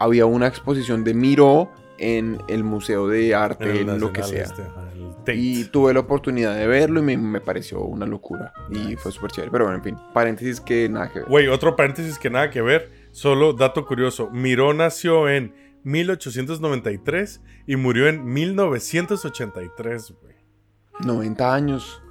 había 0.00 0.26
una 0.26 0.48
exposición 0.48 1.04
de 1.04 1.14
Miro 1.14 1.70
en 1.98 2.38
el 2.48 2.64
Museo 2.64 3.06
de 3.06 3.34
Arte, 3.34 3.82
En 3.82 4.00
lo 4.00 4.12
que 4.12 4.22
sea. 4.22 4.44
este. 4.44 5.34
Y 5.34 5.64
tuve 5.64 5.92
la 5.92 6.00
oportunidad 6.00 6.56
de 6.56 6.66
verlo 6.66 7.00
y 7.00 7.02
me, 7.02 7.16
me 7.18 7.40
pareció 7.42 7.82
una 7.82 8.06
locura. 8.06 8.54
Y 8.70 8.96
fue 8.96 9.12
súper 9.12 9.30
chévere. 9.30 9.52
Pero 9.52 9.64
bueno, 9.66 9.76
en 9.76 9.84
fin, 9.84 9.96
paréntesis 10.14 10.60
que 10.60 10.88
nada 10.88 11.10
que 11.12 11.20
ver. 11.20 11.28
Güey, 11.28 11.48
otro 11.48 11.76
paréntesis 11.76 12.18
que 12.18 12.30
nada 12.30 12.48
que 12.50 12.62
ver. 12.62 12.90
Solo 13.12 13.52
dato 13.52 13.84
curioso. 13.84 14.30
Miró 14.30 14.72
nació 14.72 15.28
en 15.28 15.54
1893 15.84 17.42
y 17.66 17.76
murió 17.76 18.08
en 18.08 18.24
1983, 18.24 20.14
güey. 20.22 20.34
90 21.04 21.54
años. 21.54 22.02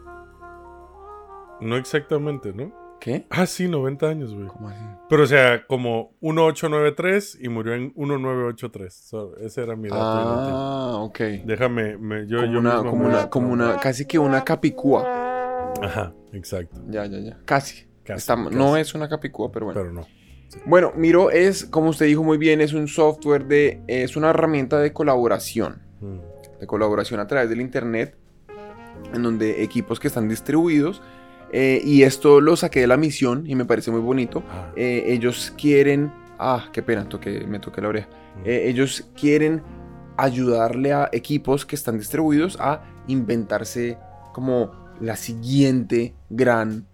No 1.60 1.76
exactamente, 1.76 2.54
¿no? 2.54 2.72
¿Qué? 3.00 3.26
Ah, 3.30 3.46
sí, 3.46 3.68
90 3.68 4.08
años, 4.08 4.34
güey. 4.34 4.48
¿Cómo 4.48 4.68
así? 4.70 4.80
Pero 5.10 5.24
o 5.24 5.26
sea, 5.26 5.66
como 5.68 6.12
1893 6.22 7.38
y 7.42 7.48
murió 7.50 7.74
en 7.74 7.94
1983. 7.96 8.94
So, 8.94 9.38
ese 9.38 9.64
era 9.64 9.76
mi 9.76 9.88
dato. 9.90 10.02
Ah, 10.02 10.96
ok. 11.00 11.20
Déjame, 11.46 11.98
me- 11.98 12.28
yo, 12.28 12.40
Como 12.42 12.52
yo 12.54 12.60
una, 12.60 12.78
como 12.78 13.06
una, 13.06 13.30
como 13.30 13.54
una, 13.54 13.78
casi 13.78 14.06
que 14.06 14.20
una 14.20 14.44
capicúa. 14.44 15.74
Ajá, 15.82 16.14
exacto. 16.34 16.82
Ya, 16.90 17.06
ya, 17.06 17.20
ya. 17.20 17.38
Casi. 17.46 17.88
Casi, 18.04 18.18
Está- 18.20 18.36
casi. 18.36 18.56
No 18.56 18.76
es 18.76 18.94
una 18.94 19.08
capicúa, 19.08 19.52
pero 19.52 19.68
bueno. 19.68 19.80
Pero 19.82 19.94
no. 19.94 20.08
Bueno, 20.66 20.92
Miro 20.96 21.30
es, 21.32 21.64
como 21.66 21.90
usted 21.92 22.08
dijo 22.08 22.24
muy 22.24 22.38
bien, 22.38 22.60
es 22.60 22.74
un 22.74 22.88
software 22.88 23.46
de, 23.46 23.82
es 23.88 24.18
una 24.18 24.32
herramienta 24.32 24.80
de 24.80 24.92
colaboración. 24.94 25.84
Mm. 26.02 26.18
de 26.60 26.68
colaboración 26.68 27.20
a 27.22 27.28
través 27.28 27.50
del 27.50 27.62
internet, 27.62 28.18
en 29.14 29.22
donde 29.24 29.64
equipos 29.64 29.98
que 30.00 30.08
están 30.10 30.28
distribuidos, 30.28 31.02
eh, 31.52 31.82
y 31.84 32.04
esto 32.04 32.42
lo 32.42 32.56
saqué 32.56 32.82
de 32.82 32.88
la 32.88 32.98
misión 32.98 33.44
y 33.48 33.56
me 33.56 33.66
parece 33.66 33.92
muy 33.92 34.02
bonito. 34.02 34.44
Ah, 34.50 34.72
eh, 34.76 35.04
ellos 35.08 35.54
quieren, 35.58 36.12
ah, 36.38 36.70
qué 36.72 36.82
pena, 36.84 37.08
toqué- 37.10 37.46
me 37.48 37.60
toqué 37.60 37.82
la 37.82 37.88
oreja. 37.90 38.08
mm. 38.38 38.42
Eh, 38.46 38.70
ellos 38.70 39.08
quieren 39.20 39.62
ayudarle 40.18 40.94
a 40.94 41.10
equipos 41.12 41.66
que 41.66 41.76
están 41.76 41.98
distribuidos 41.98 42.58
a 42.60 42.82
inventarse 43.08 43.98
como 44.34 44.72
la 45.00 45.16
siguiente 45.16 46.14
gran 46.30 46.86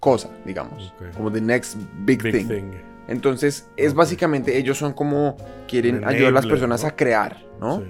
cosa, 0.00 0.30
digamos, 0.44 0.92
como 1.16 1.30
the 1.30 1.40
next 1.40 1.76
big, 2.04 2.22
Big 2.22 2.32
thing. 2.32 2.48
thing. 2.48 2.70
Entonces, 3.06 3.68
es 3.76 3.92
básicamente, 3.94 4.56
ellos 4.56 4.78
son 4.78 4.94
como 4.94 5.36
quieren 5.68 6.04
ayudar 6.06 6.28
a 6.28 6.34
las 6.34 6.46
personas 6.46 6.82
¿no? 6.82 6.88
a 6.88 6.96
crear, 6.96 7.42
¿no? 7.60 7.78
Sí. 7.80 7.84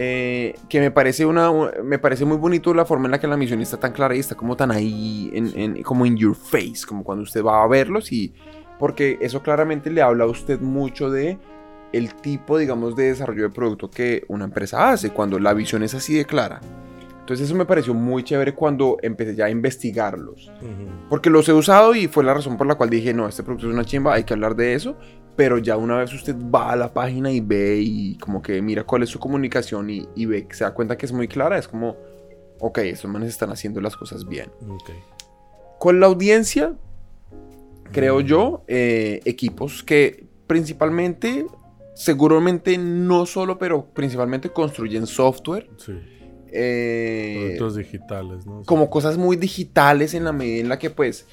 Eh, 0.00 0.54
que 0.68 0.78
me 0.78 0.92
parece 0.92 1.26
una 1.26 1.50
me 1.82 1.98
parece 1.98 2.24
muy 2.24 2.36
bonito 2.36 2.72
la 2.72 2.84
forma 2.84 3.06
en 3.06 3.10
la 3.10 3.18
que 3.18 3.26
la 3.26 3.36
misión 3.36 3.60
está 3.60 3.78
tan 3.80 3.90
clara 3.90 4.14
y 4.14 4.20
está 4.20 4.36
como 4.36 4.54
tan 4.56 4.70
ahí 4.70 5.28
en, 5.34 5.50
en- 5.58 5.82
como 5.82 6.06
in 6.06 6.16
your 6.16 6.36
face 6.36 6.86
como 6.86 7.02
cuando 7.02 7.24
usted 7.24 7.42
va 7.44 7.64
a 7.64 7.66
verlos 7.66 8.12
y 8.12 8.32
porque 8.78 9.18
eso 9.20 9.42
claramente 9.42 9.90
le 9.90 10.00
habla 10.00 10.22
a 10.22 10.26
usted 10.28 10.60
mucho 10.60 11.10
de 11.10 11.36
el 11.92 12.14
tipo 12.14 12.58
digamos 12.58 12.94
de 12.94 13.06
desarrollo 13.06 13.42
de 13.42 13.50
producto 13.50 13.90
que 13.90 14.22
una 14.28 14.44
empresa 14.44 14.90
hace 14.92 15.10
cuando 15.10 15.40
la 15.40 15.52
visión 15.52 15.82
es 15.82 15.94
así 15.94 16.14
de 16.14 16.24
clara 16.26 16.60
entonces 17.18 17.46
eso 17.48 17.56
me 17.56 17.64
pareció 17.66 17.92
muy 17.92 18.22
chévere 18.22 18.54
cuando 18.54 18.98
empecé 19.02 19.34
ya 19.34 19.46
a 19.46 19.50
investigarlos 19.50 20.46
Ujú. 20.62 21.08
porque 21.08 21.28
los 21.28 21.48
he 21.48 21.52
usado 21.52 21.96
y 21.96 22.06
fue 22.06 22.22
la 22.22 22.34
razón 22.34 22.56
por 22.56 22.68
la 22.68 22.76
cual 22.76 22.88
dije, 22.88 23.12
no, 23.14 23.26
este 23.26 23.42
producto 23.42 23.66
es 23.66 23.74
una 23.74 23.84
chimba, 23.84 24.14
hay 24.14 24.22
que 24.22 24.32
hablar 24.34 24.54
de 24.54 24.74
eso. 24.74 24.96
Pero 25.38 25.58
ya 25.58 25.76
una 25.76 25.98
vez 25.98 26.12
usted 26.12 26.34
va 26.36 26.72
a 26.72 26.76
la 26.76 26.92
página 26.92 27.30
y 27.30 27.38
ve 27.38 27.78
y 27.80 28.18
como 28.18 28.42
que 28.42 28.60
mira 28.60 28.82
cuál 28.82 29.04
es 29.04 29.08
su 29.08 29.20
comunicación 29.20 29.88
y, 29.88 30.06
y 30.16 30.26
ve 30.26 30.48
que 30.48 30.54
se 30.56 30.64
da 30.64 30.74
cuenta 30.74 30.98
que 30.98 31.06
es 31.06 31.12
muy 31.12 31.28
clara, 31.28 31.56
es 31.56 31.68
como, 31.68 31.96
ok, 32.58 32.78
estos 32.78 33.08
manes 33.08 33.28
están 33.28 33.50
haciendo 33.50 33.80
las 33.80 33.96
cosas 33.96 34.26
bien. 34.28 34.50
Ok. 34.68 34.90
Con 35.78 36.00
la 36.00 36.06
audiencia, 36.06 36.74
creo 37.92 38.18
Mm. 38.20 38.24
yo, 38.24 38.64
eh, 38.66 39.20
equipos 39.24 39.84
que 39.84 40.26
principalmente, 40.48 41.46
seguramente 41.94 42.76
no 42.76 43.24
solo, 43.24 43.58
pero 43.58 43.84
principalmente 43.94 44.50
construyen 44.50 45.06
software. 45.06 45.70
Sí. 45.76 45.92
eh, 46.50 47.36
Productos 47.58 47.76
digitales, 47.76 48.46
¿no? 48.46 48.62
como 48.64 48.88
cosas 48.90 49.16
muy 49.18 49.36
digitales 49.36 50.14
en 50.14 50.24
la 50.24 50.32
medida 50.32 50.60
en 50.62 50.68
la 50.70 50.78
que 50.78 50.88
pues 50.90 51.26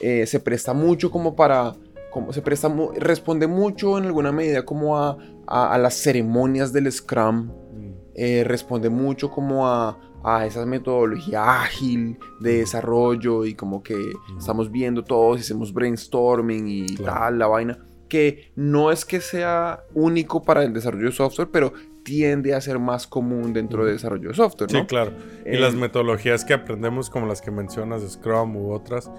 eh, 0.00 0.24
se 0.26 0.38
presta 0.40 0.72
mucho 0.72 1.10
como 1.10 1.34
para 1.36 1.74
como 2.10 2.32
se 2.32 2.42
presta 2.42 2.72
responde 2.96 3.46
mucho 3.46 3.98
en 3.98 4.04
alguna 4.04 4.32
medida 4.32 4.64
como 4.64 4.98
a, 4.98 5.16
a- 5.46 5.72
a 5.74 5.78
las 5.78 5.94
ceremonias 5.94 6.72
del 6.72 6.90
Scrum 6.90 7.50
Mm. 7.72 7.92
eh, 8.14 8.44
responde 8.44 8.90
mucho 8.90 9.30
como 9.30 9.68
a, 9.68 9.96
a 10.24 10.44
esa 10.44 10.66
metodología 10.66 11.62
ágil 11.62 12.18
de 12.40 12.58
desarrollo 12.58 13.44
y 13.44 13.54
como 13.54 13.82
que 13.82 13.96
estamos 14.38 14.70
viendo 14.70 15.02
todos 15.04 15.38
y 15.38 15.40
hacemos 15.42 15.72
brainstorming 15.72 16.66
y 16.68 16.86
Claro. 16.96 17.12
tal 17.20 17.38
la 17.38 17.46
vaina 17.46 17.78
que 18.08 18.50
no 18.56 18.90
es 18.90 19.04
que 19.04 19.20
sea 19.20 19.80
único 19.94 20.42
para 20.42 20.64
el 20.64 20.72
desarrollo 20.74 21.06
de 21.06 21.12
software 21.12 21.48
pero 21.52 21.72
tiende 22.02 22.54
a 22.54 22.60
ser 22.60 22.78
más 22.80 23.06
común 23.06 23.52
dentro 23.52 23.84
del 23.84 23.94
desarrollo 23.94 24.30
de 24.30 24.34
software 24.34 24.70
Sí, 24.70 24.82
claro. 24.86 25.12
Y 25.46 25.50
Eh, 25.50 25.60
las 25.60 25.74
metodologías 25.74 26.44
que 26.44 26.54
aprendemos, 26.54 27.08
como 27.10 27.26
las 27.26 27.40
que 27.40 27.50
mencionas, 27.52 28.02
Scrum 28.10 28.56
u 28.56 28.72
otras, 28.72 29.10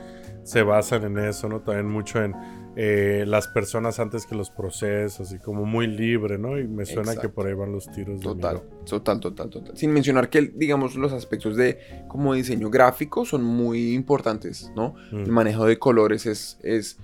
se 0.44 0.64
basan 0.64 1.04
en 1.04 1.20
eso, 1.20 1.48
¿no? 1.48 1.62
También 1.62 1.88
mucho 1.88 2.22
en 2.22 2.34
eh, 2.76 3.26
las 3.28 3.50
personas 3.50 4.00
antes 4.00 4.26
que 4.26 4.34
los 4.34 4.50
procesos 4.50 5.34
y 5.34 5.40
como 5.40 5.66
muy 5.66 5.88
libre, 5.88 6.38
¿no? 6.38 6.58
Y 6.58 6.68
me 6.68 6.86
suena 6.86 7.18
que 7.18 7.28
por 7.28 7.48
ahí 7.48 7.54
van 7.54 7.74
los 7.74 7.92
tiros. 7.92 8.20
de 8.20 8.24
Total, 8.24 8.62
Miro. 8.64 8.86
total, 8.86 9.20
total, 9.20 9.50
total. 9.50 9.78
Sin 9.78 9.92
mencionar 9.92 10.30
que, 10.30 10.42
digamos, 10.56 10.96
los 10.96 11.12
aspectos 11.12 11.58
de 11.58 11.80
como 12.08 12.34
diseño 12.34 12.70
gráfico 12.70 13.26
son 13.26 13.44
muy 13.44 13.94
importantes, 13.94 14.72
¿no? 14.76 14.96
Mm. 15.12 15.24
El 15.24 15.32
manejo 15.32 15.66
de 15.66 15.78
colores 15.80 16.26
es, 16.26 16.60
es 16.64 16.98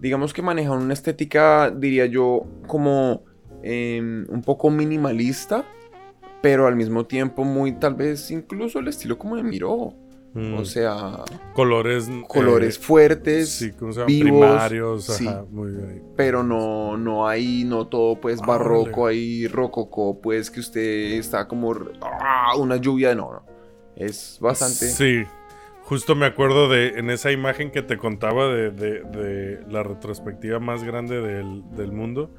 digamos 0.00 0.32
que 0.34 0.42
maneja 0.42 0.72
una 0.72 0.92
estética, 0.92 1.70
diría 1.70 2.06
yo, 2.06 2.44
como 2.66 3.22
em, 3.62 4.26
un 4.28 4.42
poco 4.42 4.70
minimalista, 4.70 5.64
pero 6.42 6.66
al 6.66 6.74
mismo 6.74 7.06
tiempo 7.06 7.44
muy, 7.44 7.72
tal 7.78 7.94
vez, 7.94 8.32
incluso 8.32 8.80
el 8.80 8.88
estilo 8.88 9.16
como 9.16 9.36
de 9.36 9.44
Miro. 9.44 9.94
Mm. 10.34 10.54
O 10.54 10.64
sea, 10.64 11.24
colores. 11.54 12.08
colores 12.26 12.76
eh, 12.76 12.80
fuertes, 12.80 13.50
Sí, 13.50 13.72
¿cómo 13.72 13.92
se 13.92 14.00
llaman? 14.00 14.06
vivos, 14.06 14.40
Primarios. 14.40 15.04
sí. 15.04 15.26
Ajá, 15.28 15.44
muy 15.50 15.72
bien. 15.72 16.02
pero 16.16 16.42
no, 16.42 16.96
no 16.96 17.28
hay, 17.28 17.64
no 17.64 17.86
todo 17.88 18.18
pues 18.18 18.40
Ah, 18.42 18.46
barroco, 18.46 19.02
órale. 19.02 19.18
ahí 19.18 19.46
rococó, 19.48 20.20
pues 20.22 20.50
que 20.50 20.60
usted 20.60 20.80
está 21.18 21.46
como 21.46 21.74
¡ah! 22.00 22.56
una 22.56 22.76
lluvia 22.76 23.14
no, 23.14 23.30
no. 23.32 23.42
Es 23.94 24.38
bastante. 24.40 24.86
Sí. 24.88 25.24
Justo 25.82 26.14
me 26.14 26.24
acuerdo 26.24 26.68
de 26.70 26.98
en 26.98 27.10
esa 27.10 27.30
imagen 27.30 27.70
que 27.70 27.82
te 27.82 27.98
contaba 27.98 28.46
de, 28.48 28.70
de- 28.70 29.00
de 29.02 29.60
la 29.68 29.82
retrospectiva 29.82 30.60
más 30.60 30.82
grande 30.82 31.20
del, 31.20 31.62
del 31.76 31.92
mundo. 31.92 32.30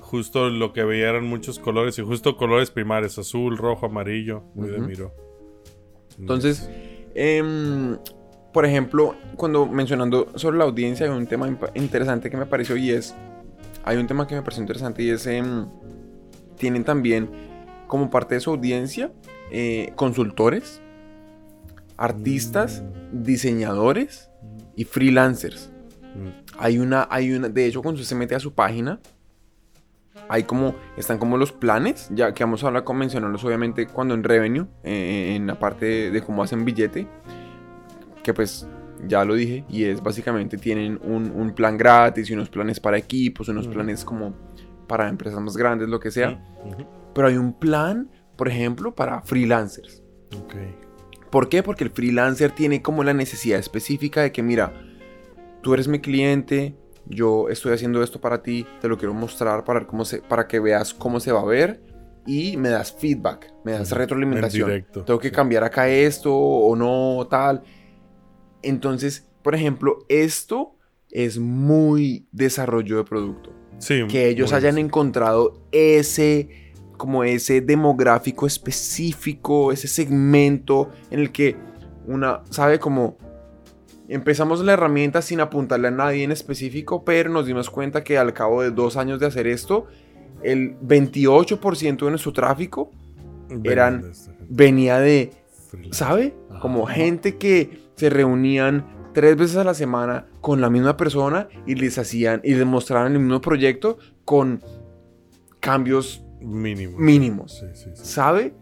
Justo 0.00 0.48
lo 0.50 0.72
que 0.72 0.84
veía 0.84 1.08
eran 1.08 1.24
muchos 1.24 1.58
colores 1.58 1.98
y 1.98 2.02
justo 2.02 2.36
colores 2.36 2.70
primarios, 2.70 3.18
azul, 3.18 3.58
rojo, 3.58 3.86
amarillo, 3.86 4.44
muy 4.54 4.68
de 4.68 4.78
miro. 4.78 5.12
Entonces, 6.18 6.70
em, 7.14 7.98
por 8.52 8.64
ejemplo, 8.64 9.14
cuando 9.36 9.66
mencionando 9.66 10.32
sobre 10.36 10.58
la 10.58 10.64
audiencia, 10.64 11.06
hay 11.06 11.12
un 11.12 11.26
tema 11.26 11.48
interesante 11.74 12.30
que 12.30 12.36
me 12.36 12.46
pareció 12.46 12.76
y 12.76 12.90
es, 12.90 13.14
hay 13.84 13.96
un 13.96 14.06
tema 14.06 14.26
que 14.26 14.34
me 14.34 14.42
pareció 14.42 14.62
interesante 14.62 15.02
y 15.02 15.10
es, 15.10 15.26
em, 15.26 15.66
tienen 16.56 16.84
también 16.84 17.30
como 17.86 18.10
parte 18.10 18.34
de 18.34 18.40
su 18.40 18.50
audiencia 18.50 19.12
eh, 19.50 19.92
consultores, 19.96 20.80
artistas, 21.96 22.82
diseñadores 23.12 24.30
y 24.76 24.84
freelancers. 24.84 25.70
Mm, 26.14 26.28
Hay 26.58 26.78
una, 26.78 27.06
hay 27.10 27.32
una, 27.32 27.48
de 27.48 27.66
hecho, 27.66 27.82
cuando 27.82 28.00
usted 28.00 28.08
se 28.08 28.14
mete 28.14 28.34
a 28.34 28.40
su 28.40 28.52
página, 28.52 29.00
hay 30.28 30.44
como, 30.44 30.74
están 30.96 31.18
como 31.18 31.36
los 31.36 31.52
planes, 31.52 32.08
ya 32.12 32.34
que 32.34 32.44
vamos 32.44 32.62
a 32.64 32.68
hablar 32.68 32.84
con 32.84 32.98
mencionarlos 32.98 33.44
obviamente 33.44 33.86
cuando 33.86 34.14
en 34.14 34.24
revenue, 34.24 34.66
eh, 34.84 35.34
en 35.34 35.46
la 35.46 35.58
parte 35.58 35.86
de, 35.86 36.10
de 36.10 36.22
cómo 36.22 36.42
hacen 36.42 36.64
billete, 36.64 37.06
que 38.22 38.34
pues 38.34 38.66
ya 39.06 39.24
lo 39.24 39.34
dije, 39.34 39.64
y 39.68 39.84
es 39.84 40.02
básicamente 40.02 40.58
tienen 40.58 40.98
un, 41.02 41.30
un 41.30 41.54
plan 41.54 41.78
gratis 41.78 42.28
y 42.30 42.34
unos 42.34 42.50
planes 42.50 42.80
para 42.80 42.98
equipos, 42.98 43.48
unos 43.48 43.68
planes 43.68 44.04
como 44.04 44.34
para 44.86 45.08
empresas 45.08 45.40
más 45.40 45.56
grandes, 45.56 45.88
lo 45.88 46.00
que 46.00 46.10
sea, 46.10 46.42
pero 47.14 47.28
hay 47.28 47.36
un 47.36 47.52
plan, 47.52 48.10
por 48.36 48.48
ejemplo, 48.48 48.94
para 48.94 49.22
freelancers. 49.22 50.02
ok. 50.36 50.54
¿Por 51.30 51.48
qué? 51.50 51.62
Porque 51.62 51.84
el 51.84 51.90
freelancer 51.90 52.52
tiene 52.52 52.80
como 52.80 53.04
la 53.04 53.12
necesidad 53.12 53.58
específica 53.58 54.22
de 54.22 54.32
que, 54.32 54.42
mira, 54.42 54.72
tú 55.62 55.74
eres 55.74 55.86
mi 55.86 56.00
cliente, 56.00 56.74
yo 57.08 57.48
estoy 57.48 57.72
haciendo 57.72 58.02
esto 58.02 58.20
para 58.20 58.42
ti, 58.42 58.66
te 58.80 58.88
lo 58.88 58.98
quiero 58.98 59.14
mostrar 59.14 59.64
para, 59.64 59.86
cómo 59.86 60.04
se, 60.04 60.20
para 60.20 60.46
que 60.46 60.60
veas 60.60 60.92
cómo 60.94 61.20
se 61.20 61.32
va 61.32 61.40
a 61.40 61.44
ver 61.44 61.80
y 62.26 62.56
me 62.58 62.68
das 62.68 62.92
feedback, 62.92 63.52
me 63.64 63.72
das 63.72 63.90
retroalimentación. 63.92 64.68
En 64.68 64.76
directo, 64.76 65.04
Tengo 65.04 65.18
que 65.18 65.28
sí. 65.28 65.34
cambiar 65.34 65.64
acá 65.64 65.88
esto 65.88 66.34
o 66.36 66.76
no, 66.76 67.26
tal. 67.28 67.62
Entonces, 68.62 69.26
por 69.42 69.54
ejemplo, 69.54 70.04
esto 70.08 70.76
es 71.10 71.38
muy 71.38 72.28
desarrollo 72.32 72.98
de 72.98 73.04
producto. 73.04 73.52
Sí, 73.78 74.02
Que 74.08 74.28
ellos 74.28 74.52
hayan 74.52 74.76
encontrado 74.76 75.62
ese, 75.70 76.72
como 76.96 77.24
ese 77.24 77.60
demográfico 77.60 78.46
específico, 78.46 79.72
ese 79.72 79.88
segmento 79.88 80.90
en 81.10 81.20
el 81.20 81.30
que 81.32 81.56
una, 82.06 82.42
sabe 82.50 82.78
como 82.78 83.16
empezamos 84.08 84.64
la 84.64 84.72
herramienta 84.72 85.22
sin 85.22 85.40
apuntarle 85.40 85.88
a 85.88 85.90
nadie 85.92 86.24
en 86.24 86.32
específico, 86.32 87.04
pero 87.04 87.30
nos 87.30 87.46
dimos 87.46 87.70
cuenta 87.70 88.02
que 88.04 88.18
al 88.18 88.32
cabo 88.32 88.62
de 88.62 88.70
dos 88.70 88.96
años 88.96 89.20
de 89.20 89.26
hacer 89.26 89.46
esto, 89.46 89.86
el 90.42 90.76
28% 90.80 92.04
de 92.06 92.10
nuestro 92.10 92.32
tráfico 92.32 92.90
eran- 93.64 94.12
venía 94.48 94.98
de. 94.98 95.30
¿sabe? 95.90 96.34
Como 96.62 96.86
gente 96.86 97.36
que 97.36 97.90
se 97.96 98.08
reunían 98.08 98.86
tres 99.12 99.36
veces 99.36 99.56
a 99.58 99.64
la 99.64 99.74
semana 99.74 100.26
con 100.40 100.60
la 100.60 100.70
misma 100.70 100.96
persona 100.96 101.48
y 101.66 101.74
les 101.74 101.98
hacían 101.98 102.40
y 102.44 102.54
les 102.54 102.64
mostraban 102.64 103.12
el 103.12 103.18
mismo 103.18 103.40
proyecto 103.40 103.98
con 104.24 104.62
cambios 105.60 106.22
Mínimo. 106.40 106.96
mínimos. 106.98 107.58
Sí, 107.58 107.66
sí, 107.74 107.90
sí. 107.94 108.04
¿Sabe? 108.04 108.54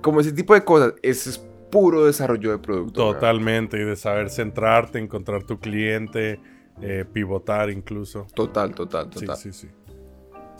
Como 0.00 0.20
ese 0.20 0.32
tipo 0.32 0.54
de 0.54 0.64
cosas. 0.64 0.94
Es 1.02 1.44
puro 1.74 2.06
desarrollo 2.06 2.52
de 2.52 2.58
producto. 2.58 3.12
Totalmente. 3.12 3.76
Y 3.78 3.84
de 3.84 3.96
saber 3.96 4.30
centrarte, 4.30 4.98
encontrar 4.98 5.42
tu 5.42 5.58
cliente, 5.58 6.38
eh, 6.80 7.04
pivotar 7.12 7.68
incluso. 7.70 8.26
Total, 8.34 8.74
total, 8.74 9.08
Sí, 9.12 9.20
total. 9.26 9.36
sí, 9.36 9.52
sí. 9.52 9.68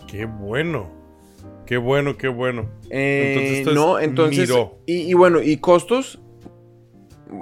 Qué 0.08 0.24
bueno. 0.26 0.90
Qué 1.66 1.76
bueno, 1.76 2.16
qué 2.16 2.28
bueno. 2.28 2.68
Eh, 2.90 3.28
Entonces, 3.28 3.58
esto 3.58 3.70
es 3.70 3.76
no, 3.76 3.98
entonces. 4.00 4.50
Y, 4.86 4.94
y 5.10 5.14
bueno, 5.14 5.40
y 5.40 5.56
costos. 5.58 6.20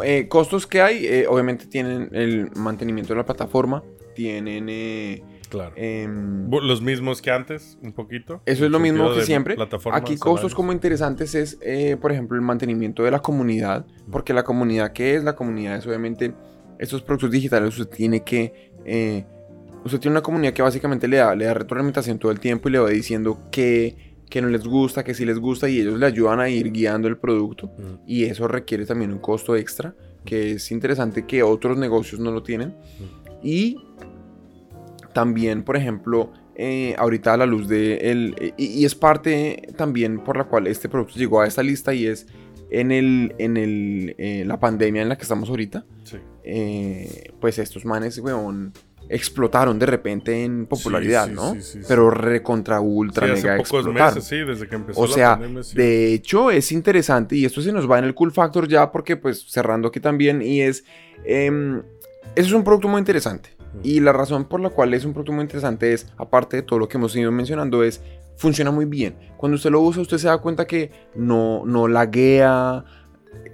eh, 0.04 0.28
costos 0.28 0.66
que 0.66 0.80
hay, 0.80 1.24
obviamente 1.26 1.66
tienen 1.66 2.08
el 2.12 2.50
mantenimiento 2.54 3.14
de 3.14 3.18
la 3.18 3.24
plataforma, 3.24 3.82
tienen 4.14 4.66
eh, 4.68 5.22
Claro. 5.52 5.74
Bu- 6.48 6.62
Los 6.62 6.80
mismos 6.80 7.20
que 7.20 7.30
antes, 7.30 7.76
un 7.82 7.92
poquito. 7.92 8.40
Eso 8.46 8.64
es 8.64 8.70
lo 8.70 8.78
mismo 8.80 9.04
que 9.14 9.20
siempre. 9.26 9.54
Aquí 9.98 10.14
costos 10.30 10.52
como 10.54 10.72
interesantes 10.72 11.34
es, 11.34 11.58
eh, 11.60 11.98
por 12.00 12.10
ejemplo, 12.10 12.36
el 12.36 12.42
mantenimiento 12.42 13.02
de 13.02 13.10
la 13.10 13.20
comunidad. 13.20 13.84
Porque 14.10 14.32
la 14.32 14.44
comunidad, 14.44 14.92
¿qué 14.94 15.14
es? 15.14 15.24
La 15.24 15.36
comunidad 15.36 15.76
es 15.76 15.86
obviamente 15.86 16.32
estos 16.78 17.02
productos 17.02 17.30
digitales. 17.30 17.78
Usted 17.78 17.94
tiene 17.94 18.24
que... 18.24 18.72
eh, 18.86 19.26
usted 19.84 19.98
tiene 20.00 20.14
una 20.14 20.22
comunidad 20.22 20.54
que 20.54 20.62
básicamente 20.62 21.06
le 21.06 21.18
da, 21.18 21.34
le 21.34 21.44
da 21.44 21.52
retroalimentación 21.54 22.18
todo 22.18 22.32
el 22.32 22.40
tiempo 22.40 22.68
y 22.68 22.72
le 22.72 22.78
va 22.78 22.88
diciendo 22.88 23.38
qué, 23.50 24.16
qué 24.30 24.40
no 24.40 24.48
les 24.48 24.64
gusta, 24.66 25.04
qué 25.04 25.12
sí 25.12 25.24
les 25.26 25.38
gusta 25.38 25.68
y 25.68 25.80
ellos 25.80 25.98
le 25.98 26.06
ayudan 26.06 26.40
a 26.40 26.48
ir 26.48 26.72
guiando 26.72 27.08
el 27.08 27.18
producto. 27.18 27.66
Mm, 27.76 27.94
Y 28.06 28.24
eso 28.24 28.48
requiere 28.48 28.86
también 28.86 29.12
un 29.12 29.18
costo 29.18 29.54
extra, 29.54 29.94
que 30.24 30.52
es 30.52 30.70
interesante 30.72 31.26
que 31.26 31.42
otros 31.42 31.76
negocios 31.76 32.20
no 32.20 32.30
lo 32.30 32.42
tienen. 32.42 32.74
Y 33.42 33.76
también, 35.12 35.62
por 35.62 35.76
ejemplo, 35.76 36.32
eh, 36.54 36.94
ahorita 36.98 37.34
a 37.34 37.36
la 37.36 37.46
luz 37.46 37.68
de 37.68 37.96
el, 38.10 38.34
eh, 38.38 38.52
y, 38.56 38.84
es 38.84 38.94
parte 38.94 39.68
también 39.76 40.18
por 40.18 40.36
la 40.36 40.44
cual 40.44 40.66
este 40.66 40.88
producto 40.88 41.14
llegó 41.18 41.40
a 41.40 41.46
esta 41.46 41.62
lista 41.62 41.94
y 41.94 42.06
es 42.06 42.26
en 42.70 42.90
el 42.92 43.34
en 43.38 43.56
el 43.56 44.14
eh, 44.18 44.44
la 44.46 44.60
pandemia 44.60 45.02
en 45.02 45.08
la 45.08 45.16
que 45.16 45.22
estamos 45.22 45.48
ahorita 45.48 45.84
Sí. 46.04 46.18
eh, 46.44 47.32
pues 47.40 47.58
estos 47.58 47.84
manes 47.84 48.18
weón, 48.18 48.72
explotaron 49.08 49.78
de 49.78 49.86
repente 49.86 50.44
en 50.44 50.66
popularidad 50.66 51.28
sí, 51.28 51.32
no 51.34 51.54
sí, 51.54 51.62
sí, 51.62 51.78
sí. 51.80 51.84
pero 51.88 52.10
recontra 52.10 52.80
ultra 52.80 53.26
mega 53.26 53.54
hace 53.54 53.64
pocos 53.64 53.92
meses, 53.92 54.24
sí, 54.24 54.36
desde 54.38 54.68
que 54.68 54.74
empezó 54.74 55.00
o 55.00 55.06
la 55.06 55.14
sea, 55.14 55.38
pandemia, 55.38 55.62
de 55.74 56.12
hecho 56.14 56.50
es 56.50 56.70
interesante 56.72 57.36
y 57.36 57.44
esto 57.44 57.60
se 57.62 57.72
nos 57.72 57.90
va 57.90 57.98
en 57.98 58.04
el 58.04 58.14
cool 58.14 58.32
factor 58.32 58.68
ya 58.68 58.90
porque 58.92 59.16
pues 59.16 59.44
cerrando 59.48 59.88
aquí 59.88 60.00
también 60.00 60.42
y 60.42 60.60
es, 60.62 60.84
em, 61.24 61.78
eso 62.36 62.48
es 62.48 62.52
un 62.52 62.64
producto 62.64 62.88
muy 62.88 62.98
interesante 62.98 63.50
y 63.82 64.00
la 64.00 64.12
razón 64.12 64.44
por 64.44 64.60
la 64.60 64.70
cual 64.70 64.94
es 64.94 65.04
un 65.04 65.12
producto 65.12 65.32
muy 65.32 65.42
interesante 65.42 65.92
es, 65.92 66.06
aparte 66.16 66.56
de 66.58 66.62
todo 66.62 66.78
lo 66.78 66.88
que 66.88 66.96
hemos 66.98 67.14
ido 67.16 67.30
mencionando, 67.32 67.82
es 67.82 68.02
funciona 68.36 68.70
muy 68.70 68.84
bien. 68.86 69.14
Cuando 69.36 69.56
usted 69.56 69.70
lo 69.70 69.80
usa, 69.80 70.02
usted 70.02 70.18
se 70.18 70.26
da 70.28 70.38
cuenta 70.38 70.66
que 70.66 70.90
no, 71.14 71.64
no 71.66 71.86
laguea, 71.88 72.84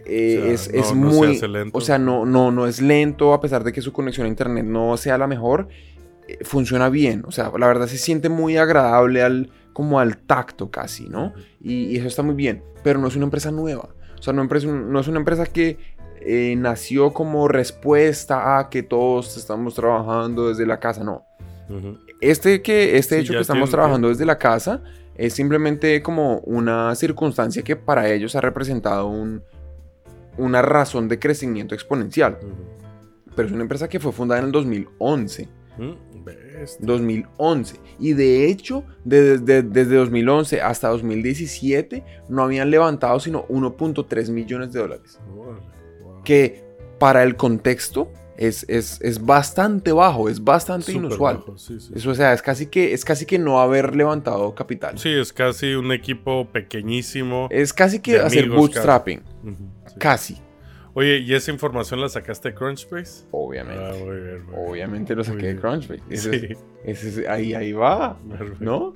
eh, 0.06 0.38
O 0.38 0.42
sea, 0.42 0.52
es, 0.52 0.72
no- 0.72 0.80
es 0.80 0.94
no 0.94 1.10
se 1.10 1.16
muy... 1.18 1.36
hace 1.36 1.48
lento. 1.48 1.76
O 1.78 1.80
sea, 1.80 1.98
no, 1.98 2.24
no, 2.24 2.50
no 2.50 2.66
es 2.66 2.80
lento, 2.80 3.32
a 3.34 3.40
pesar 3.40 3.64
de 3.64 3.72
que 3.72 3.80
su 3.82 3.92
conexión 3.92 4.26
a 4.26 4.28
internet 4.28 4.64
no 4.64 4.96
sea 4.96 5.18
la 5.18 5.26
mejor, 5.26 5.68
eh, 6.26 6.38
funciona 6.42 6.88
bien. 6.88 7.22
O 7.26 7.32
sea, 7.32 7.52
la 7.58 7.66
verdad 7.66 7.86
se 7.86 7.98
siente 7.98 8.28
muy 8.28 8.56
agradable 8.56 9.22
al, 9.22 9.50
como 9.72 10.00
al 10.00 10.16
tacto 10.18 10.70
casi, 10.70 11.08
¿no? 11.08 11.32
Y, 11.60 11.84
y 11.86 11.96
eso 11.96 12.06
está 12.08 12.22
muy 12.22 12.34
bien, 12.34 12.62
pero 12.82 12.98
no 12.98 13.08
es 13.08 13.16
una 13.16 13.24
empresa 13.24 13.50
nueva. 13.50 13.90
O 14.18 14.22
sea, 14.22 14.32
no, 14.32 14.42
empresa- 14.42 14.66
no 14.68 14.98
es 15.00 15.06
una 15.08 15.18
empresa 15.18 15.46
que 15.46 15.78
eh, 16.22 16.54
nació 16.56 17.12
como 17.12 17.48
respuesta 17.48 18.58
a 18.58 18.68
que 18.70 18.82
todos 18.82 19.36
estamos 19.36 19.74
trabajando 19.74 20.48
desde 20.48 20.66
la 20.66 20.78
casa, 20.80 21.04
no. 21.04 21.24
Ujú. 21.68 21.98
Este, 22.20 22.62
que, 22.62 22.96
este 22.96 23.16
Sí, 23.16 23.20
hecho 23.22 23.32
que 23.34 23.40
estamos 23.40 23.70
trabajando 23.70 24.08
desde 24.08 24.24
la 24.24 24.38
casa 24.38 24.82
es 25.14 25.34
simplemente 25.34 26.02
como 26.02 26.38
una 26.40 26.94
circunstancia 26.94 27.62
que 27.62 27.76
para 27.76 28.08
ellos 28.10 28.34
ha 28.36 28.40
representado 28.40 29.06
un- 29.08 29.42
una 30.36 30.62
razón 30.62 31.08
de 31.08 31.18
crecimiento 31.18 31.74
exponencial. 31.74 32.38
Ujú. 32.42 32.54
Pero 33.36 33.48
es 33.48 33.52
una 33.54 33.62
empresa 33.62 33.88
que 33.88 34.00
fue 34.00 34.12
fundada 34.12 34.40
en 34.40 34.46
el 34.46 34.52
2011. 34.52 35.48
Mm, 35.76 36.24
bestia. 36.24 36.78
2011. 36.86 37.76
Y 38.00 38.12
de 38.14 38.46
hecho, 38.48 38.82
de- 39.04 39.38
de- 39.38 39.62
desde 39.62 39.94
2011 39.96 40.60
hasta 40.60 40.88
2017 40.88 42.02
no 42.28 42.42
habían 42.42 42.70
levantado 42.70 43.20
sino 43.20 43.44
1.3 43.48 44.28
millones 44.30 44.72
de 44.72 44.80
dólares. 44.80 45.20
Wow. 45.34 45.56
Que 46.28 46.62
para 46.98 47.22
el 47.22 47.36
contexto 47.36 48.12
es, 48.36 48.66
es, 48.68 49.00
es 49.00 49.24
bastante 49.24 49.92
bajo, 49.92 50.28
es 50.28 50.44
bastante 50.44 50.92
inusual. 50.92 51.38
bajo, 51.38 51.56
sí, 51.56 51.80
sí. 51.80 51.92
Eso, 51.96 52.10
o 52.10 52.14
sea, 52.14 52.34
es 52.34 52.42
casi, 52.42 52.66
que, 52.66 52.92
es 52.92 53.02
casi 53.02 53.24
que 53.24 53.38
no 53.38 53.60
haber 53.60 53.96
levantado 53.96 54.54
capital. 54.54 54.98
Sí, 54.98 55.08
es 55.08 55.32
casi 55.32 55.72
un 55.74 55.90
equipo 55.90 56.46
pequeñísimo. 56.52 57.48
Es 57.50 57.72
casi 57.72 58.00
que 58.00 58.18
hacer 58.18 58.40
amigos, 58.44 58.58
bootstrapping. 58.58 59.22
Sí. 59.86 59.94
Casi. 59.98 60.36
Oye, 60.92 61.18
¿y 61.20 61.32
esa 61.34 61.50
información 61.50 62.00
la 62.00 62.10
sacaste 62.10 62.50
de 62.50 62.54
Crunchbase? 62.54 63.24
Obviamente. 63.30 63.82
Ah, 63.82 63.92
muy 64.04 64.16
bien, 64.20 64.44
muy 64.44 64.54
bien. 64.54 64.68
Obviamente 64.68 65.14
lo 65.14 65.24
saqué 65.24 65.38
de 65.46 65.52
bien. 65.54 65.58
Crunchbase. 65.60 66.02
Ese 66.10 66.36
es- 66.36 66.40
Sí, 66.42 66.48
ese 66.84 67.08
es- 67.22 67.28
ahí, 67.28 67.54
ahí 67.54 67.72
va. 67.72 68.18
perfecto. 68.28 68.64
¿no? 68.64 68.94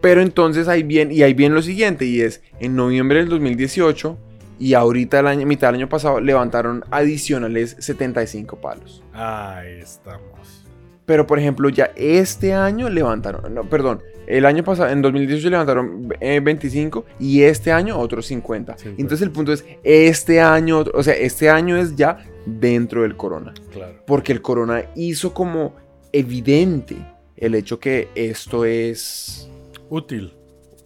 Pero 0.00 0.22
entonces 0.22 0.66
ahí 0.68 0.82
bien, 0.82 1.12
y 1.12 1.22
ahí 1.22 1.34
viene 1.34 1.54
lo 1.54 1.62
siguiente, 1.62 2.04
y 2.04 2.20
es 2.20 2.42
en 2.60 2.74
noviembre 2.76 3.18
del 3.20 3.28
2018 3.28 4.18
y 4.58 4.74
ahorita 4.74 5.20
el 5.20 5.26
año, 5.26 5.46
mitad 5.46 5.68
del 5.68 5.76
año 5.76 5.88
pasado 5.88 6.20
levantaron 6.20 6.84
adicionales 6.90 7.76
75 7.78 8.60
palos. 8.60 9.02
Ahí 9.12 9.78
estamos. 9.80 10.64
Pero 11.06 11.26
por 11.26 11.38
ejemplo 11.38 11.68
ya 11.70 11.90
este 11.96 12.52
año 12.52 12.90
levantaron, 12.90 13.54
no, 13.54 13.64
perdón, 13.68 14.02
el 14.26 14.44
año 14.44 14.62
pasado, 14.62 14.90
en 14.90 15.00
2018 15.00 15.48
levantaron 15.48 16.08
eh, 16.20 16.40
25 16.40 17.06
y 17.18 17.42
este 17.44 17.72
año 17.72 17.98
otros 17.98 18.26
50. 18.26 18.76
50. 18.76 19.00
Entonces 19.00 19.26
el 19.26 19.32
punto 19.32 19.54
es, 19.54 19.64
este 19.82 20.40
año, 20.42 20.84
o 20.92 21.02
sea, 21.02 21.14
este 21.14 21.48
año 21.48 21.78
es 21.78 21.96
ya 21.96 22.18
dentro 22.44 23.02
del 23.02 23.16
corona. 23.16 23.54
Claro. 23.72 24.02
Porque 24.06 24.32
el 24.32 24.42
corona 24.42 24.84
hizo 24.96 25.32
como 25.32 25.74
evidente 26.12 26.96
el 27.36 27.54
hecho 27.54 27.80
que 27.80 28.08
esto 28.14 28.66
es 28.66 29.48
Útil. 29.88 30.34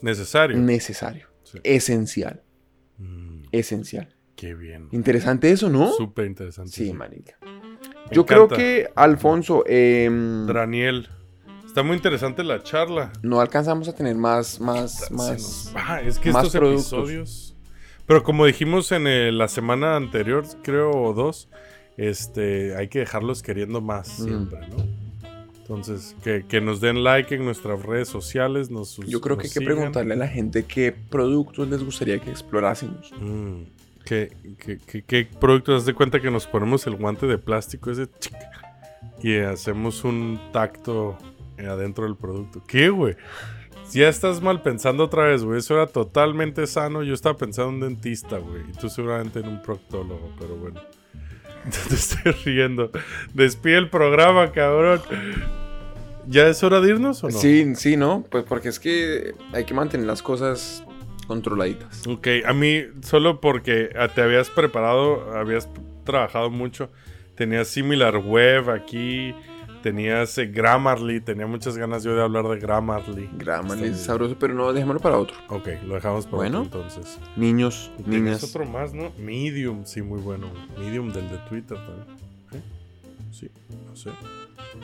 Necesario. 0.02 0.56
necesario, 0.58 1.26
Sí. 1.42 1.58
esencial, 1.64 2.42
esencial. 3.52 4.14
qué 4.36 4.54
bien. 4.54 4.88
Interesante 4.92 5.50
eso, 5.52 5.68
¿no? 5.68 5.92
Súper 5.92 6.26
interesante. 6.26 6.72
Sí, 6.72 6.92
marica. 6.92 7.36
Me 7.42 8.16
Yo 8.16 8.26
creo 8.26 8.48
que, 8.48 8.88
Alfonso, 8.96 9.62
em, 9.66 10.46
Daniel. 10.46 11.08
Está 11.64 11.82
muy 11.82 11.96
interesante 11.96 12.42
la 12.44 12.62
charla. 12.62 13.12
no 13.22 13.40
alcanzamos 13.40 13.88
a 13.88 13.94
tener 13.94 14.14
más, 14.16 14.60
más, 14.60 15.10
más. 15.10 15.72
va, 15.74 16.00
Es 16.02 16.18
que 16.18 16.30
más 16.32 16.46
estos 16.46 16.58
productos. 16.60 16.92
episodios. 16.92 17.56
Pero 18.04 18.22
como 18.24 18.44
dijimos 18.46 18.90
en 18.92 19.38
la 19.38 19.48
semana 19.48 19.96
anterior, 19.96 20.44
creo, 20.62 20.90
o 20.90 21.14
dos, 21.14 21.48
este, 21.96 22.76
hay 22.76 22.88
que 22.88 22.98
dejarlos 22.98 23.42
queriendo 23.42 23.80
más 23.80 24.18
Mm. 24.18 24.24
siempre, 24.24 24.60
¿no? 24.68 25.01
Entonces, 25.76 26.14
que, 26.22 26.44
que 26.46 26.60
nos 26.60 26.80
den 26.80 27.02
like 27.04 27.34
en 27.34 27.44
nuestras 27.44 27.82
redes 27.82 28.08
sociales. 28.08 28.70
Nos, 28.70 28.96
Yo 28.98 29.20
creo 29.20 29.36
que 29.36 29.44
hay 29.46 29.52
que 29.52 29.60
sigan. 29.60 29.74
preguntarle 29.76 30.14
a 30.14 30.16
la 30.16 30.28
gente 30.28 30.64
qué 30.64 30.92
productos 30.92 31.68
les 31.68 31.82
gustaría 31.84 32.18
que 32.18 32.30
explorásemos. 32.30 33.12
Mm, 33.20 33.62
¿Qué, 34.04 34.32
qué, 34.58 34.78
qué- 34.84 35.02
qué 35.02 35.28
productos? 35.40 35.82
Haz 35.82 35.86
de 35.86 35.94
cuenta 35.94 36.20
que 36.20 36.30
nos 36.30 36.46
ponemos 36.46 36.86
el 36.86 36.96
guante 36.96 37.26
de 37.26 37.38
plástico 37.38 37.90
ese 37.90 38.08
chic, 38.18 38.34
y 39.22 39.36
hacemos 39.38 40.04
un 40.04 40.40
tacto 40.52 41.16
eh, 41.56 41.66
adentro 41.66 42.04
del 42.04 42.16
producto. 42.16 42.62
¿Qué, 42.66 42.88
güey? 42.90 43.14
Si 43.86 43.98
ya 44.00 44.08
estás 44.08 44.40
mal 44.42 44.62
pensando 44.62 45.04
otra 45.04 45.24
vez, 45.24 45.44
güey. 45.44 45.58
Eso 45.58 45.74
era 45.74 45.86
totalmente 45.86 46.66
sano. 46.66 47.02
Yo 47.02 47.14
estaba 47.14 47.36
pensando 47.36 47.68
en 47.70 47.74
un 47.74 47.80
dentista, 47.94 48.38
güey. 48.38 48.62
Y 48.68 48.72
tú 48.72 48.88
seguramente 48.88 49.40
en 49.40 49.48
un 49.48 49.62
proctólogo, 49.62 50.32
pero 50.38 50.56
bueno. 50.56 50.80
Te 51.88 51.94
estoy 51.94 52.32
riendo. 52.44 52.90
Despide 53.34 53.76
el 53.78 53.90
programa, 53.90 54.50
cabrón. 54.50 55.00
¿Ya 56.26 56.46
es 56.48 56.62
hora 56.62 56.80
de 56.80 56.90
irnos 56.90 57.22
o 57.24 57.28
no? 57.30 57.36
Sí, 57.38 57.74
sí, 57.74 57.96
¿no? 57.96 58.24
Pues 58.30 58.44
porque 58.44 58.68
es 58.68 58.78
que 58.78 59.34
hay 59.52 59.64
que 59.64 59.74
mantener 59.74 60.06
las 60.06 60.22
cosas 60.22 60.84
controladitas. 61.26 62.06
Ok, 62.06 62.28
a 62.44 62.52
mí, 62.52 62.84
solo 63.02 63.40
porque 63.40 63.90
te 64.14 64.22
habías 64.22 64.50
preparado, 64.50 65.36
habías 65.36 65.68
trabajado 66.04 66.50
mucho, 66.50 66.90
tenías 67.36 67.68
Similar 67.68 68.18
Web 68.18 68.70
aquí, 68.70 69.34
tenías 69.82 70.36
eh, 70.38 70.46
Grammarly, 70.46 71.20
tenía 71.20 71.46
muchas 71.46 71.76
ganas 71.76 72.04
yo 72.04 72.14
de 72.14 72.22
hablar 72.22 72.46
de 72.48 72.58
Grammarly. 72.58 73.28
Grammarly 73.36 73.84
es 73.86 73.90
Está 73.92 74.04
sabroso, 74.06 74.36
pero 74.38 74.54
no, 74.54 74.72
dejémoslo 74.72 75.00
para 75.00 75.18
otro. 75.18 75.36
Ok, 75.48 75.68
lo 75.86 75.94
dejamos 75.94 76.26
para 76.26 76.36
Bueno. 76.36 76.62
otro 76.62 76.82
entonces. 76.82 77.18
Niños, 77.36 77.90
Y 77.98 78.10
niñas. 78.10 78.44
otro 78.44 78.64
más, 78.64 78.94
¿no? 78.94 79.12
Medium, 79.18 79.84
sí, 79.84 80.02
muy 80.02 80.20
bueno. 80.20 80.48
Medium 80.78 81.12
del 81.12 81.28
de 81.28 81.38
Twitter 81.48 81.78
también. 81.78 82.16
¿Eh? 82.52 82.60
Sí, 83.32 83.50
no 83.88 83.96
sé. 83.96 84.10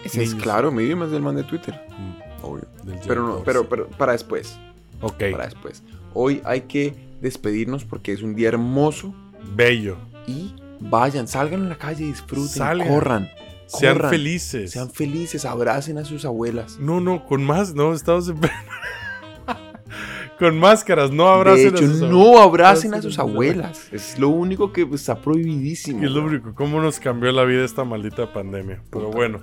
Ese 0.04 0.22
es 0.22 0.34
claro, 0.34 0.70
Medium 0.70 1.02
es 1.04 1.10
del 1.10 1.22
man 1.22 1.36
de 1.36 1.44
Twitter. 1.44 1.80
Mm, 1.96 2.44
Obvio. 2.44 2.64
Pero 3.06 3.26
no, 3.26 3.42
pero, 3.44 3.68
pero 3.68 3.88
para 3.88 4.12
después. 4.12 4.58
Ok, 5.00 5.24
Para 5.32 5.44
después. 5.44 5.82
Hoy 6.14 6.40
hay 6.44 6.62
que 6.62 6.94
despedirnos 7.20 7.84
porque 7.84 8.12
es 8.12 8.22
un 8.22 8.34
día 8.34 8.48
hermoso 8.48 9.14
bello. 9.54 9.96
y 10.26 10.54
vayan, 10.80 11.26
salgan 11.28 11.66
a 11.66 11.68
la 11.70 11.78
calle, 11.78 12.04
disfruten, 12.04 12.48
Salgan. 12.48 12.88
corran. 12.88 13.30
Sean 13.66 13.94
corran, 13.96 14.10
felices. 14.10 14.70
Sean 14.70 14.90
felices, 14.90 15.44
abracen 15.44 15.98
a 15.98 16.04
sus 16.04 16.24
abuelas. 16.24 16.78
No, 16.78 17.00
no, 17.00 17.26
con 17.26 17.42
más, 17.44 17.74
no, 17.74 17.92
estamos 17.92 18.28
en... 18.28 18.38
con 20.38 20.58
máscaras, 20.58 21.10
no 21.10 21.28
abracen 21.28 21.74
de 21.74 21.80
hecho, 21.80 21.84
a 21.84 21.88
sus 21.88 22.00
no 22.02 22.38
abracen 22.38 22.94
a 22.94 23.02
sus 23.02 23.18
abuelas. 23.18 23.88
Es 23.92 24.18
lo 24.18 24.28
único 24.28 24.72
que 24.72 24.88
está 24.92 25.20
prohibidísimo. 25.20 26.04
Es 26.04 26.10
lo 26.10 26.24
único, 26.24 26.54
cómo 26.54 26.80
nos 26.80 27.00
cambió 27.00 27.30
la 27.32 27.44
vida 27.44 27.64
esta 27.64 27.84
maldita 27.84 28.32
pandemia. 28.32 28.82
Pero 28.90 29.10
bueno, 29.10 29.40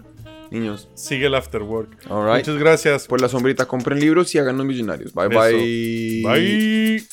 Niños, 0.55 0.87
sigue 0.93 1.25
el 1.25 1.35
after 1.35 1.61
work. 1.63 2.07
Muchas 2.09 2.57
gracias. 2.57 3.07
Por 3.07 3.19
la 3.19 3.27
sombrita, 3.27 3.65
compren 3.65 3.99
libros 3.99 4.33
y 4.35 4.37
háganos 4.37 4.65
millonarios. 4.65 5.13
Bye 5.13 5.27
Eso. 5.27 5.39
bye. 5.41 6.23
Bye. 6.23 7.07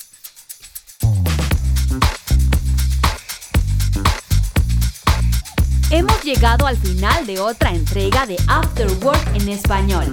Hemos 5.91 6.23
llegado 6.23 6.65
al 6.65 6.77
final 6.77 7.27
de 7.27 7.41
otra 7.41 7.71
entrega 7.73 8.25
de 8.25 8.37
After 8.47 8.87
Work 9.03 9.35
en 9.35 9.49
español. 9.49 10.05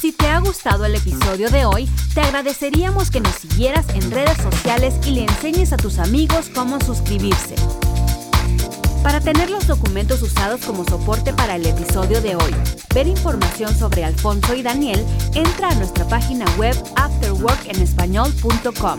Si 0.00 0.10
te 0.10 0.26
ha 0.26 0.40
gustado 0.40 0.84
el 0.86 0.96
episodio 0.96 1.50
de 1.50 1.64
hoy, 1.64 1.88
te 2.14 2.20
agradeceríamos 2.20 3.12
que 3.12 3.20
nos 3.20 3.36
siguieras 3.36 3.86
en 3.94 4.10
redes 4.10 4.38
sociales 4.38 4.94
y 5.06 5.12
le 5.12 5.22
enseñes 5.22 5.72
a 5.72 5.76
tus 5.76 6.00
amigos 6.00 6.50
cómo 6.52 6.80
suscribirse. 6.80 7.54
Para 9.02 9.20
tener 9.20 9.50
los 9.50 9.66
documentos 9.66 10.22
usados 10.22 10.64
como 10.64 10.84
soporte 10.84 11.32
para 11.32 11.56
el 11.56 11.66
episodio 11.66 12.20
de 12.20 12.36
hoy, 12.36 12.54
ver 12.94 13.08
información 13.08 13.76
sobre 13.76 14.04
Alfonso 14.04 14.54
y 14.54 14.62
Daniel, 14.62 15.04
entra 15.34 15.70
a 15.70 15.74
nuestra 15.74 16.06
página 16.06 16.44
web 16.56 16.76
afterworkenespañol.com. 16.96 18.98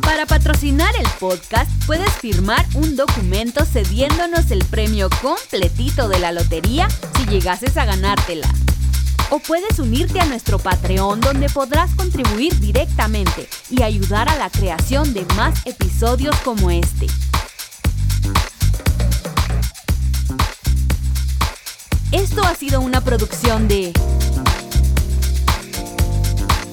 Para 0.00 0.26
patrocinar 0.26 0.94
el 0.96 1.08
podcast, 1.18 1.70
puedes 1.86 2.12
firmar 2.12 2.64
un 2.74 2.94
documento 2.96 3.64
cediéndonos 3.64 4.50
el 4.50 4.64
premio 4.64 5.08
completito 5.20 6.08
de 6.08 6.18
la 6.20 6.32
lotería 6.32 6.88
si 7.16 7.26
llegases 7.26 7.76
a 7.76 7.84
ganártela. 7.84 8.48
O 9.32 9.38
puedes 9.38 9.78
unirte 9.78 10.18
a 10.18 10.26
nuestro 10.26 10.58
Patreon 10.58 11.20
donde 11.20 11.48
podrás 11.48 11.94
contribuir 11.94 12.58
directamente 12.58 13.48
y 13.70 13.84
ayudar 13.84 14.28
a 14.28 14.36
la 14.36 14.50
creación 14.50 15.14
de 15.14 15.24
más 15.36 15.64
episodios 15.66 16.34
como 16.40 16.68
este. 16.72 17.06
Esto 22.10 22.42
ha 22.44 22.56
sido 22.56 22.80
una 22.80 23.02
producción 23.02 23.68
de... 23.68 23.92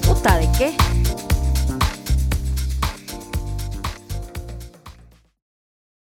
¿Puta 0.02 0.36
de 0.38 0.48
qué? 0.58 0.97